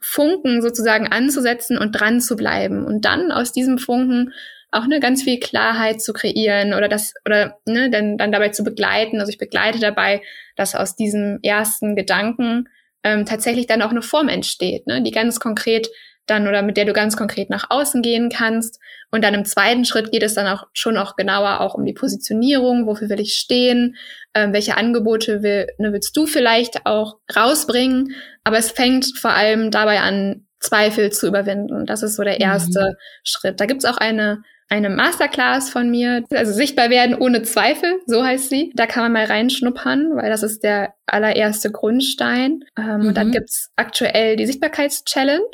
Funken 0.00 0.60
sozusagen 0.60 1.06
anzusetzen 1.06 1.78
und 1.78 1.92
dran 1.92 2.20
zu 2.20 2.34
bleiben 2.34 2.84
und 2.84 3.04
dann 3.04 3.30
aus 3.30 3.52
diesem 3.52 3.78
Funken 3.78 4.32
auch 4.72 4.82
eine 4.82 4.98
ganz 4.98 5.22
viel 5.22 5.38
Klarheit 5.38 6.02
zu 6.02 6.12
kreieren 6.12 6.74
oder 6.74 6.88
das 6.88 7.14
oder 7.24 7.60
ne, 7.64 7.90
dann, 7.90 8.18
dann 8.18 8.32
dabei 8.32 8.48
zu 8.48 8.64
begleiten. 8.64 9.20
Also 9.20 9.30
ich 9.30 9.38
begleite 9.38 9.78
dabei, 9.78 10.20
dass 10.56 10.74
aus 10.74 10.96
diesem 10.96 11.38
ersten 11.44 11.94
Gedanken 11.94 12.68
ähm, 13.04 13.24
tatsächlich 13.24 13.68
dann 13.68 13.82
auch 13.82 13.90
eine 13.90 14.02
Form 14.02 14.28
entsteht, 14.28 14.88
ne, 14.88 15.00
die 15.00 15.12
ganz 15.12 15.38
konkret 15.38 15.90
dann 16.26 16.46
oder 16.46 16.62
mit 16.62 16.76
der 16.76 16.84
du 16.84 16.92
ganz 16.92 17.16
konkret 17.16 17.50
nach 17.50 17.66
außen 17.70 18.02
gehen 18.02 18.30
kannst. 18.30 18.78
Und 19.10 19.24
dann 19.24 19.34
im 19.34 19.44
zweiten 19.44 19.84
Schritt 19.84 20.12
geht 20.12 20.22
es 20.22 20.34
dann 20.34 20.46
auch 20.46 20.66
schon 20.72 20.96
auch 20.96 21.16
genauer 21.16 21.60
auch 21.60 21.74
um 21.74 21.84
die 21.84 21.92
Positionierung, 21.92 22.86
wofür 22.86 23.08
will 23.08 23.20
ich 23.20 23.34
stehen, 23.34 23.96
ähm, 24.34 24.52
welche 24.52 24.76
Angebote 24.76 25.42
will, 25.42 25.66
ne, 25.78 25.92
willst 25.92 26.16
du 26.16 26.26
vielleicht 26.26 26.86
auch 26.86 27.18
rausbringen. 27.34 28.14
Aber 28.44 28.58
es 28.58 28.70
fängt 28.70 29.18
vor 29.18 29.32
allem 29.32 29.70
dabei 29.70 30.00
an, 30.00 30.46
Zweifel 30.62 31.10
zu 31.10 31.26
überwinden. 31.26 31.86
Das 31.86 32.02
ist 32.02 32.16
so 32.16 32.22
der 32.22 32.34
mhm. 32.34 32.40
erste 32.40 32.80
mhm. 32.80 32.96
Schritt. 33.24 33.60
Da 33.60 33.66
gibt's 33.66 33.84
auch 33.84 33.98
eine 33.98 34.42
eine 34.72 34.88
Masterclass 34.88 35.68
von 35.68 35.90
mir, 35.90 36.24
also 36.30 36.50
sichtbar 36.50 36.88
werden 36.88 37.14
ohne 37.14 37.42
Zweifel, 37.42 38.00
so 38.06 38.24
heißt 38.24 38.48
sie. 38.48 38.72
Da 38.74 38.86
kann 38.86 39.02
man 39.02 39.12
mal 39.12 39.26
reinschnuppern, 39.26 40.16
weil 40.16 40.30
das 40.30 40.42
ist 40.42 40.64
der 40.64 40.94
allererste 41.04 41.70
Grundstein. 41.70 42.64
Ähm, 42.78 43.00
mhm. 43.00 43.08
Und 43.08 43.16
dann 43.18 43.28
mhm. 43.28 43.32
gibt's 43.32 43.70
aktuell 43.76 44.36
die 44.36 44.46
Sichtbarkeitschallenge, 44.46 45.44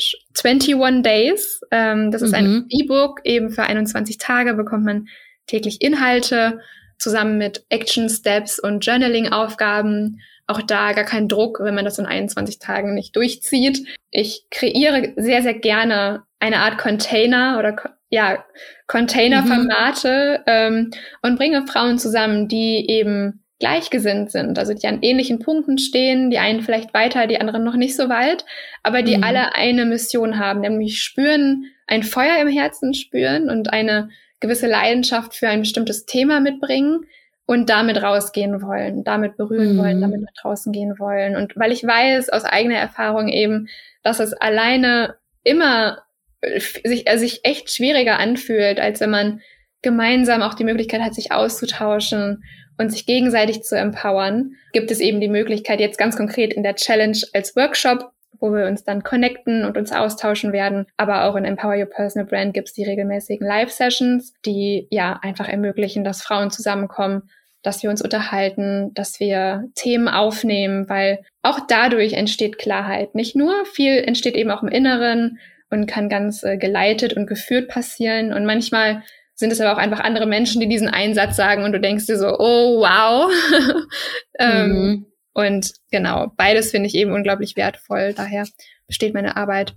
21 0.41 1.03
Days. 1.03 1.61
Ähm, 1.73 2.13
das 2.13 2.23
ist 2.23 2.31
mhm. 2.31 2.37
ein 2.37 2.67
E-Book, 2.69 3.23
eben 3.25 3.51
für 3.51 3.65
21 3.65 4.19
Tage 4.19 4.55
bekommt 4.55 4.85
man 4.85 5.09
täglich 5.49 5.83
Inhalte 5.83 6.61
zusammen 6.97 7.39
mit 7.39 7.65
Action 7.71 8.09
Steps 8.09 8.61
und 8.61 8.87
Journaling-Aufgaben. 8.87 10.21
Auch 10.47 10.63
da 10.63 10.93
gar 10.93 11.05
kein 11.05 11.27
Druck, 11.27 11.59
wenn 11.61 11.75
man 11.75 11.85
das 11.85 11.99
in 11.99 12.07
21 12.07 12.61
Tagen 12.61 12.95
nicht 12.95 13.17
durchzieht. 13.17 13.85
Ich 14.13 14.47
kreiere 14.53 15.13
sehr, 15.17 15.43
sehr 15.43 15.55
gerne 15.55 16.23
eine 16.39 16.59
Art 16.59 16.79
Container 16.79 17.57
oder 17.59 17.98
ja, 18.11 18.45
Containerformate 18.87 20.39
mhm. 20.39 20.45
ähm, 20.47 20.91
und 21.23 21.37
bringe 21.37 21.67
Frauen 21.67 21.99
zusammen, 21.99 22.49
die 22.49 22.89
eben 22.89 23.45
gleichgesinnt 23.59 24.31
sind, 24.31 24.59
also 24.59 24.73
die 24.73 24.87
an 24.87 25.01
ähnlichen 25.03 25.41
Punkten 25.41 25.79
stehen, 25.79 26.31
die 26.31 26.39
einen 26.39 26.63
vielleicht 26.63 26.95
weiter, 26.95 27.27
die 27.27 27.41
anderen 27.41 27.65
noch 27.65 27.75
nicht 27.75 27.97
so 27.97 28.09
weit, 28.09 28.45
aber 28.83 29.03
die 29.03 29.17
mhm. 29.17 29.25
alle 29.25 29.55
eine 29.57 29.85
Mission 29.85 30.39
haben, 30.39 30.61
nämlich 30.61 31.03
spüren, 31.03 31.65
ein 31.87 32.05
Feuer 32.05 32.37
im 32.41 32.49
Herzen 32.49 32.95
spüren 32.95 33.51
und 33.51 33.73
eine 33.73 34.11
gewisse 34.41 34.69
Leidenschaft 34.69 35.35
für 35.35 35.49
ein 35.49 35.61
bestimmtes 35.61 36.07
Thema 36.07 36.39
mitbringen 36.39 37.01
und 37.47 37.69
damit 37.69 38.01
rausgehen 38.01 38.63
wollen, 38.63 39.03
damit 39.03 39.37
berühren 39.37 39.75
mhm. 39.75 39.79
wollen, 39.79 40.01
damit 40.01 40.21
nach 40.21 40.33
draußen 40.41 40.73
gehen 40.73 40.99
wollen. 40.99 41.35
Und 41.35 41.57
weil 41.57 41.73
ich 41.73 41.83
weiß 41.83 42.29
aus 42.29 42.45
eigener 42.45 42.77
Erfahrung 42.77 43.29
eben, 43.29 43.69
dass 44.05 44.21
es 44.21 44.35
alleine 44.35 45.17
immer 45.43 46.03
sich, 46.43 47.09
äh, 47.09 47.19
sich 47.19 47.41
echt 47.45 47.71
schwieriger 47.71 48.19
anfühlt, 48.19 48.81
als 48.81 49.01
wenn 49.01 49.11
man 49.11 49.41
gemeinsam 49.83 50.43
auch 50.43 50.55
die 50.55 50.65
Möglichkeit 50.65 51.01
hat, 51.01 51.15
sich 51.15 51.33
auszutauschen 51.33 52.43
und 52.79 52.91
sich 52.91 53.07
gegenseitig 53.07 53.63
zu 53.63 53.77
empowern, 53.77 54.53
gibt 54.73 54.91
es 54.91 55.01
eben 55.01 55.21
die 55.21 55.29
Möglichkeit 55.29 55.81
jetzt 55.81 55.99
ganz 55.99 56.17
konkret 56.17 56.53
in 56.53 56.63
der 56.63 56.77
Challenge 56.77 57.19
als 57.33 57.57
Workshop, 57.57 58.13
wo 58.41 58.53
wir 58.53 58.67
uns 58.67 58.85
dann 58.85 59.03
connecten 59.03 59.65
und 59.65 59.77
uns 59.77 59.93
austauschen 59.93 60.53
werden. 60.53 60.87
Aber 60.97 61.25
auch 61.25 61.37
in 61.37 61.45
Empower 61.45 61.77
Your 61.77 61.87
Personal 61.87 62.27
Brand 62.27 62.55
gibt 62.55 62.69
es 62.69 62.75
die 62.75 62.85
regelmäßigen 62.85 63.47
Live-Sessions, 63.47 64.33
die 64.45 64.87
ja 64.91 65.19
einfach 65.23 65.49
ermöglichen, 65.49 66.05
dass 66.05 66.23
Frauen 66.23 66.51
zusammenkommen, 66.51 67.31
dass 67.63 67.83
wir 67.83 67.91
uns 67.91 68.03
unterhalten, 68.03 68.93
dass 68.95 69.19
wir 69.19 69.65
Themen 69.75 70.07
aufnehmen, 70.07 70.89
weil 70.89 71.25
auch 71.43 71.59
dadurch 71.69 72.13
entsteht 72.13 72.59
Klarheit. 72.59 73.17
Nicht 73.17 73.35
nur, 73.35 73.65
viel 73.65 73.99
entsteht 73.99 74.37
eben 74.37 74.51
auch 74.53 74.63
im 74.63 74.69
Inneren, 74.69 75.39
und 75.71 75.87
kann 75.87 76.09
ganz 76.09 76.43
äh, 76.43 76.57
geleitet 76.57 77.15
und 77.15 77.27
geführt 77.27 77.69
passieren. 77.69 78.33
Und 78.33 78.47
manchmal 78.47 79.03
sind 79.35 79.53
es 79.53 79.61
aber 79.61 79.73
auch 79.73 79.79
einfach 79.79 80.01
andere 80.01 80.27
Menschen, 80.27 80.61
die 80.61 80.69
diesen 80.69 80.89
Einsatz 80.89 81.37
sagen 81.37 81.65
und 81.65 81.73
du 81.73 81.81
denkst 81.81 82.07
dir 82.07 82.19
so, 82.19 82.37
oh 82.39 82.81
wow. 82.81 83.31
ähm, 84.39 84.69
mhm. 84.71 85.07
Und 85.33 85.73
genau, 85.93 86.33
beides 86.37 86.73
finde 86.73 86.89
ich 86.89 86.95
eben 86.95 87.13
unglaublich 87.13 87.55
wertvoll. 87.57 88.13
Daher 88.15 88.47
besteht 88.89 89.15
meine 89.15 89.37
Arbeit 89.37 89.77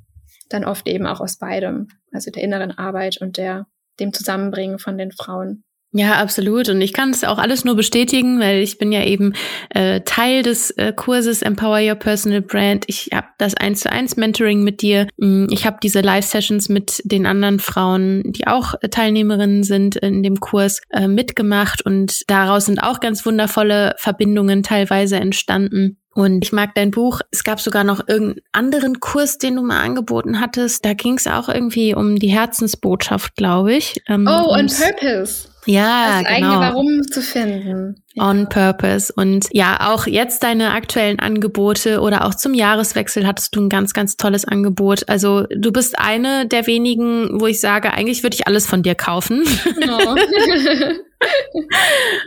dann 0.50 0.66
oft 0.66 0.88
eben 0.88 1.06
auch 1.06 1.22
aus 1.22 1.38
beidem, 1.38 1.88
also 2.12 2.32
der 2.32 2.44
inneren 2.44 2.72
Arbeit 2.72 3.18
und 3.22 3.38
der 3.38 3.68
dem 4.00 4.14
Zusammenbringen 4.14 4.80
von 4.80 4.98
den 4.98 5.12
Frauen. 5.12 5.64
Ja, 5.94 6.22
absolut. 6.22 6.70
Und 6.70 6.80
ich 6.80 6.94
kann 6.94 7.10
es 7.10 7.26
auch 7.26 7.38
alles 7.38 7.66
nur 7.66 7.76
bestätigen, 7.76 8.40
weil 8.40 8.62
ich 8.62 8.78
bin 8.78 8.94
ja 8.94 9.04
eben 9.04 9.34
äh, 9.72 10.00
Teil 10.02 10.42
des 10.42 10.72
äh, 10.72 10.94
Kurses 10.96 11.42
Empower 11.42 11.82
Your 11.82 11.96
Personal 11.96 12.42
Brand. 12.42 12.86
Ich 12.88 13.10
habe 13.14 13.28
das 13.38 13.56
eins 13.56 13.82
zu 13.82 13.92
eins 13.92 14.16
Mentoring 14.16 14.64
mit 14.64 14.82
dir. 14.82 15.08
Mm, 15.18 15.48
ich 15.50 15.66
habe 15.66 15.80
diese 15.84 16.00
Live-Sessions 16.00 16.70
mit 16.70 17.02
den 17.04 17.26
anderen 17.26 17.60
Frauen, 17.60 18.24
die 18.32 18.48
auch 18.48 18.76
Teilnehmerinnen 18.90 19.64
sind 19.64 19.98
in 19.98 20.24
dem 20.24 20.40
Kurs, 20.40 20.82
äh, 20.92 21.10
mitgemacht. 21.10 21.86
Und 21.86 22.22
daraus 22.28 22.68
sind 22.68 22.82
auch 22.82 23.02
ganz 23.02 23.26
wundervolle 23.26 23.94
Verbindungen 23.98 24.64
teilweise 24.64 25.18
entstanden. 25.18 26.01
Und 26.14 26.44
ich 26.44 26.52
mag 26.52 26.76
dein 26.76 26.92
Buch. 26.92 27.22
Es 27.32 27.44
gab 27.44 27.62
sogar 27.62 27.84
noch 27.84 28.08
irgendeinen 28.08 28.42
anderen 28.52 29.00
Kurs, 29.00 29.38
den 29.38 29.56
du 29.56 29.62
mal 29.62 29.82
angeboten 29.82 30.42
hattest. 30.42 30.84
Da 30.84 30.94
ging 30.94 31.18
es 31.18 31.28
auch 31.28 31.48
irgendwie 31.48 31.96
um 31.96 32.18
die 32.18 32.28
Herzensbotschaft, 32.28 33.36
glaube 33.36 33.74
ich. 33.74 34.02
Ähm, 34.08 34.28
oh, 34.28 34.52
on 34.52 34.68
Purpose. 34.68 35.48
Ja, 35.66 36.22
das 36.22 36.28
genau. 36.28 36.30
eigene 36.30 36.60
Warum 36.60 37.04
zu 37.04 37.22
finden. 37.22 38.01
On 38.18 38.48
Purpose. 38.50 39.14
Und 39.16 39.48
ja, 39.52 39.92
auch 39.92 40.08
jetzt 40.08 40.44
deine 40.44 40.72
aktuellen 40.72 41.20
Angebote 41.20 42.02
oder 42.02 42.26
auch 42.26 42.36
zum 42.36 42.54
Jahreswechsel 42.54 43.26
hattest 43.26 43.56
du 43.56 43.62
ein 43.62 43.70
ganz, 43.70 43.94
ganz 43.94 44.18
tolles 44.18 44.46
Angebot. 44.46 45.08
Also 45.08 45.46
du 45.50 45.72
bist 45.72 45.98
eine 45.98 46.48
der 46.48 46.68
wenigen, 46.68 47.40
wo 47.40 47.48
ich 47.48 47.60
sage, 47.60 47.94
eigentlich 47.94 48.24
würde 48.24 48.36
ich 48.36 48.48
alles 48.48 48.68
von 48.68 48.84
dir 48.84 48.96
kaufen. 48.96 49.44
Oh. 49.82 50.16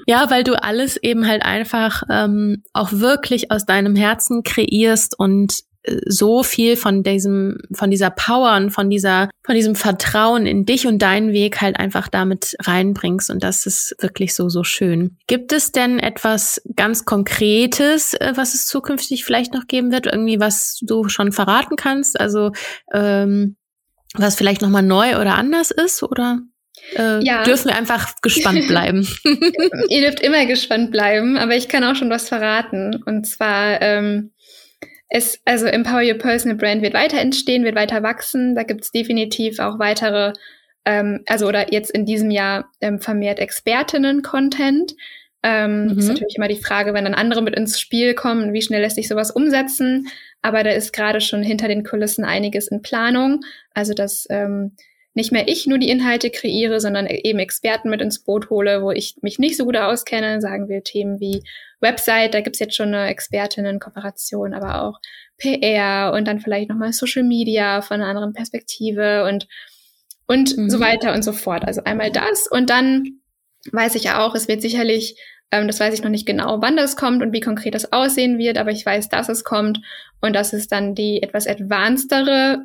ja, 0.06 0.30
weil 0.30 0.44
du 0.44 0.60
alles 0.60 0.96
eben 0.96 1.26
halt 1.26 1.42
einfach 1.42 2.02
ähm, 2.10 2.62
auch 2.72 2.92
wirklich 2.92 3.50
aus 3.50 3.64
deinem 3.64 3.96
Herzen 3.96 4.42
kreierst 4.42 5.18
und 5.18 5.64
so 6.06 6.42
viel 6.42 6.76
von 6.76 7.02
diesem, 7.02 7.58
von 7.72 7.90
dieser 7.90 8.10
Power 8.10 8.56
und 8.56 8.70
von 8.70 8.88
dieser, 8.88 9.28
von 9.44 9.54
diesem 9.54 9.74
Vertrauen 9.74 10.46
in 10.46 10.64
dich 10.64 10.86
und 10.86 11.00
deinen 11.00 11.32
Weg 11.32 11.60
halt 11.60 11.78
einfach 11.78 12.08
damit 12.08 12.56
reinbringst. 12.60 13.30
Und 13.30 13.44
das 13.44 13.66
ist 13.66 13.94
wirklich 14.00 14.34
so, 14.34 14.48
so 14.48 14.64
schön. 14.64 15.18
Gibt 15.26 15.52
es 15.52 15.72
denn 15.72 15.98
etwas 15.98 16.62
ganz 16.74 17.04
Konkretes, 17.04 18.14
äh, 18.14 18.32
was 18.34 18.54
es 18.54 18.66
zukünftig 18.66 19.24
vielleicht 19.24 19.52
noch 19.52 19.66
geben 19.66 19.92
wird? 19.92 20.06
Irgendwie, 20.06 20.40
was 20.40 20.78
du 20.82 21.08
schon 21.08 21.32
verraten 21.32 21.76
kannst? 21.76 22.18
Also, 22.18 22.52
ähm, 22.92 23.56
was 24.14 24.36
vielleicht 24.36 24.62
nochmal 24.62 24.82
neu 24.82 25.20
oder 25.20 25.34
anders 25.34 25.70
ist? 25.70 26.02
Oder? 26.02 26.40
Äh, 26.96 27.24
ja. 27.24 27.42
dürfen 27.44 27.68
wir 27.68 27.76
einfach 27.76 28.14
gespannt 28.22 28.66
bleiben. 28.68 29.06
Ihr 29.88 30.00
dürft 30.00 30.20
immer 30.20 30.46
gespannt 30.46 30.90
bleiben, 30.90 31.36
aber 31.36 31.56
ich 31.56 31.68
kann 31.68 31.84
auch 31.84 31.94
schon 31.94 32.10
was 32.10 32.28
verraten. 32.28 33.02
Und 33.04 33.26
zwar 33.26 33.80
ähm, 33.82 34.32
es, 35.14 35.40
also 35.44 35.66
Empower 35.66 36.02
Your 36.02 36.18
Personal 36.18 36.56
Brand 36.56 36.82
wird 36.82 36.92
weiter 36.92 37.20
entstehen, 37.20 37.64
wird 37.64 37.76
weiter 37.76 38.02
wachsen. 38.02 38.56
Da 38.56 38.64
gibt 38.64 38.82
es 38.82 38.90
definitiv 38.90 39.60
auch 39.60 39.78
weitere 39.78 40.32
ähm, 40.84 41.22
also 41.26 41.46
oder 41.46 41.72
jetzt 41.72 41.92
in 41.92 42.04
diesem 42.04 42.32
Jahr 42.32 42.70
ähm, 42.80 42.98
vermehrt 42.98 43.38
Expertinnen-Content. 43.38 44.94
Ähm, 45.44 45.86
mhm. 45.86 45.98
Ist 45.98 46.08
natürlich 46.08 46.36
immer 46.36 46.48
die 46.48 46.60
Frage, 46.60 46.94
wenn 46.94 47.04
dann 47.04 47.14
andere 47.14 47.42
mit 47.42 47.54
ins 47.54 47.78
Spiel 47.78 48.14
kommen, 48.14 48.52
wie 48.52 48.62
schnell 48.62 48.80
lässt 48.80 48.96
sich 48.96 49.06
sowas 49.06 49.30
umsetzen. 49.30 50.08
Aber 50.42 50.64
da 50.64 50.70
ist 50.70 50.92
gerade 50.92 51.20
schon 51.20 51.44
hinter 51.44 51.68
den 51.68 51.84
Kulissen 51.84 52.24
einiges 52.24 52.66
in 52.66 52.82
Planung. 52.82 53.40
Also 53.72 53.94
dass 53.94 54.26
ähm, 54.30 54.72
nicht 55.14 55.30
mehr 55.30 55.46
ich 55.46 55.66
nur 55.66 55.78
die 55.78 55.88
Inhalte 55.88 56.30
kreiere, 56.30 56.80
sondern 56.80 57.06
eben 57.06 57.38
Experten 57.38 57.88
mit 57.88 58.02
ins 58.02 58.18
Boot 58.18 58.50
hole, 58.50 58.82
wo 58.82 58.90
ich 58.90 59.16
mich 59.22 59.38
nicht 59.38 59.56
so 59.56 59.64
gut 59.64 59.76
auskenne, 59.76 60.40
sagen 60.40 60.68
wir 60.68 60.82
Themen 60.82 61.20
wie 61.20 61.42
Website, 61.80 62.34
da 62.34 62.40
gibt's 62.40 62.58
jetzt 62.58 62.74
schon 62.74 62.88
eine 62.88 63.08
Expertinnen-Kooperation, 63.08 64.54
aber 64.54 64.82
auch 64.82 65.00
PR 65.38 66.12
und 66.14 66.26
dann 66.26 66.40
vielleicht 66.40 66.68
nochmal 66.68 66.92
Social 66.92 67.22
Media 67.22 67.82
von 67.82 68.00
einer 68.00 68.10
anderen 68.10 68.32
Perspektive 68.32 69.24
und, 69.24 69.46
und 70.26 70.56
mhm. 70.56 70.70
so 70.70 70.80
weiter 70.80 71.12
und 71.12 71.22
so 71.22 71.32
fort. 71.32 71.64
Also 71.64 71.84
einmal 71.84 72.10
das 72.10 72.48
und 72.48 72.70
dann 72.70 73.20
weiß 73.70 73.94
ich 73.94 74.10
auch, 74.10 74.34
es 74.34 74.48
wird 74.48 74.62
sicherlich, 74.62 75.16
ähm, 75.50 75.68
das 75.68 75.78
weiß 75.78 75.94
ich 75.94 76.02
noch 76.02 76.10
nicht 76.10 76.26
genau, 76.26 76.60
wann 76.60 76.76
das 76.76 76.96
kommt 76.96 77.22
und 77.22 77.32
wie 77.32 77.40
konkret 77.40 77.74
das 77.74 77.92
aussehen 77.92 78.38
wird, 78.38 78.58
aber 78.58 78.70
ich 78.72 78.84
weiß, 78.84 79.08
dass 79.08 79.28
es 79.28 79.44
kommt 79.44 79.80
und 80.20 80.34
das 80.34 80.52
ist 80.52 80.72
dann 80.72 80.94
die 80.94 81.22
etwas 81.22 81.46
advancedere 81.46 82.64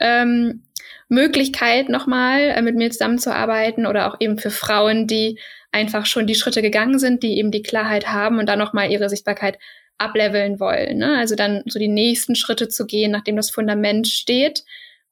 ähm, 0.00 0.64
Möglichkeit 1.08 1.88
nochmal 1.88 2.40
äh, 2.40 2.62
mit 2.62 2.76
mir 2.76 2.90
zusammenzuarbeiten 2.90 3.86
oder 3.86 4.08
auch 4.08 4.16
eben 4.20 4.38
für 4.38 4.50
Frauen, 4.50 5.06
die 5.06 5.38
einfach 5.72 6.06
schon 6.06 6.26
die 6.26 6.34
Schritte 6.34 6.62
gegangen 6.62 6.98
sind, 6.98 7.22
die 7.22 7.38
eben 7.38 7.50
die 7.50 7.62
Klarheit 7.62 8.08
haben 8.08 8.38
und 8.38 8.48
dann 8.48 8.58
nochmal 8.58 8.90
ihre 8.90 9.08
Sichtbarkeit 9.08 9.58
ableveln 9.98 10.60
wollen. 10.60 10.98
Ne? 10.98 11.16
Also 11.18 11.34
dann 11.34 11.62
so 11.66 11.78
die 11.78 11.88
nächsten 11.88 12.34
Schritte 12.34 12.68
zu 12.68 12.86
gehen, 12.86 13.10
nachdem 13.10 13.36
das 13.36 13.50
Fundament 13.50 14.06
steht, 14.08 14.64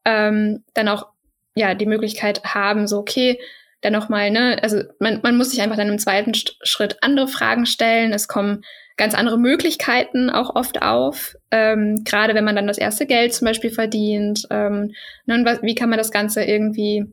ähm, 0.05 0.65
dann 0.75 0.89
auch 0.89 1.09
ja 1.55 1.75
die 1.75 1.87
Möglichkeit 1.87 2.43
haben, 2.45 2.87
so 2.87 2.99
okay, 2.99 3.39
dann 3.83 3.93
nochmal, 3.93 4.31
ne, 4.31 4.59
also 4.63 4.83
man, 5.01 5.21
man 5.23 5.37
muss 5.37 5.51
sich 5.51 5.61
einfach 5.61 5.77
dann 5.77 5.89
im 5.89 5.99
zweiten 5.99 6.33
Schritt 6.35 6.99
andere 7.03 7.27
Fragen 7.29 7.67
stellen. 7.67 8.13
Es 8.13 8.29
kommen 8.29 8.65
ganz 9.03 9.15
andere 9.15 9.37
Möglichkeiten 9.37 10.31
auch 10.31 10.55
oft 10.55 10.81
auf, 10.81 11.35
ähm, 11.51 12.05
gerade 12.05 12.37
wenn 12.37 12.45
man 12.45 12.55
dann 12.55 12.69
das 12.69 12.79
erste 12.79 13.05
Geld 13.05 13.35
zum 13.35 13.47
Beispiel 13.47 13.71
verdient. 13.71 14.47
Ähm, 14.49 14.93
ne, 15.27 15.35
und 15.35 15.45
was, 15.45 15.61
wie 15.63 15.75
kann 15.75 15.91
man 15.91 15.99
das 15.99 16.13
Ganze 16.13 16.45
irgendwie 16.45 17.07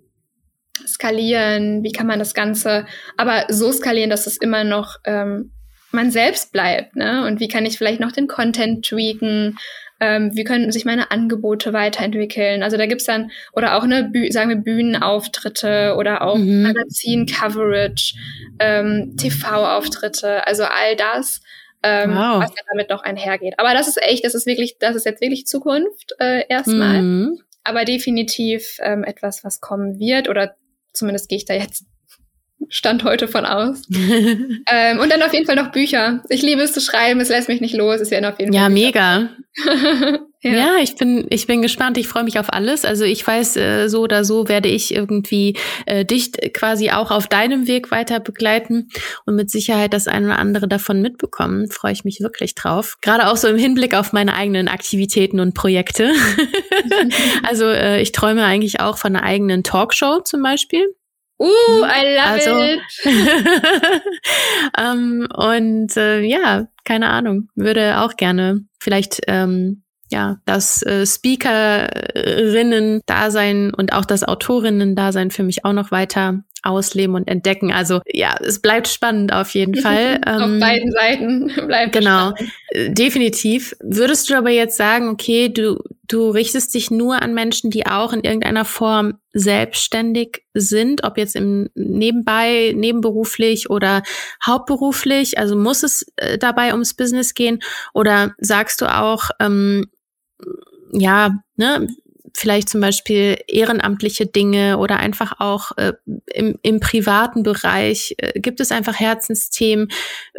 skalieren? 0.85 1.83
Wie 1.83 1.91
kann 1.91 2.05
man 2.05 2.19
das 2.19 2.35
Ganze 2.35 2.85
aber 3.17 3.45
so 3.49 3.71
skalieren, 3.71 4.11
dass 4.11 4.27
es 4.27 4.37
immer 4.37 4.63
noch 4.63 4.97
ähm, 5.03 5.51
man 5.91 6.11
selbst 6.11 6.51
bleibt? 6.51 6.95
Ne? 6.95 7.25
Und 7.25 7.39
wie 7.39 7.47
kann 7.47 7.65
ich 7.65 7.79
vielleicht 7.79 7.99
noch 7.99 8.11
den 8.11 8.27
Content 8.27 8.85
tweaken? 8.85 9.57
Ähm, 9.99 10.29
wie 10.35 10.43
können 10.43 10.71
sich 10.71 10.85
meine 10.85 11.09
Angebote 11.09 11.73
weiterentwickeln? 11.73 12.61
Also 12.61 12.77
da 12.77 12.85
gibt's 12.85 13.05
dann, 13.05 13.31
oder 13.51 13.75
auch 13.75 13.83
eine, 13.83 14.11
sagen 14.29 14.49
wir, 14.49 14.57
Bühnenauftritte 14.57 15.95
oder 15.97 16.21
auch 16.21 16.37
mhm. 16.37 16.61
Magazin-Coverage, 16.61 18.13
ähm, 18.59 19.15
TV-Auftritte, 19.17 20.45
also 20.45 20.65
all 20.65 20.95
das 20.95 21.41
ähm, 21.83 22.11
wow. 22.11 22.41
was 22.41 22.51
ja 22.51 22.63
damit 22.69 22.89
noch 22.89 23.03
einhergeht. 23.03 23.55
Aber 23.57 23.73
das 23.73 23.87
ist 23.87 24.01
echt, 24.01 24.25
das 24.25 24.35
ist 24.35 24.45
wirklich, 24.45 24.77
das 24.79 24.95
ist 24.95 25.05
jetzt 25.05 25.21
wirklich 25.21 25.45
Zukunft 25.45 26.13
äh, 26.19 26.45
erstmal. 26.47 27.01
Mhm. 27.01 27.41
Aber 27.63 27.85
definitiv 27.85 28.77
ähm, 28.81 29.03
etwas, 29.03 29.43
was 29.43 29.61
kommen 29.61 29.99
wird, 29.99 30.29
oder 30.29 30.55
zumindest 30.93 31.29
gehe 31.29 31.37
ich 31.37 31.45
da 31.45 31.53
jetzt 31.53 31.85
Stand 32.67 33.03
heute 33.03 33.27
von 33.27 33.45
aus. 33.45 33.83
ähm, 33.89 34.99
und 34.99 35.11
dann 35.11 35.21
auf 35.21 35.33
jeden 35.33 35.45
Fall 35.45 35.55
noch 35.55 35.71
Bücher. 35.71 36.23
Ich 36.29 36.41
liebe 36.41 36.61
es 36.61 36.73
zu 36.73 36.81
schreiben, 36.81 37.21
es 37.21 37.29
lässt 37.29 37.47
mich 37.47 37.61
nicht 37.61 37.75
los. 37.75 38.01
Es 38.01 38.11
werden 38.11 38.25
auf 38.25 38.39
jeden 38.39 38.53
Fall. 38.53 38.61
Ja, 38.61 38.69
mega. 38.69 39.29
ja. 40.41 40.51
ja. 40.51 40.75
ich 40.81 40.95
bin, 40.95 41.25
ich 41.29 41.47
bin 41.47 41.61
gespannt. 41.61 41.97
Ich 41.97 42.07
freue 42.07 42.23
mich 42.23 42.39
auf 42.39 42.53
alles. 42.53 42.85
Also 42.85 43.03
ich 43.03 43.25
weiß, 43.25 43.57
äh, 43.57 43.87
so 43.87 44.01
oder 44.01 44.23
so 44.23 44.47
werde 44.47 44.69
ich 44.69 44.93
irgendwie 44.93 45.57
äh, 45.85 46.05
dich 46.05 46.31
quasi 46.53 46.91
auch 46.91 47.11
auf 47.11 47.27
deinem 47.27 47.67
Weg 47.67 47.91
weiter 47.91 48.19
begleiten 48.19 48.89
und 49.25 49.35
mit 49.35 49.51
Sicherheit 49.51 49.93
das 49.93 50.07
eine 50.07 50.27
oder 50.27 50.39
andere 50.39 50.67
davon 50.67 51.01
mitbekommen. 51.01 51.69
Freue 51.69 51.91
ich 51.91 52.05
mich 52.05 52.21
wirklich 52.21 52.55
drauf. 52.55 52.97
Gerade 53.01 53.29
auch 53.29 53.37
so 53.37 53.47
im 53.47 53.57
Hinblick 53.57 53.93
auf 53.93 54.13
meine 54.13 54.35
eigenen 54.35 54.67
Aktivitäten 54.67 55.39
und 55.39 55.53
Projekte. 55.53 56.13
also 57.43 57.65
äh, 57.65 58.01
ich 58.01 58.11
träume 58.11 58.45
eigentlich 58.45 58.79
auch 58.79 58.97
von 58.97 59.15
einer 59.15 59.25
eigenen 59.25 59.63
Talkshow 59.63 60.21
zum 60.21 60.41
Beispiel. 60.41 60.85
Uh, 61.41 61.47
hm? 61.47 61.83
I 61.83 62.15
love 62.15 62.27
also, 62.27 62.61
it. 62.61 62.81
ähm, 64.77 65.27
und 65.33 65.95
äh, 65.95 66.19
ja, 66.21 66.67
keine 66.83 67.09
Ahnung, 67.09 67.47
würde 67.55 68.01
auch 68.01 68.17
gerne 68.17 68.65
vielleicht 68.81 69.21
ähm, 69.27 69.83
ja 70.09 70.37
das 70.45 70.83
äh, 70.83 71.05
Speakerinnen-Dasein 71.05 73.73
und 73.73 73.91
auch 73.93 74.05
das 74.05 74.23
Autorinnen-Dasein 74.23 75.31
für 75.31 75.43
mich 75.43 75.65
auch 75.65 75.73
noch 75.73 75.91
weiter 75.91 76.43
ausleben 76.63 77.15
und 77.15 77.27
entdecken. 77.27 77.71
Also 77.71 78.01
ja, 78.05 78.35
es 78.41 78.59
bleibt 78.59 78.87
spannend 78.87 79.33
auf 79.33 79.51
jeden 79.51 79.75
Fall. 79.81 80.19
auf 80.25 80.41
ähm, 80.41 80.59
beiden 80.59 80.91
Seiten 80.91 81.47
bleibt 81.67 81.93
Genau, 81.93 82.31
spannend. 82.31 82.51
Äh, 82.69 82.89
definitiv. 82.91 83.75
Würdest 83.81 84.29
du 84.29 84.35
aber 84.35 84.49
jetzt 84.49 84.77
sagen, 84.77 85.09
okay, 85.09 85.49
du, 85.49 85.81
du 86.07 86.29
richtest 86.29 86.73
dich 86.73 86.91
nur 86.91 87.21
an 87.21 87.33
Menschen, 87.33 87.71
die 87.71 87.85
auch 87.85 88.13
in 88.13 88.23
irgendeiner 88.23 88.65
Form 88.65 89.15
selbstständig 89.31 90.43
sind, 90.53 91.03
ob 91.03 91.17
jetzt 91.17 91.35
im 91.35 91.69
nebenbei, 91.75 92.73
nebenberuflich 92.75 93.69
oder 93.69 94.03
hauptberuflich? 94.45 95.37
Also 95.37 95.55
muss 95.55 95.83
es 95.83 96.05
äh, 96.17 96.37
dabei 96.37 96.71
ums 96.71 96.93
Business 96.93 97.33
gehen? 97.33 97.59
Oder 97.93 98.35
sagst 98.39 98.81
du 98.81 98.93
auch, 98.93 99.29
ähm, 99.39 99.85
ja, 100.91 101.31
ne, 101.55 101.87
vielleicht 102.33 102.69
zum 102.69 102.81
Beispiel 102.81 103.37
ehrenamtliche 103.47 104.25
Dinge 104.25 104.77
oder 104.77 104.97
einfach 104.97 105.39
auch 105.39 105.71
äh, 105.77 105.93
im, 106.33 106.55
im 106.61 106.79
privaten 106.79 107.43
Bereich 107.43 108.15
äh, 108.17 108.39
gibt 108.39 108.59
es 108.59 108.71
einfach 108.71 108.99
Herzensthemen, 108.99 109.89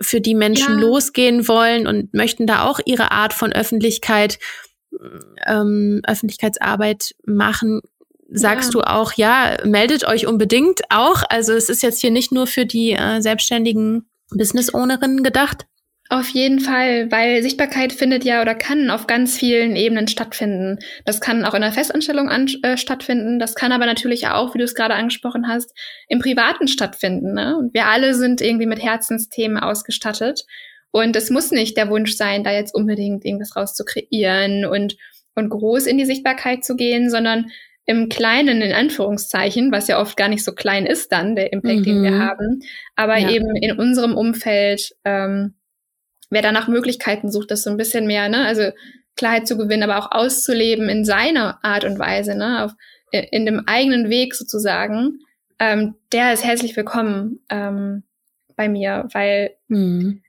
für 0.01 0.21
die 0.21 0.35
Menschen 0.35 0.79
ja. 0.79 0.81
losgehen 0.81 1.49
wollen 1.49 1.87
und 1.87 2.15
möchten 2.15 2.47
da 2.47 2.65
auch 2.65 2.81
ihre 2.85 3.11
Art 3.11 3.33
von 3.33 3.53
Öffentlichkeit, 3.53 4.39
ähm, 5.47 6.01
Öffentlichkeitsarbeit 6.07 7.15
machen. 7.25 7.81
Sagst 8.33 8.75
ja. 8.75 8.81
du 8.81 8.87
auch, 8.87 9.13
ja, 9.15 9.57
meldet 9.65 10.07
euch 10.07 10.27
unbedingt 10.27 10.83
auch. 10.89 11.23
Also 11.29 11.53
es 11.53 11.69
ist 11.69 11.83
jetzt 11.83 12.01
hier 12.01 12.13
nicht 12.13 12.31
nur 12.31 12.47
für 12.47 12.65
die 12.65 12.93
äh, 12.93 13.21
selbstständigen 13.21 14.09
Business-Ownerinnen 14.31 15.23
gedacht. 15.25 15.67
Auf 16.13 16.29
jeden 16.31 16.59
Fall, 16.59 17.09
weil 17.13 17.41
Sichtbarkeit 17.41 17.93
findet 17.93 18.25
ja 18.25 18.43
oder 18.43 18.57
kann 18.57 18.91
auf 18.91 19.07
ganz 19.07 19.39
vielen 19.39 19.77
Ebenen 19.77 20.09
stattfinden. 20.09 20.81
Das 21.05 21.21
kann 21.21 21.45
auch 21.45 21.55
in 21.55 21.61
der 21.61 21.71
Festanstellung 21.71 22.29
an, 22.29 22.49
äh, 22.65 22.77
stattfinden, 22.77 23.39
das 23.39 23.55
kann 23.55 23.71
aber 23.71 23.87
natürlich 23.87 24.27
auch, 24.27 24.53
wie 24.53 24.59
du 24.59 24.65
es 24.65 24.75
gerade 24.75 24.95
angesprochen 24.95 25.47
hast, 25.47 25.73
im 26.09 26.19
Privaten 26.19 26.67
stattfinden. 26.67 27.33
Ne? 27.35 27.57
Und 27.57 27.75
wir 27.75 27.87
alle 27.87 28.15
sind 28.15 28.41
irgendwie 28.41 28.67
mit 28.67 28.83
Herzensthemen 28.83 29.57
ausgestattet. 29.57 30.47
Und 30.91 31.15
es 31.15 31.31
muss 31.31 31.53
nicht 31.53 31.77
der 31.77 31.89
Wunsch 31.91 32.17
sein, 32.17 32.43
da 32.43 32.51
jetzt 32.51 32.75
unbedingt 32.75 33.25
irgendwas 33.25 33.55
raus 33.55 33.77
zu 33.77 33.85
kreieren 33.85 34.65
und, 34.65 34.97
und 35.37 35.49
groß 35.49 35.87
in 35.87 35.97
die 35.97 36.07
Sichtbarkeit 36.07 36.65
zu 36.65 36.75
gehen, 36.75 37.09
sondern 37.09 37.53
im 37.87 38.09
Kleinen, 38.09 38.63
in 38.63 38.73
Anführungszeichen, 38.73 39.71
was 39.71 39.87
ja 39.87 40.01
oft 40.01 40.17
gar 40.17 40.29
nicht 40.29 40.43
so 40.43 40.57
klein 40.57 40.87
ist 40.87 41.13
dann, 41.13 41.37
der 41.37 41.53
Impact, 41.53 41.79
mhm. 41.79 41.85
den 41.85 42.03
wir 42.03 42.11
mhm. 42.11 42.19
haben, 42.19 42.63
aber 42.97 43.17
ja. 43.17 43.31
eben 43.31 43.55
in 43.55 43.79
unserem 43.79 44.17
Umfeld 44.17 44.93
ähm, 45.05 45.55
wer 46.31 46.43
da 46.43 46.53
nach 46.53 46.69
Möglichkeiten 46.69 47.31
sucht, 47.31 47.51
das 47.51 47.63
so 47.63 47.71
ein 47.71 47.77
bisschen 47.77 48.07
mehr, 48.07 48.29
ne, 48.29 48.47
also 48.47 48.71
Klarheit 49.17 49.47
zu 49.47 49.59
gewinnen, 49.59 49.83
aber 49.83 49.99
auch 49.99 50.13
auszuleben 50.13 50.89
in 50.89 51.05
seiner 51.05 51.63
Art 51.63 51.85
und 51.85 51.99
Weise, 51.99 52.35
ne, 52.37 52.65
auf, 52.65 52.73
in 53.13 53.45
dem 53.45 53.65
eigenen 53.67 54.09
Weg 54.09 54.35
sozusagen, 54.35 55.19
ähm, 55.59 55.95
der 56.13 56.33
ist 56.33 56.45
herzlich 56.45 56.77
willkommen 56.77 57.41
ähm, 57.51 58.05
bei 58.57 58.69
mir, 58.69 59.09
weil 59.13 59.57
mhm. 59.69 60.23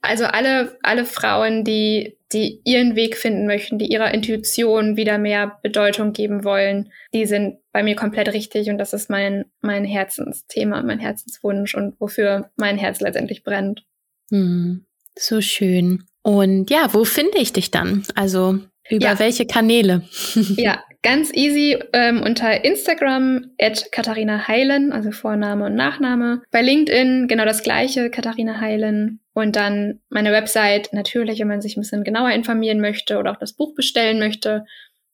also 0.00 0.24
alle 0.24 0.78
alle 0.82 1.04
Frauen, 1.04 1.64
die 1.64 2.16
die 2.32 2.60
ihren 2.64 2.94
Weg 2.94 3.16
finden 3.16 3.46
möchten, 3.46 3.78
die 3.78 3.86
ihrer 3.86 4.12
Intuition 4.12 4.96
wieder 4.96 5.16
mehr 5.16 5.58
Bedeutung 5.62 6.12
geben 6.12 6.44
wollen, 6.44 6.92
die 7.14 7.24
sind 7.24 7.58
bei 7.72 7.82
mir 7.82 7.96
komplett 7.96 8.32
richtig 8.34 8.68
und 8.70 8.78
das 8.78 8.92
ist 8.92 9.10
mein 9.10 9.46
mein 9.60 9.84
Herzensthema, 9.84 10.82
mein 10.82 10.98
Herzenswunsch 10.98 11.74
und 11.74 12.00
wofür 12.00 12.50
mein 12.56 12.78
Herz 12.78 13.00
letztendlich 13.00 13.42
brennt. 13.42 13.84
Mhm. 14.30 14.84
So 15.18 15.40
schön. 15.40 16.04
Und 16.22 16.70
ja, 16.70 16.94
wo 16.94 17.04
finde 17.04 17.38
ich 17.38 17.52
dich 17.52 17.70
dann? 17.70 18.04
Also 18.14 18.58
über 18.88 19.06
ja. 19.06 19.18
welche 19.18 19.46
Kanäle? 19.46 20.02
ja, 20.56 20.82
ganz 21.02 21.32
easy 21.34 21.76
ähm, 21.92 22.22
unter 22.22 22.64
Instagram 22.64 23.50
at 23.60 23.92
Katharina 23.92 24.48
Heilen, 24.48 24.92
also 24.92 25.10
Vorname 25.10 25.66
und 25.66 25.74
Nachname. 25.74 26.40
Bei 26.50 26.62
LinkedIn 26.62 27.28
genau 27.28 27.44
das 27.44 27.62
gleiche, 27.62 28.08
Katharina 28.10 28.60
Heilen. 28.60 29.20
Und 29.34 29.56
dann 29.56 30.00
meine 30.08 30.32
Website 30.32 30.90
natürlich, 30.92 31.40
wenn 31.40 31.48
man 31.48 31.60
sich 31.60 31.76
ein 31.76 31.82
bisschen 31.82 32.04
genauer 32.04 32.30
informieren 32.30 32.80
möchte 32.80 33.18
oder 33.18 33.32
auch 33.32 33.38
das 33.38 33.52
Buch 33.54 33.74
bestellen 33.74 34.18
möchte, 34.18 34.64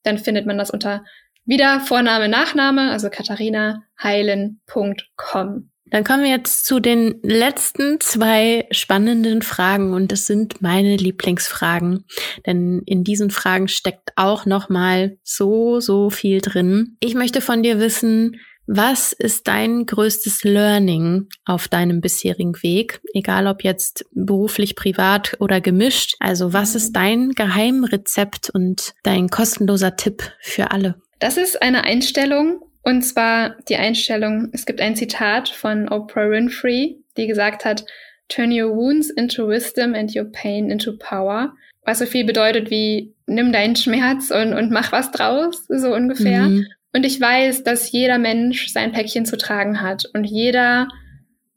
dann 0.03 0.19
findet 0.19 0.47
man 0.47 0.59
das 0.59 0.71
unter 0.71 1.05
wieder 1.45 1.81
Vorname, 1.81 2.29
Nachname, 2.29 2.91
also 2.91 3.11
katharinaheilen.com. 3.11 5.71
Dann 5.91 6.03
kommen 6.03 6.23
wir 6.25 6.31
jetzt 6.31 6.65
zu 6.65 6.81
den 6.81 7.21
letzten 7.23 8.01
zwei 8.01 8.67
spannenden 8.71 9.43
Fragen 9.43 9.93
und 9.93 10.11
das 10.13 10.27
sind 10.27 10.61
meine 10.63 10.97
Lieblingsfragen, 10.97 12.05
denn 12.47 12.83
in 12.87 13.05
diesen 13.05 13.31
Fragen 13.31 13.69
steckt 13.69 14.11
auch 14.17 14.47
noch 14.47 14.69
mal 14.69 15.19
so 15.23 15.81
so 15.81 16.11
viel 16.11 16.41
drin. 16.41 16.97
Ich 17.01 17.15
möchte 17.15 17.41
von 17.41 17.63
dir 17.63 17.79
wissen, 17.79 18.37
Was 18.67 19.13
ist 19.13 19.47
dein 19.47 19.85
größtes 19.85 20.43
Learning 20.43 21.29
auf 21.45 21.69
deinem 21.69 22.01
bisherigen 22.01 22.55
Weg? 22.63 23.01
Egal 23.13 23.47
ob 23.47 23.63
jetzt 23.63 24.07
beruflich, 24.13 24.75
privat 24.75 25.37
oder 25.39 25.61
gemischt. 25.61 26.15
Also 26.19 26.55
was 26.55 26.75
ist 26.75 26.93
dein 26.93 27.33
Geheimrezept 27.33 28.49
und 28.49 28.95
dein 29.03 29.29
kostenloser 29.29 29.97
Tipp 29.97 30.23
für 30.41 30.71
alle? 30.71 30.95
Das 31.19 31.37
ist 31.37 31.61
eine 31.61 31.85
Einstellung. 31.85 32.63
Und 32.85 33.03
zwar 33.03 33.57
die 33.69 33.77
Einstellung, 33.77 34.51
es 34.53 34.67
gibt 34.67 34.81
ein 34.81 34.95
Zitat 34.95 35.49
von 35.49 35.89
Oprah 35.89 36.31
Winfrey, 36.31 36.99
die 37.17 37.27
gesagt 37.27 37.65
hat, 37.65 37.85
Turn 38.29 38.51
your 38.53 38.75
wounds 38.75 39.11
into 39.11 39.49
wisdom 39.49 39.95
and 39.95 40.15
your 40.15 40.25
pain 40.25 40.71
into 40.71 40.93
power. 40.97 41.55
Was 41.85 41.99
so 41.99 42.07
viel 42.07 42.25
bedeutet 42.25 42.71
wie, 42.71 43.15
nimm 43.27 43.53
deinen 43.53 43.77
Schmerz 43.77 44.31
und, 44.31 44.55
und 44.55 44.71
mach 44.71 44.93
was 44.93 45.11
draus, 45.11 45.67
so 45.69 45.95
ungefähr. 45.95 46.43
Mhm. 46.43 46.67
Und 46.95 47.05
ich 47.05 47.21
weiß, 47.21 47.65
dass 47.65 47.91
jeder 47.93 48.19
Mensch 48.19 48.69
sein 48.69 48.93
Päckchen 48.93 49.27
zu 49.27 49.37
tragen 49.37 49.83
hat 49.83 50.07
und 50.15 50.25
jeder, 50.25 50.89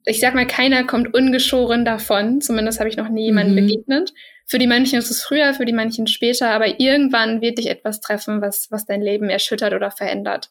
ich 0.05 0.19
sag 0.19 0.33
mal, 0.33 0.47
keiner 0.47 0.83
kommt 0.83 1.13
ungeschoren 1.13 1.85
davon. 1.85 2.41
Zumindest 2.41 2.79
habe 2.79 2.89
ich 2.89 2.97
noch 2.97 3.09
nie 3.09 3.25
jemanden 3.25 3.53
mhm. 3.53 3.67
begegnet. 3.67 4.13
Für 4.45 4.57
die 4.57 4.67
manchen 4.67 4.99
ist 4.99 5.11
es 5.11 5.23
früher, 5.23 5.53
für 5.53 5.65
die 5.65 5.73
manchen 5.73 6.07
später, 6.07 6.49
aber 6.49 6.79
irgendwann 6.79 7.41
wird 7.41 7.57
dich 7.57 7.69
etwas 7.69 8.01
treffen, 8.01 8.41
was, 8.41 8.67
was 8.71 8.85
dein 8.85 9.01
Leben 9.01 9.29
erschüttert 9.29 9.73
oder 9.73 9.91
verändert. 9.91 10.49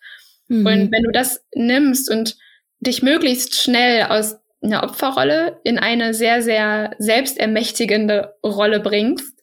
Mhm. 0.49 0.67
Und 0.67 0.93
wenn 0.93 1.03
du 1.03 1.13
das 1.13 1.45
nimmst 1.55 2.11
und 2.11 2.37
dich 2.81 3.03
möglichst 3.03 3.55
schnell 3.61 4.05
aus 4.05 4.37
einer 4.63 4.83
Opferrolle 4.83 5.61
in 5.65 5.79
eine 5.79 6.15
sehr, 6.15 6.43
sehr 6.43 6.95
selbstermächtigende 6.99 8.35
Rolle 8.45 8.81
bringst, 8.81 9.37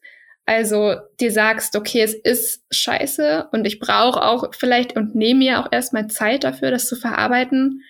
also 0.46 0.96
dir 1.22 1.32
sagst, 1.32 1.76
okay, 1.76 2.02
es 2.02 2.14
ist 2.14 2.64
scheiße 2.72 3.48
und 3.52 3.66
ich 3.66 3.80
brauche 3.80 4.22
auch 4.24 4.54
vielleicht 4.54 4.96
und 4.96 5.16
nehme 5.16 5.40
mir 5.40 5.60
auch 5.60 5.68
erstmal 5.72 6.08
Zeit 6.08 6.44
dafür, 6.44 6.70
das 6.70 6.88
zu 6.88 6.98
verarbeiten. 6.98 7.82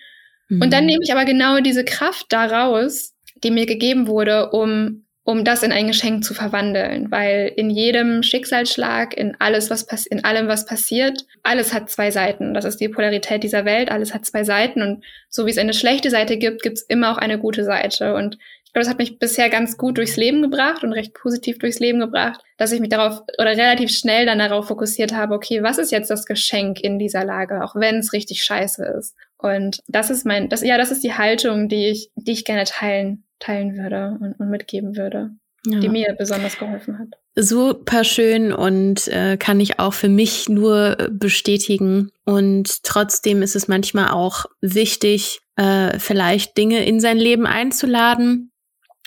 Mhm. 0.48 0.62
Und 0.62 0.72
dann 0.72 0.84
mhm. 0.84 0.90
nehme 0.90 1.00
ich 1.02 1.12
aber 1.12 1.24
genau 1.24 1.58
diese 1.60 1.84
Kraft 1.84 2.26
daraus, 2.28 3.14
die 3.42 3.50
mir 3.50 3.66
gegeben 3.66 4.06
wurde, 4.06 4.50
um 4.50 5.03
um 5.24 5.44
das 5.44 5.62
in 5.62 5.72
ein 5.72 5.86
Geschenk 5.86 6.22
zu 6.22 6.34
verwandeln, 6.34 7.10
weil 7.10 7.52
in 7.56 7.70
jedem 7.70 8.22
Schicksalsschlag, 8.22 9.16
in 9.16 9.36
alles 9.38 9.70
was 9.70 10.06
in 10.06 10.24
allem 10.24 10.48
was 10.48 10.66
passiert, 10.66 11.26
alles 11.42 11.72
hat 11.72 11.90
zwei 11.90 12.10
Seiten. 12.10 12.54
Das 12.54 12.64
ist 12.64 12.80
die 12.80 12.88
Polarität 12.88 13.42
dieser 13.42 13.64
Welt, 13.64 13.90
alles 13.90 14.14
hat 14.14 14.24
zwei 14.24 14.44
Seiten 14.44 14.82
und 14.82 15.04
so 15.28 15.46
wie 15.46 15.50
es 15.50 15.58
eine 15.58 15.74
schlechte 15.74 16.10
Seite 16.10 16.36
gibt, 16.36 16.62
gibt 16.62 16.78
es 16.78 16.82
immer 16.82 17.12
auch 17.12 17.18
eine 17.18 17.38
gute 17.38 17.64
Seite 17.64 18.14
und 18.14 18.38
glaube, 18.74 18.84
das 18.84 18.88
hat 18.88 18.98
mich 18.98 19.18
bisher 19.18 19.48
ganz 19.48 19.78
gut 19.78 19.96
durchs 19.96 20.16
Leben 20.16 20.42
gebracht 20.42 20.82
und 20.82 20.92
recht 20.92 21.14
positiv 21.14 21.58
durchs 21.58 21.78
Leben 21.78 22.00
gebracht, 22.00 22.42
dass 22.58 22.72
ich 22.72 22.80
mich 22.80 22.90
darauf 22.90 23.22
oder 23.38 23.52
relativ 23.52 23.90
schnell 23.90 24.26
dann 24.26 24.40
darauf 24.40 24.66
fokussiert 24.66 25.14
habe, 25.14 25.34
okay, 25.34 25.62
was 25.62 25.78
ist 25.78 25.92
jetzt 25.92 26.10
das 26.10 26.26
Geschenk 26.26 26.80
in 26.80 26.98
dieser 26.98 27.24
Lage, 27.24 27.64
auch 27.64 27.76
wenn 27.76 27.98
es 27.98 28.12
richtig 28.12 28.42
scheiße 28.42 28.84
ist. 28.98 29.14
Und 29.38 29.80
das 29.86 30.10
ist 30.10 30.26
mein, 30.26 30.48
das, 30.48 30.62
ja, 30.62 30.76
das 30.76 30.90
ist 30.90 31.04
die 31.04 31.14
Haltung, 31.14 31.68
die 31.68 31.86
ich, 31.86 32.10
die 32.16 32.32
ich 32.32 32.44
gerne 32.44 32.64
teilen, 32.64 33.24
teilen 33.44 33.76
würde 33.76 34.16
und, 34.20 34.34
und 34.38 34.50
mitgeben 34.50 34.96
würde, 34.96 35.30
ja. 35.66 35.80
die 35.80 35.88
mir 35.88 36.14
besonders 36.18 36.58
geholfen 36.58 36.98
hat. 36.98 37.08
Super 37.36 38.04
schön 38.04 38.52
und 38.52 39.08
äh, 39.08 39.36
kann 39.36 39.60
ich 39.60 39.78
auch 39.80 39.94
für 39.94 40.08
mich 40.08 40.48
nur 40.48 40.96
bestätigen. 41.10 42.10
Und 42.24 42.84
trotzdem 42.84 43.42
ist 43.42 43.56
es 43.56 43.68
manchmal 43.68 44.10
auch 44.10 44.46
wichtig, 44.60 45.40
äh, 45.56 45.98
vielleicht 45.98 46.56
Dinge 46.56 46.84
in 46.84 47.00
sein 47.00 47.18
Leben 47.18 47.46
einzuladen, 47.46 48.50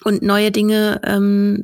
und 0.04 0.22
neue 0.22 0.52
Dinge 0.52 1.02
ähm, 1.04 1.64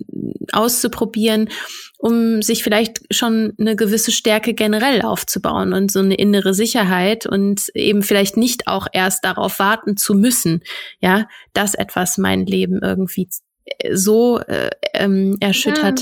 auszuprobieren, 0.52 1.50
um 1.98 2.42
sich 2.42 2.64
vielleicht 2.64 3.02
schon 3.14 3.54
eine 3.60 3.76
gewisse 3.76 4.12
Stärke 4.12 4.54
generell 4.54 5.02
aufzubauen 5.02 5.74
und 5.74 5.92
so 5.92 6.00
eine 6.00 6.16
innere 6.16 6.54
Sicherheit 6.54 7.26
und 7.26 7.70
eben 7.76 8.04
vielleicht 8.04 8.36
nicht 8.36 8.68
auch 8.68 8.88
erst 8.92 9.24
darauf 9.24 9.60
warten 9.60 9.98
zu 9.98 10.14
müssen, 10.14 10.64
ja, 11.00 11.28
dass 11.54 11.76
etwas 11.76 12.18
mein 12.18 12.46
Leben 12.46 12.80
irgendwie 12.82 13.30
so 13.92 14.40
äh, 14.40 14.72
ähm, 14.94 15.38
erschüttert, 15.40 16.02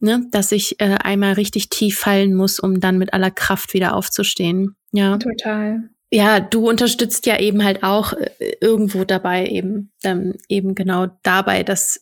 ja. 0.00 0.18
ne, 0.18 0.26
dass 0.32 0.52
ich 0.52 0.80
äh, 0.80 0.96
einmal 1.02 1.34
richtig 1.34 1.68
tief 1.68 1.98
fallen 1.98 2.34
muss, 2.34 2.58
um 2.58 2.80
dann 2.80 2.98
mit 2.98 3.12
aller 3.12 3.30
Kraft 3.30 3.74
wieder 3.74 3.94
aufzustehen. 3.94 4.76
Ja. 4.92 5.18
Total 5.18 5.90
ja, 6.16 6.40
du 6.40 6.66
unterstützt 6.66 7.26
ja 7.26 7.38
eben 7.38 7.62
halt 7.62 7.82
auch 7.82 8.14
äh, 8.14 8.56
irgendwo 8.62 9.04
dabei 9.04 9.46
eben, 9.48 9.92
ähm, 10.02 10.32
eben 10.48 10.74
genau 10.74 11.08
dabei, 11.22 11.62
dass, 11.62 12.00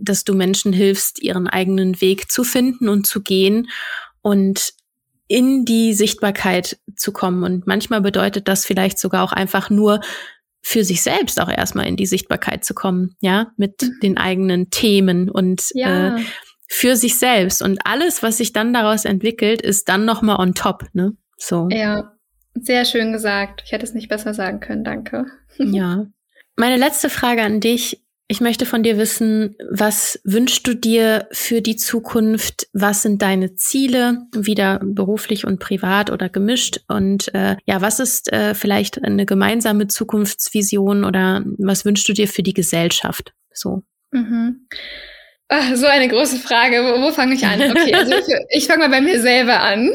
dass 0.00 0.24
du 0.24 0.32
Menschen 0.32 0.72
hilfst, 0.72 1.22
ihren 1.22 1.48
eigenen 1.48 2.00
Weg 2.00 2.32
zu 2.32 2.44
finden 2.44 2.88
und 2.88 3.06
zu 3.06 3.20
gehen 3.20 3.68
und 4.22 4.72
in 5.28 5.66
die 5.66 5.92
Sichtbarkeit 5.92 6.78
zu 6.96 7.12
kommen. 7.12 7.44
Und 7.44 7.66
manchmal 7.66 8.00
bedeutet 8.00 8.48
das 8.48 8.64
vielleicht 8.64 8.98
sogar 8.98 9.22
auch 9.22 9.32
einfach 9.32 9.68
nur 9.68 10.00
für 10.62 10.82
sich 10.82 11.02
selbst 11.02 11.38
auch 11.38 11.50
erstmal 11.50 11.86
in 11.88 11.96
die 11.96 12.06
Sichtbarkeit 12.06 12.64
zu 12.64 12.72
kommen, 12.72 13.16
ja, 13.20 13.52
mit 13.58 13.82
mhm. 13.82 14.00
den 14.02 14.16
eigenen 14.16 14.70
Themen 14.70 15.28
und 15.28 15.64
ja. 15.74 16.16
äh, 16.16 16.22
für 16.68 16.96
sich 16.96 17.18
selbst. 17.18 17.60
Und 17.60 17.80
alles, 17.84 18.22
was 18.22 18.38
sich 18.38 18.54
dann 18.54 18.72
daraus 18.72 19.04
entwickelt, 19.04 19.60
ist 19.60 19.90
dann 19.90 20.06
nochmal 20.06 20.36
on 20.36 20.54
top, 20.54 20.86
ne? 20.94 21.14
So. 21.36 21.68
Ja, 21.70 22.11
sehr 22.54 22.84
schön 22.84 23.12
gesagt. 23.12 23.62
Ich 23.64 23.72
hätte 23.72 23.84
es 23.84 23.94
nicht 23.94 24.08
besser 24.08 24.34
sagen 24.34 24.60
können. 24.60 24.84
Danke. 24.84 25.26
Ja. 25.58 26.06
Meine 26.56 26.76
letzte 26.76 27.10
Frage 27.10 27.42
an 27.42 27.60
dich. 27.60 28.02
Ich 28.26 28.40
möchte 28.40 28.64
von 28.64 28.82
dir 28.82 28.96
wissen, 28.96 29.56
was 29.70 30.18
wünschst 30.24 30.66
du 30.66 30.74
dir 30.74 31.28
für 31.32 31.60
die 31.60 31.76
Zukunft? 31.76 32.68
Was 32.72 33.02
sind 33.02 33.20
deine 33.20 33.56
Ziele, 33.56 34.22
wieder 34.34 34.80
beruflich 34.82 35.44
und 35.44 35.60
privat 35.60 36.10
oder 36.10 36.30
gemischt? 36.30 36.80
Und 36.88 37.34
äh, 37.34 37.56
ja, 37.66 37.82
was 37.82 38.00
ist 38.00 38.32
äh, 38.32 38.54
vielleicht 38.54 39.04
eine 39.04 39.26
gemeinsame 39.26 39.88
Zukunftsvision 39.88 41.04
oder 41.04 41.44
was 41.58 41.84
wünschst 41.84 42.08
du 42.08 42.14
dir 42.14 42.28
für 42.28 42.42
die 42.42 42.54
Gesellschaft? 42.54 43.34
So. 43.52 43.82
Mhm. 44.12 44.66
Ach, 45.54 45.76
so 45.76 45.86
eine 45.86 46.08
große 46.08 46.38
Frage. 46.38 46.78
Wo, 46.78 47.02
wo 47.02 47.10
fange 47.10 47.34
ich 47.34 47.44
an? 47.44 47.60
Okay, 47.60 47.92
also 47.94 48.14
ich, 48.14 48.24
ich 48.48 48.66
fange 48.66 48.78
mal 48.78 48.88
bei 48.88 49.02
mir 49.02 49.20
selber 49.20 49.60
an. 49.60 49.92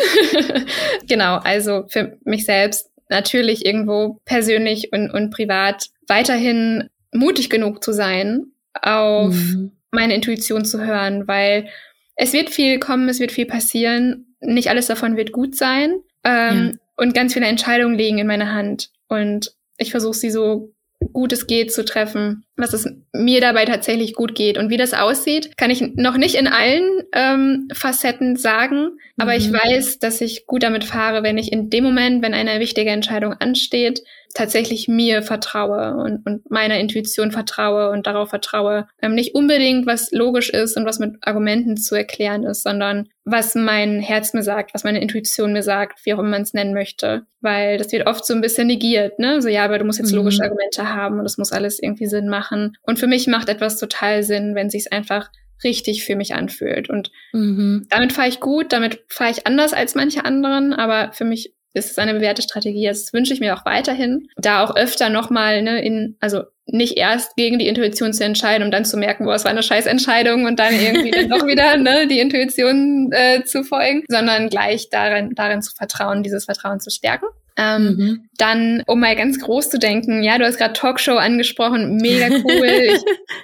genau, 1.07 1.37
also 1.37 1.85
für 1.87 2.19
mich 2.25 2.45
selbst 2.45 2.91
natürlich 3.09 3.65
irgendwo 3.65 4.19
persönlich 4.23 4.93
und, 4.93 5.09
und 5.09 5.31
privat 5.31 5.87
weiterhin 6.07 6.89
mutig 7.11 7.49
genug 7.49 7.83
zu 7.83 7.91
sein, 7.91 8.51
auf 8.79 9.33
mhm. 9.33 9.71
meine 9.89 10.13
Intuition 10.13 10.63
zu 10.63 10.85
hören, 10.85 11.27
weil 11.27 11.69
es 12.15 12.33
wird 12.33 12.51
viel 12.51 12.77
kommen, 12.77 13.09
es 13.09 13.19
wird 13.19 13.31
viel 13.31 13.47
passieren. 13.47 14.35
Nicht 14.39 14.69
alles 14.69 14.85
davon 14.85 15.17
wird 15.17 15.31
gut 15.31 15.55
sein. 15.55 16.01
Ähm, 16.23 16.73
ja. 16.73 16.79
Und 16.97 17.15
ganz 17.15 17.33
viele 17.33 17.47
Entscheidungen 17.47 17.97
liegen 17.97 18.19
in 18.19 18.27
meiner 18.27 18.53
Hand. 18.53 18.91
Und 19.07 19.55
ich 19.77 19.89
versuche 19.89 20.13
sie 20.13 20.29
so 20.29 20.71
gut 21.13 21.31
es 21.33 21.47
geht 21.47 21.73
zu 21.73 21.85
treffen, 21.85 22.43
was 22.55 22.73
es 22.73 22.87
mir 23.13 23.41
dabei 23.41 23.65
tatsächlich 23.65 24.13
gut 24.13 24.35
geht. 24.35 24.57
Und 24.57 24.69
wie 24.69 24.77
das 24.77 24.93
aussieht, 24.93 25.57
kann 25.57 25.69
ich 25.69 25.81
noch 25.95 26.17
nicht 26.17 26.35
in 26.35 26.47
allen 26.47 27.03
ähm, 27.13 27.67
Facetten 27.73 28.35
sagen, 28.35 28.97
aber 29.17 29.31
mhm. 29.31 29.37
ich 29.37 29.51
weiß, 29.51 29.99
dass 29.99 30.21
ich 30.21 30.45
gut 30.45 30.63
damit 30.63 30.83
fahre, 30.83 31.23
wenn 31.23 31.37
ich 31.37 31.51
in 31.51 31.69
dem 31.69 31.83
Moment, 31.83 32.23
wenn 32.23 32.33
eine 32.33 32.59
wichtige 32.59 32.91
Entscheidung 32.91 33.33
ansteht, 33.33 34.01
tatsächlich 34.37 34.87
mir 34.87 35.23
vertraue 35.23 35.95
und, 35.95 36.25
und 36.25 36.49
meiner 36.51 36.79
Intuition 36.79 37.31
vertraue 37.31 37.89
und 37.89 38.05
darauf 38.05 38.29
vertraue, 38.29 38.87
ähm, 39.01 39.15
nicht 39.15 39.33
unbedingt, 39.33 39.87
was 39.87 40.11
logisch 40.11 40.49
ist 40.49 40.77
und 40.77 40.85
was 40.85 40.99
mit 40.99 41.15
Argumenten 41.21 41.75
zu 41.75 41.95
erklären 41.95 42.43
ist, 42.43 42.63
sondern 42.63 43.09
was 43.25 43.55
mein 43.55 43.99
Herz 43.99 44.33
mir 44.33 44.43
sagt, 44.43 44.73
was 44.73 44.83
meine 44.83 45.01
Intuition 45.01 45.53
mir 45.53 45.63
sagt, 45.63 46.05
wie 46.05 46.13
auch 46.13 46.19
immer 46.19 46.29
man 46.29 46.43
es 46.43 46.53
nennen 46.53 46.73
möchte. 46.73 47.25
Weil 47.41 47.77
das 47.77 47.91
wird 47.91 48.07
oft 48.07 48.25
so 48.25 48.33
ein 48.33 48.41
bisschen 48.41 48.67
negiert, 48.67 49.17
ne? 49.17 49.41
So, 49.41 49.49
ja, 49.49 49.65
aber 49.65 49.79
du 49.79 49.85
musst 49.85 49.99
jetzt 49.99 50.13
logische 50.13 50.43
mhm. 50.43 50.49
Argumente 50.49 50.93
haben 50.93 51.17
und 51.17 51.23
das 51.23 51.37
muss 51.37 51.51
alles 51.51 51.81
irgendwie 51.81 52.05
Sinn 52.07 52.29
machen. 52.29 52.77
Und 52.83 52.99
für 52.99 53.07
mich 53.07 53.27
macht 53.27 53.49
etwas 53.49 53.79
total 53.79 54.23
Sinn, 54.23 54.53
wenn 54.53 54.69
sich 54.69 54.85
es 54.85 54.91
einfach 54.91 55.29
richtig 55.63 56.05
für 56.05 56.15
mich 56.15 56.35
anfühlt. 56.35 56.89
Und 56.89 57.11
mhm. 57.33 57.87
damit 57.89 58.13
fahre 58.13 58.29
ich 58.29 58.39
gut, 58.39 58.71
damit 58.71 59.03
fahre 59.09 59.31
ich 59.31 59.47
anders 59.47 59.73
als 59.73 59.95
manche 59.95 60.23
anderen, 60.23 60.73
aber 60.73 61.11
für 61.13 61.25
mich 61.25 61.53
ist 61.77 61.91
es 61.91 61.97
eine 61.97 62.13
bewährte 62.13 62.41
Strategie. 62.41 62.87
Das 62.87 63.13
wünsche 63.13 63.33
ich 63.33 63.39
mir 63.39 63.55
auch 63.55 63.65
weiterhin. 63.65 64.27
Da 64.35 64.63
auch 64.63 64.75
öfter 64.75 65.09
nochmal, 65.09 65.61
ne, 65.61 65.81
in, 65.81 66.17
also 66.19 66.43
nicht 66.65 66.97
erst 66.97 67.35
gegen 67.35 67.59
die 67.59 67.67
Intuition 67.67 68.13
zu 68.13 68.23
entscheiden, 68.23 68.65
um 68.65 68.71
dann 68.71 68.83
zu 68.83 68.97
merken, 68.97 69.25
boah, 69.25 69.35
es 69.35 69.45
war 69.45 69.51
eine 69.51 69.63
Scheißentscheidung 69.63 70.45
und 70.45 70.59
dann 70.59 70.73
irgendwie 70.73 71.11
dann 71.11 71.29
doch 71.29 71.47
wieder 71.47 71.77
ne, 71.77 72.07
die 72.07 72.19
Intuition 72.19 73.09
äh, 73.11 73.43
zu 73.43 73.63
folgen, 73.63 74.03
sondern 74.09 74.49
gleich 74.49 74.89
darin, 74.89 75.33
darin 75.33 75.61
zu 75.61 75.73
vertrauen, 75.73 76.23
dieses 76.23 76.45
Vertrauen 76.45 76.79
zu 76.79 76.89
stärken. 76.89 77.27
Ähm, 77.59 77.83
mhm. 77.83 78.29
Dann, 78.37 78.83
um 78.85 78.99
mal 78.99 79.15
ganz 79.15 79.39
groß 79.39 79.69
zu 79.71 79.79
denken, 79.79 80.21
ja, 80.21 80.37
du 80.37 80.45
hast 80.45 80.57
gerade 80.57 80.73
Talkshow 80.73 81.15
angesprochen, 81.15 81.97
mega 81.97 82.27
cool. 82.29 82.65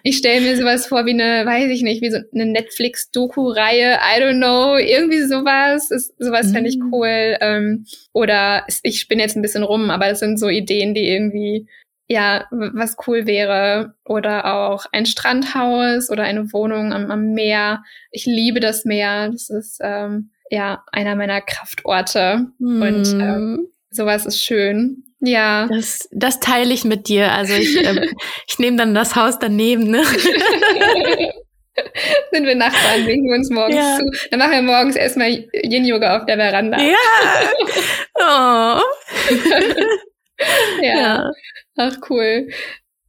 ich 0.03 0.13
ich 0.13 0.17
stelle 0.17 0.41
mir 0.41 0.55
sowas 0.55 0.85
vor 0.85 1.05
wie 1.07 1.11
eine, 1.19 1.45
weiß 1.45 1.71
ich 1.71 1.81
nicht, 1.81 2.03
wie 2.03 2.11
so 2.11 2.19
eine 2.33 2.45
Netflix-Doku-Reihe, 2.45 3.95
I 3.95 4.21
don't 4.21 4.37
know, 4.37 4.77
irgendwie 4.77 5.23
sowas. 5.23 5.89
Ist, 5.89 6.13
sowas 6.19 6.47
mhm. 6.47 6.53
fände 6.53 6.69
ich 6.69 6.77
cool. 6.91 7.37
Ähm, 7.41 7.85
oder 8.11 8.65
ich 8.83 8.99
spinne 8.99 9.23
jetzt 9.23 9.35
ein 9.35 9.41
bisschen 9.41 9.63
rum, 9.63 9.89
aber 9.89 10.09
das 10.09 10.19
sind 10.19 10.39
so 10.39 10.47
Ideen, 10.47 10.93
die 10.93 11.07
irgendwie 11.07 11.67
ja, 12.07 12.45
was 12.51 12.97
cool 13.07 13.25
wäre. 13.25 13.95
Oder 14.05 14.53
auch 14.53 14.85
ein 14.91 15.07
Strandhaus 15.07 16.11
oder 16.11 16.23
eine 16.23 16.53
Wohnung 16.53 16.93
am, 16.93 17.09
am 17.09 17.31
Meer. 17.31 17.83
Ich 18.11 18.25
liebe 18.25 18.59
das 18.59 18.85
Meer. 18.85 19.29
Das 19.31 19.49
ist 19.49 19.79
ähm, 19.81 20.29
ja 20.51 20.83
einer 20.91 21.15
meiner 21.15 21.41
Kraftorte. 21.41 22.47
Mm. 22.59 22.81
Und 22.81 23.07
ähm, 23.13 23.67
sowas 23.95 24.25
ist 24.25 24.43
schön. 24.43 25.03
Ja. 25.19 25.67
Das, 25.67 26.09
das 26.11 26.39
teile 26.39 26.73
ich 26.73 26.83
mit 26.83 27.07
dir. 27.07 27.31
Also 27.31 27.53
ich, 27.53 27.77
äh, 27.77 28.07
ich 28.47 28.59
nehme 28.59 28.77
dann 28.77 28.93
das 28.93 29.15
Haus 29.15 29.39
daneben. 29.39 29.89
Ne? 29.89 30.03
Sind 32.31 32.45
wir 32.45 32.55
Nachbarn, 32.55 33.07
winken 33.07 33.31
wir 33.31 33.37
uns 33.37 33.49
morgens 33.49 33.75
ja. 33.75 33.97
zu. 33.97 34.05
Dann 34.29 34.39
machen 34.39 34.51
wir 34.51 34.61
morgens 34.61 34.95
erstmal 34.95 35.29
Yin-Yoga 35.53 36.17
auf 36.17 36.25
der 36.25 36.37
Veranda. 36.37 36.77
Ja. 36.79 36.95
Oh. 38.15 38.79
ja. 40.83 40.93
ja. 40.93 41.31
Ach, 41.77 41.97
cool. 42.09 42.49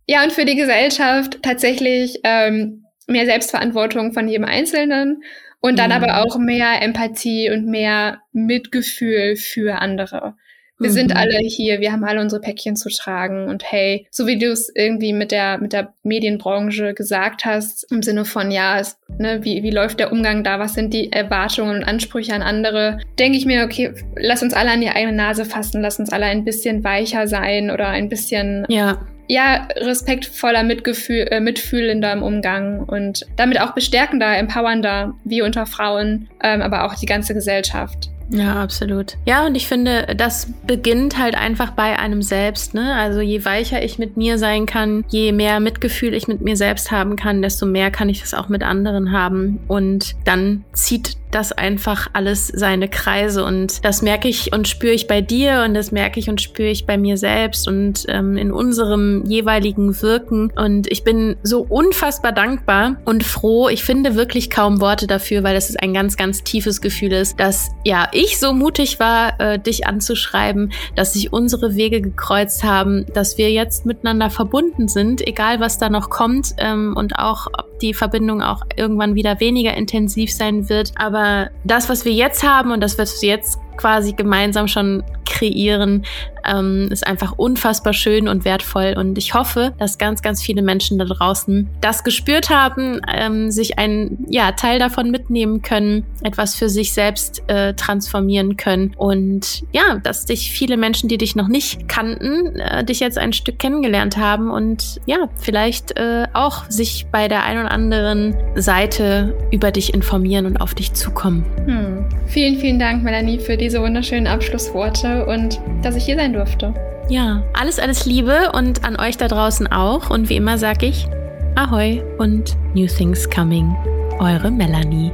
Ja, 0.06 0.22
und 0.22 0.32
für 0.32 0.44
die 0.44 0.56
Gesellschaft 0.56 1.42
tatsächlich 1.42 2.20
ähm, 2.24 2.84
mehr 3.06 3.26
Selbstverantwortung 3.26 4.12
von 4.12 4.28
jedem 4.28 4.44
Einzelnen 4.44 5.22
und 5.60 5.78
dann 5.78 5.90
mhm. 5.90 5.96
aber 5.96 6.22
auch 6.22 6.38
mehr 6.38 6.80
Empathie 6.82 7.50
und 7.50 7.66
mehr 7.66 8.20
Mitgefühl 8.32 9.36
für 9.36 9.80
andere. 9.80 10.36
Wir 10.78 10.90
mhm. 10.90 10.94
sind 10.94 11.16
alle 11.16 11.38
hier, 11.38 11.80
wir 11.80 11.92
haben 11.92 12.04
alle 12.04 12.20
unsere 12.20 12.40
Päckchen 12.40 12.74
zu 12.74 12.88
tragen 12.88 13.48
und 13.48 13.62
hey, 13.70 14.06
so 14.10 14.26
wie 14.26 14.38
du 14.38 14.50
es 14.50 14.70
irgendwie 14.74 15.12
mit 15.12 15.30
der 15.30 15.58
mit 15.58 15.72
der 15.72 15.94
Medienbranche 16.02 16.94
gesagt 16.94 17.44
hast, 17.44 17.90
im 17.92 18.02
Sinne 18.02 18.24
von 18.24 18.50
ja, 18.50 18.80
es, 18.80 18.98
ne, 19.18 19.44
wie 19.44 19.62
wie 19.62 19.70
läuft 19.70 20.00
der 20.00 20.10
Umgang 20.10 20.42
da, 20.42 20.58
was 20.58 20.74
sind 20.74 20.92
die 20.92 21.12
Erwartungen 21.12 21.76
und 21.76 21.84
Ansprüche 21.84 22.34
an 22.34 22.42
andere, 22.42 22.98
denke 23.18 23.38
ich 23.38 23.46
mir, 23.46 23.64
okay, 23.64 23.94
lass 24.16 24.42
uns 24.42 24.54
alle 24.54 24.72
an 24.72 24.80
die 24.80 24.90
eigene 24.90 25.12
Nase 25.12 25.44
fassen, 25.44 25.80
lass 25.80 26.00
uns 26.00 26.10
alle 26.10 26.26
ein 26.26 26.44
bisschen 26.44 26.82
weicher 26.82 27.28
sein 27.28 27.70
oder 27.70 27.88
ein 27.88 28.08
bisschen 28.08 28.66
ja 28.68 29.06
ja, 29.26 29.68
respektvoller, 29.76 30.62
Mitgefühl, 30.62 31.26
äh, 31.30 31.40
mitfühlender 31.40 32.12
im 32.12 32.22
Umgang 32.22 32.84
und 32.84 33.26
damit 33.36 33.60
auch 33.60 33.72
bestärkender, 33.72 34.36
empowernder, 34.36 35.14
wie 35.24 35.42
unter 35.42 35.66
Frauen, 35.66 36.28
ähm, 36.42 36.60
aber 36.60 36.84
auch 36.84 36.94
die 36.94 37.06
ganze 37.06 37.34
Gesellschaft. 37.34 38.10
Ja, 38.30 38.62
absolut. 38.62 39.16
Ja, 39.26 39.46
und 39.46 39.54
ich 39.54 39.68
finde, 39.68 40.14
das 40.16 40.48
beginnt 40.66 41.18
halt 41.18 41.36
einfach 41.36 41.72
bei 41.72 41.98
einem 41.98 42.22
selbst. 42.22 42.74
Ne? 42.74 42.94
Also 42.94 43.20
je 43.20 43.44
weicher 43.44 43.82
ich 43.82 43.98
mit 43.98 44.16
mir 44.16 44.38
sein 44.38 44.66
kann, 44.66 45.04
je 45.08 45.32
mehr 45.32 45.60
Mitgefühl 45.60 46.14
ich 46.14 46.26
mit 46.28 46.40
mir 46.40 46.56
selbst 46.56 46.90
haben 46.90 47.16
kann, 47.16 47.42
desto 47.42 47.66
mehr 47.66 47.90
kann 47.90 48.08
ich 48.08 48.20
das 48.20 48.34
auch 48.34 48.48
mit 48.48 48.62
anderen 48.62 49.12
haben. 49.12 49.60
Und 49.68 50.14
dann 50.24 50.64
zieht 50.72 51.16
das 51.34 51.52
einfach 51.52 52.08
alles 52.12 52.48
seine 52.48 52.88
Kreise. 52.88 53.44
Und 53.44 53.84
das 53.84 54.02
merke 54.02 54.28
ich 54.28 54.52
und 54.52 54.68
spüre 54.68 54.92
ich 54.92 55.06
bei 55.06 55.20
dir 55.20 55.64
und 55.66 55.74
das 55.74 55.90
merke 55.92 56.20
ich 56.20 56.28
und 56.28 56.40
spüre 56.40 56.68
ich 56.68 56.86
bei 56.86 56.96
mir 56.96 57.16
selbst 57.16 57.66
und 57.66 58.04
ähm, 58.08 58.36
in 58.36 58.52
unserem 58.52 59.24
jeweiligen 59.26 60.00
Wirken. 60.00 60.52
Und 60.54 60.90
ich 60.90 61.04
bin 61.04 61.36
so 61.42 61.66
unfassbar 61.68 62.32
dankbar 62.32 62.96
und 63.04 63.24
froh. 63.24 63.68
Ich 63.68 63.84
finde 63.84 64.14
wirklich 64.14 64.50
kaum 64.50 64.80
Worte 64.80 65.06
dafür, 65.06 65.42
weil 65.42 65.54
das 65.54 65.68
ist 65.68 65.82
ein 65.82 65.92
ganz, 65.92 66.16
ganz 66.16 66.44
tiefes 66.44 66.80
Gefühl 66.80 67.12
ist, 67.12 67.40
dass 67.40 67.70
ja 67.84 68.08
ich 68.12 68.38
so 68.38 68.52
mutig 68.52 69.00
war, 69.00 69.40
äh, 69.40 69.58
dich 69.58 69.86
anzuschreiben, 69.86 70.72
dass 70.94 71.14
sich 71.14 71.32
unsere 71.32 71.74
Wege 71.74 72.00
gekreuzt 72.00 72.64
haben, 72.64 73.06
dass 73.14 73.38
wir 73.38 73.50
jetzt 73.50 73.86
miteinander 73.86 74.30
verbunden 74.30 74.88
sind, 74.88 75.26
egal 75.26 75.60
was 75.60 75.78
da 75.78 75.88
noch 75.88 76.10
kommt 76.10 76.54
ähm, 76.58 76.94
und 76.96 77.18
auch 77.18 77.46
ob 77.46 77.73
die 77.82 77.94
Verbindung 77.94 78.42
auch 78.42 78.62
irgendwann 78.76 79.14
wieder 79.14 79.40
weniger 79.40 79.74
intensiv 79.74 80.32
sein 80.32 80.68
wird. 80.68 80.92
Aber 80.96 81.50
das, 81.64 81.88
was 81.88 82.04
wir 82.04 82.12
jetzt 82.12 82.42
haben 82.42 82.70
und 82.72 82.80
das, 82.80 82.98
was 82.98 83.20
wir 83.22 83.30
jetzt 83.30 83.58
quasi 83.76 84.12
gemeinsam 84.12 84.68
schon 84.68 85.02
kreieren, 85.34 86.04
ähm, 86.46 86.88
ist 86.90 87.06
einfach 87.06 87.32
unfassbar 87.36 87.92
schön 87.92 88.28
und 88.28 88.44
wertvoll. 88.44 88.94
Und 88.96 89.18
ich 89.18 89.34
hoffe, 89.34 89.72
dass 89.78 89.98
ganz, 89.98 90.22
ganz 90.22 90.42
viele 90.42 90.62
Menschen 90.62 90.98
da 90.98 91.04
draußen 91.04 91.68
das 91.80 92.04
gespürt 92.04 92.50
haben, 92.50 93.00
ähm, 93.12 93.50
sich 93.50 93.78
einen 93.78 94.24
ja, 94.28 94.52
Teil 94.52 94.78
davon 94.78 95.10
mitnehmen 95.10 95.62
können, 95.62 96.04
etwas 96.22 96.54
für 96.54 96.68
sich 96.68 96.92
selbst 96.92 97.42
äh, 97.48 97.74
transformieren 97.74 98.56
können. 98.56 98.94
Und 98.96 99.64
ja, 99.72 99.98
dass 100.02 100.24
dich 100.24 100.52
viele 100.52 100.76
Menschen, 100.76 101.08
die 101.08 101.18
dich 101.18 101.34
noch 101.34 101.48
nicht 101.48 101.88
kannten, 101.88 102.56
äh, 102.56 102.84
dich 102.84 103.00
jetzt 103.00 103.18
ein 103.18 103.32
Stück 103.32 103.58
kennengelernt 103.58 104.16
haben 104.16 104.50
und 104.50 105.00
ja, 105.06 105.28
vielleicht 105.36 105.98
äh, 105.98 106.26
auch 106.32 106.70
sich 106.70 107.06
bei 107.10 107.26
der 107.26 107.42
einen 107.44 107.60
oder 107.60 107.72
anderen 107.72 108.36
Seite 108.54 109.34
über 109.50 109.72
dich 109.72 109.92
informieren 109.94 110.46
und 110.46 110.58
auf 110.58 110.74
dich 110.74 110.92
zukommen. 110.92 111.44
Hm. 111.66 112.04
Vielen, 112.26 112.58
vielen 112.58 112.78
Dank, 112.78 113.02
Melanie, 113.02 113.38
für 113.38 113.56
diese 113.56 113.80
wunderschönen 113.80 114.26
Abschlussworte 114.26 115.23
und 115.26 115.60
dass 115.82 115.96
ich 115.96 116.04
hier 116.04 116.16
sein 116.16 116.32
durfte. 116.32 116.74
Ja, 117.08 117.42
alles, 117.52 117.78
alles 117.78 118.06
Liebe 118.06 118.52
und 118.52 118.84
an 118.84 118.98
euch 118.98 119.16
da 119.16 119.28
draußen 119.28 119.66
auch. 119.70 120.10
Und 120.10 120.28
wie 120.28 120.36
immer 120.36 120.58
sage 120.58 120.86
ich 120.86 121.06
Ahoi 121.54 122.02
und 122.18 122.56
New 122.74 122.86
Things 122.86 123.28
Coming. 123.28 123.74
Eure 124.18 124.50
Melanie. 124.50 125.12